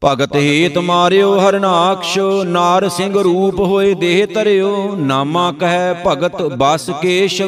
ਭਗਤ 0.01 0.35
ਹੇਤ 0.35 0.77
ਮਾਰਿਓ 0.79 1.37
ਹਰਨਾਕਸ਼, 1.39 2.17
ਨਾਰ 2.47 2.87
ਸਿੰਘ 2.89 3.15
ਰੂਪ 3.15 3.59
ਹੋਏ 3.59 3.93
ਦੇਹ 3.93 4.25
ਤਰਿਓ 4.27 4.95
ਨਾਮਾ 4.97 5.51
ਕਹੈ 5.51 5.93
ਭਗਤ 6.05 6.41
ਬਸ 6.53 6.89
ਕੇਸ਼, 7.01 7.41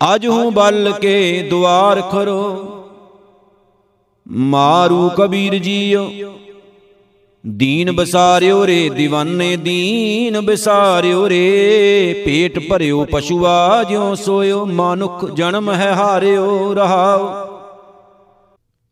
ਅਜਹੂ 0.00 0.50
ਬਲ 0.50 0.92
ਕੇ 1.00 1.46
ਦੁਆਰ 1.50 2.00
ਖਰੋ। 2.02 2.42
ਮਾਰੂ 4.26 5.08
ਕਬੀਰ 5.08 5.58
ਜੀਓ 5.58 6.08
ਦੀਨ 7.44 7.92
ਬਸਾਰਿਓ 7.92 8.66
ਰੇ 8.66 8.90
دیਵਾਨੇ 8.90 9.56
ਦੀਨ 9.56 10.40
ਬਸਾਰਿਓ 10.40 11.28
ਰੇ। 11.28 12.22
ਪੇਟ 12.24 12.58
ਭਰਿਓ 12.68 13.04
ਪਸ਼ੂਆ 13.04 13.84
ਜਿਉ 13.84 14.14
ਸੋਇਓ, 14.14 14.64
ਮਾਨੁਖ 14.66 15.24
ਜਨਮ 15.30 15.70
ਹੈ 15.70 15.92
ਹਾਰਿਓ 15.94 16.74
ਰਹਾਉ। 16.74 17.28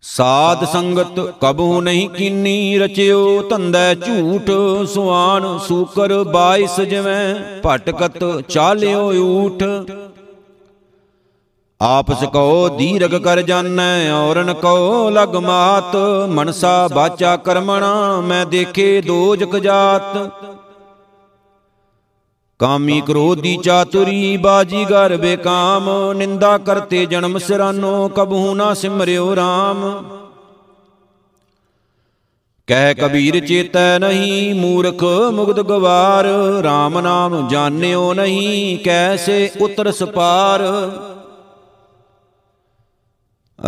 ਸਾਧ 0.03 0.65
ਸੰਗਤ 0.65 1.21
ਕਬੂ 1.41 1.81
ਨਹੀਂ 1.81 2.09
ਕੀਨੀ 2.09 2.79
ਰਚਿਓ, 2.79 3.43
ਧੰਦੈ 3.43 3.95
ਝੂਠ 3.95 4.51
ਸੁਆਨ 4.89 5.59
ਸੂਕਰ 5.69 6.25
22 6.25 6.81
ਜਿਵੇਂ, 6.81 7.35
ਭਟਕਤ 7.67 8.41
ਚਾਲਿਓ 8.49 9.13
ਊਠ। 9.13 9.63
ਆਪਸ 11.81 12.23
ਕੋ 12.25 12.69
ਦੀਰਗ 12.69 13.15
ਕਰ 13.15 13.41
ਜਾਣੈ 13.43 14.11
ਔਰਨ 14.13 14.53
ਕੋ 14.53 15.11
ਲਗ 15.11 15.35
ਮਾਤ, 15.37 15.97
ਮਨਸਾ 16.29 16.89
ਬਾਚਾ 16.89 17.37
ਕਰਮਣਾ, 17.37 18.21
ਮੈਂ 18.21 18.45
ਦੇਖੇ 18.47 19.01
ਦੋਜਕ 19.01 19.57
ਜਾਤ। 19.57 20.17
ਕਾਮੀ 22.61 23.01
ਕ੍ਰੋਧੀ 23.01 23.57
ਚਾਤੁਰੀ 23.57 24.37
ਬਾਜੀਗਰ 24.37 25.17
ਬੇਕਾਮ, 25.17 25.89
ਨਿੰਦਾ 26.17 26.57
ਕਰਤੇ 26.59 27.07
ਜਨਮ 27.07 27.39
ਸਿਰਾਨੋ, 27.39 28.09
ਕਬਹੂ 28.09 28.55
ਨਾ 28.55 28.73
ਸਿਮਰਿਓ 28.75 29.35
RAM 29.35 29.83
ਕਹਿ 32.69 32.95
ਕਬੀਰ 32.95 33.47
ਚੇਤੈ 33.47 33.99
ਨਹੀਂ, 33.99 34.55
ਮੂਰਖ 34.55 35.03
ਮੁਗਧ 35.33 35.61
ਗਵਾਰ 35.61 36.27
RAM 36.65 37.01
ਨਾਮ 37.01 37.49
ਜਾਣਿਓ 37.49 38.13
ਨਹੀਂ, 38.15 38.79
ਕੈਸੇ 38.79 39.51
ਉਤਰ 39.61 39.91
ਸਪਾਰ 39.93 40.63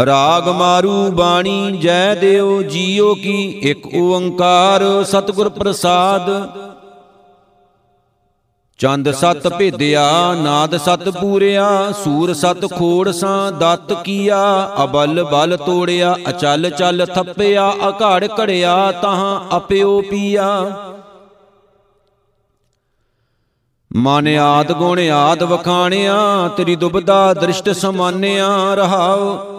ਰਾਗ 0.05 0.49
ਮਾਰੂ 0.49 1.11
ਬਾਣੀ 1.11 1.77
ਜੈ 1.77 2.15
ਦਿਓ 2.15 2.63
ਜੀਓ 2.63 3.15
ਕੀ 3.15 3.61
ਇੱਕ 3.63 3.87
ਓੰਕਾਰ 3.95 5.05
ਸਤਿਗੁਰ 5.05 5.49
ਪ੍ਰਸਾਦ। 5.49 6.31
ਚੰਦ 8.79 9.11
ਸਤ 9.11 9.49
ਭੇਦਿਆ, 9.49 10.35
ਨਾਦ 10.35 10.77
ਸਤ 10.77 11.09
ਪੂਰਿਆ, 11.09 11.93
ਸੂਰ 12.05 12.33
ਸਤ 12.35 12.75
ਖੋੜ 12.75 13.11
ਸਾਂ 13.11 13.53
ਦਤ 13.53 13.93
ਕੀਆ, 13.93 14.71
ਅਬਲ 14.85 15.25
ਬਲ 15.25 15.57
ਤੋੜਿਆ, 15.57 16.17
ਅਚਲ 16.29 16.71
ਚਲ 16.71 17.07
ਥੱਪਿਆ, 17.07 17.73
ਅਘੜ 17.89 18.29
ਘੜਿਆ 18.41 18.93
ਤਹਾਂ 18.93 19.57
ਅਪਿਓ 19.57 20.01
ਪੀਆ। 20.01 20.73
ਮਨ 23.97 24.29
ਆਦ 24.29 24.73
ਗੁਣ 24.73 25.01
ਆਦ 25.11 25.43
ਵਖਾਣਿਆ, 25.43 26.49
ਤੇਰੀ 26.57 26.77
ਦੁਬਦਾ 26.77 27.35
ਦ੍ਰਿਸ਼ਟ 27.35 27.71
ਸਮਾਨਿਆ, 27.71 28.75
ਰਹਾਓ। 28.75 29.56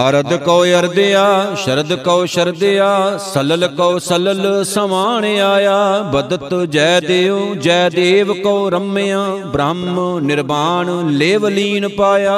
ਅਰਧ 0.00 0.34
ਕੋ 0.34 0.62
ਅਰਧਿਆ 0.78 1.54
ਸ਼ਰਦ 1.56 1.92
ਕੋ 1.94 2.24
ਸ਼ਰਦਿਆ 2.26 3.18
ਸਲਲ 3.18 3.66
ਕੋ 3.68 3.98
ਸਲਲ 3.98 4.62
ਸਮਾਣ 4.64 5.24
ਆਇਆ 5.24 6.02
ਬਦਤ 6.12 6.54
ਜੈ 6.70 7.00
ਦੇਵ 7.00 7.54
ਜੈ 7.54 7.88
ਦੇਵ 7.90 8.32
ਕੋ 8.42 8.70
ਰਮਿਆ, 8.70 9.24
ਬ੍ਰਹਮ 9.46 10.18
ਨਿਰਵਾਣ 10.22 10.90
ਲੇਵ 11.10 11.46
ਲੀਨ 11.48 11.88
ਪਾਇਆ। 11.88 12.36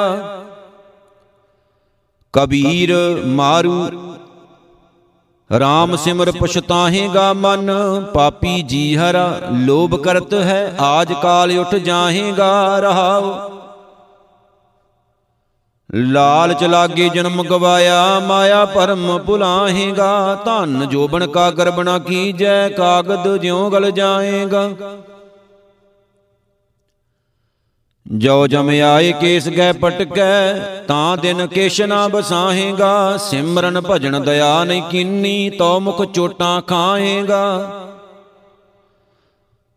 ਕਬੀਰ 2.33 2.93
ਮਾਰੂ 3.27 3.85
RAM 5.49 5.95
ਸਿਮਰ 5.97 6.31
ਪਛਤਾਹੇਗਾ 6.31 7.31
ਮਨ, 7.33 7.71
ਪਾਪੀ 8.13 8.61
ਜੀ 8.61 8.95
ਹਰਾ, 8.97 9.39
ਲੋਭ 9.65 9.95
ਕਰਤ 9.95 10.33
ਹੈ, 10.33 10.75
ਆਜ 10.81 11.13
ਕਾਲ 11.13 11.57
ਉਠ 11.59 11.75
ਜਾਹੇਗਾ 11.75 12.79
ਰਹਾਓ 12.79 13.52
ਲਾਲਚ 15.93 16.63
ਲਾਗੇ 16.63 17.09
ਜਨਮ 17.09 17.43
ਗਵਾਇਆ, 17.43 18.19
ਮਾਇਆ 18.19 18.65
ਭਰਮ 18.65 19.17
ਭੁਲਾਹੇਗਾ 19.17 20.35
ਧਨ 20.45 20.85
ਜੋਬਨ 20.89 21.27
ਕਾ 21.27 21.51
ਗਰਬਣਾ 21.51 21.99
ਕੀਜੈ, 21.99 22.69
ਕਾਗਦ 22.69 23.37
ਜਿਉ 23.37 23.69
ਗਲ 23.69 23.91
ਜਾਏਗਾ। 23.91 24.69
ਜੋ 28.05 28.47
ਜਮ 28.47 28.69
ਆਏ, 28.69 29.11
ਕੇਸ 29.11 29.49
ਗੈ 29.49 29.71
ਪਟਕੈ, 29.71 30.53
ਤਾਂ 30.87 31.17
ਦਿਨ 31.17 31.47
ਕੇਸ਼ 31.47 31.81
ਨਾ 31.81 32.07
ਬਸਾਹੇਗਾ 32.07 33.17
ਸਿਮਰਨ 33.17 33.81
ਭਜਨ 33.81 34.21
ਦਇਆ 34.23 34.63
ਨਹੀਂ 34.63 34.81
ਕੀਨੀ, 34.81 35.49
ਤੋ 35.49 35.79
ਮੁਖ 35.79 36.03
ਚੋਟਾਂ 36.05 36.61
ਖਾਏਗਾ। 36.61 37.43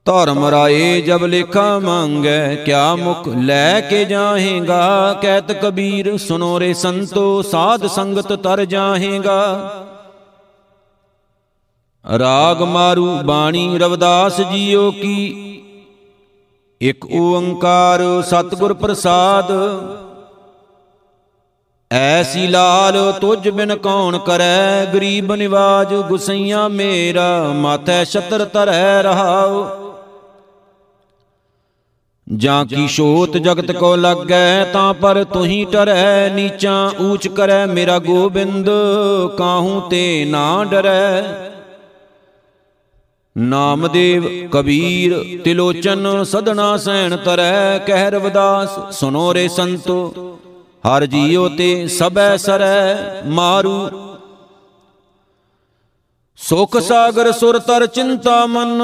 ਧਰਮ 0.07 0.45
ਰਾਏ 0.45 1.01
ਜਬ 1.01 1.25
ਲੇਖਾ 1.25 1.79
ਮੰਗੈ, 1.79 2.55
ਕਿਆ 2.57 2.95
ਮੁਖ 2.97 3.29
ਲੈ 3.29 3.81
ਕੇ 3.81 4.05
ਜਾਹੇਗਾ? 4.05 5.13
ਕਹਿਤ 5.13 5.53
ਕਬੀਰ 5.53 6.17
ਸੁਨੋ 6.19 6.59
ਰੇ 6.61 6.73
ਸੰਤੋ, 6.75 7.43
ਸਾਧ 7.43 7.87
ਸੰਗਤ 7.87 8.33
ਤਰ 8.33 8.65
ਜਾਹੇਗਾ। 8.65 9.43
ਰਾਗ 12.05 12.63
ਮਾਰੂ 12.63 13.07
ਬਾਣੀ 13.25 13.79
ਰਵਦਾਸ 13.79 14.41
ਜੀਓ 14.41 14.91
ਕੀ, 14.91 15.63
ਇਕ 16.81 17.07
ਓੰਕਾਰ 17.13 18.03
ਸਤਿਗੁਰ 18.23 18.75
ਪ੍ਰਸਾਦ। 18.75 19.51
ਐਸੀ 21.91 22.47
ਲਾਲ 22.47 23.13
ਤੁਝ 23.13 23.49
ਬਿਨ 23.49 23.75
ਕੌਣ 23.77 24.19
ਕਰੈ, 24.19 24.85
ਗਰੀਬ 24.85 25.33
ਨਿਵਾਜ 25.33 25.95
ਗੁਸਈਆ 26.09 26.67
ਮੇਰਾ, 26.69 27.53
ਮਾਥੈ 27.55 28.05
ਛਤਰ 28.05 28.45
ਤਰੈ 28.45 29.03
ਰਹਾਓ 29.03 29.86
ਜਾਂ 32.29 32.67
ਕੀ 32.67 32.89
ਸ਼ੋਤ 32.89 33.37
ਜਗਤ 33.37 33.73
ਕੋ 33.73 33.97
ਲੱਗੈ 33.97 34.65
ਤਾਂ 34.65 34.95
ਪਰ 34.95 35.25
ਤੁਹੀ 35.25 35.65
ਟਰੈ 35.65 36.29
ਨੀਚਾਂ 36.29 36.91
ਊਚ 37.03 37.29
ਕਰੈ 37.29 37.67
ਮੇਰਾ 37.67 37.99
ਗੋਬਿੰਦ 37.99 38.71
ਕਾਹੂ 39.39 39.81
ਤੇ 39.81 40.25
ਨਾ 40.25 40.65
ਡਰੈ। 40.65 41.23
ਨਾਮਦੇਵ 43.39 44.49
ਕਬੀਰ 44.49 45.15
ਤਿਲੋਚਨ 45.45 46.25
ਸਦਨਾ 46.25 46.77
ਸੈਣ 46.77 47.17
ਤਰੈ 47.17 47.79
ਕਹਿ 47.79 48.11
ਰਵਦਾਸ 48.11 48.95
ਸੁਨੋ 49.01 49.35
ਰੇ 49.35 49.49
ਸੰਤੋ। 49.49 50.39
ਹਰ 50.89 51.07
ਜੀਉ 51.07 51.49
ਤੇ 51.49 51.87
ਸਬੈ 51.89 52.37
ਸਰੈ 52.37 52.97
ਮਾਰੂ 53.27 53.89
ਸੁਖ 56.39 56.77
ਸਾਗਰ 56.79 57.31
ਸੁਰ 57.33 57.59
ਤਰ 57.59 57.87
ਚਿੰਤਾ 57.87 58.47
ਮਨ, 58.47 58.81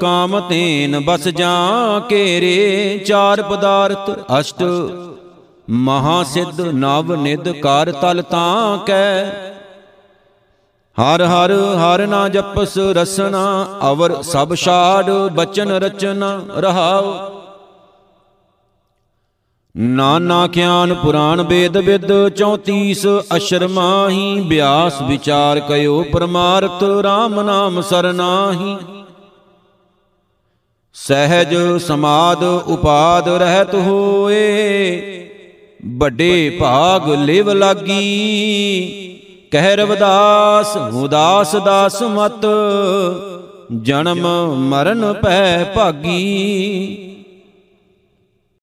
ਕਾਮ 0.00 0.38
ਤੇਨ 0.40 0.98
ਬਸ 1.00 1.28
ਜਾਂ 1.28 2.00
ਕੇਰੇ, 2.00 2.98
ਚਾਰ 2.98 3.42
ਪਦਾਰਥ 3.42 4.10
ਅਸ਼ਟ, 4.40 4.62
ਮਹਾ 5.70 6.22
ਸਿੱਧ 6.24 6.60
ਨਵ 6.60 7.14
ਨਿਦ 7.14 7.48
ਕਰ 7.60 7.92
ਤਲ 7.92 8.22
ਤਾਂ 8.22 8.78
ਕੈ। 8.78 9.24
ਹਰ 10.96 11.22
ਹਰ 11.22 11.52
ਹਰ 11.76 12.06
ਨਾ 12.06 12.28
ਜਪਸ 12.28 12.78
ਰਸਨਾ, 12.78 13.66
ਅਵਰ 13.90 14.22
ਸਭ 14.22 14.54
ਛਾੜ 14.54 15.10
ਬਚਨ 15.10 15.70
ਰਚਨਾ 15.70 16.40
ਰਹਾਉ। 16.56 17.37
ਨਾਨਾ 19.78 20.46
ਗਿਆਨ 20.46 20.94
ਪੁਰਾਣ 20.94 21.42
ਵੇਦ 21.42 21.76
ਵਿਦ 21.76 22.06
34 22.36 23.04
ਅਸ਼ਰ 23.36 23.66
ਮਾਹੀ, 23.68 24.40
ਬਿਆਸ 24.40 25.00
ਵਿਚਾਰ 25.02 25.60
ਕਯੋ 25.60 26.02
ਪਰਮਾਰਥ 26.02 26.82
RAM 26.82 27.42
ਨਾਮ 27.42 27.80
ਸਰਨਾਹੀ। 27.80 28.76
ਸਹਿਜ 30.94 31.54
ਸਮਾਦ 31.82 32.42
ਉਪਾਦ 32.44 33.28
ਰਹਿਤ 33.28 33.74
ਹੋਏ, 33.74 34.40
ਵੱਡੇ 35.96 36.56
ਭਾਗ 36.60 37.08
ਲਿਵ 37.08 37.50
ਲਾਗੀ। 37.50 38.00
ਕਹਿ 39.50 39.76
ਰਵਦਾਸ, 39.76 40.76
ਉਦਾਸ 40.76 41.56
ਦਾਸ 41.56 42.02
ਮਤ, 42.02 42.46
ਜਨਮ 43.82 44.26
ਮਰਨ 44.68 45.12
ਪੈ 45.12 45.64
ਭਾਗੀ। 45.64 47.17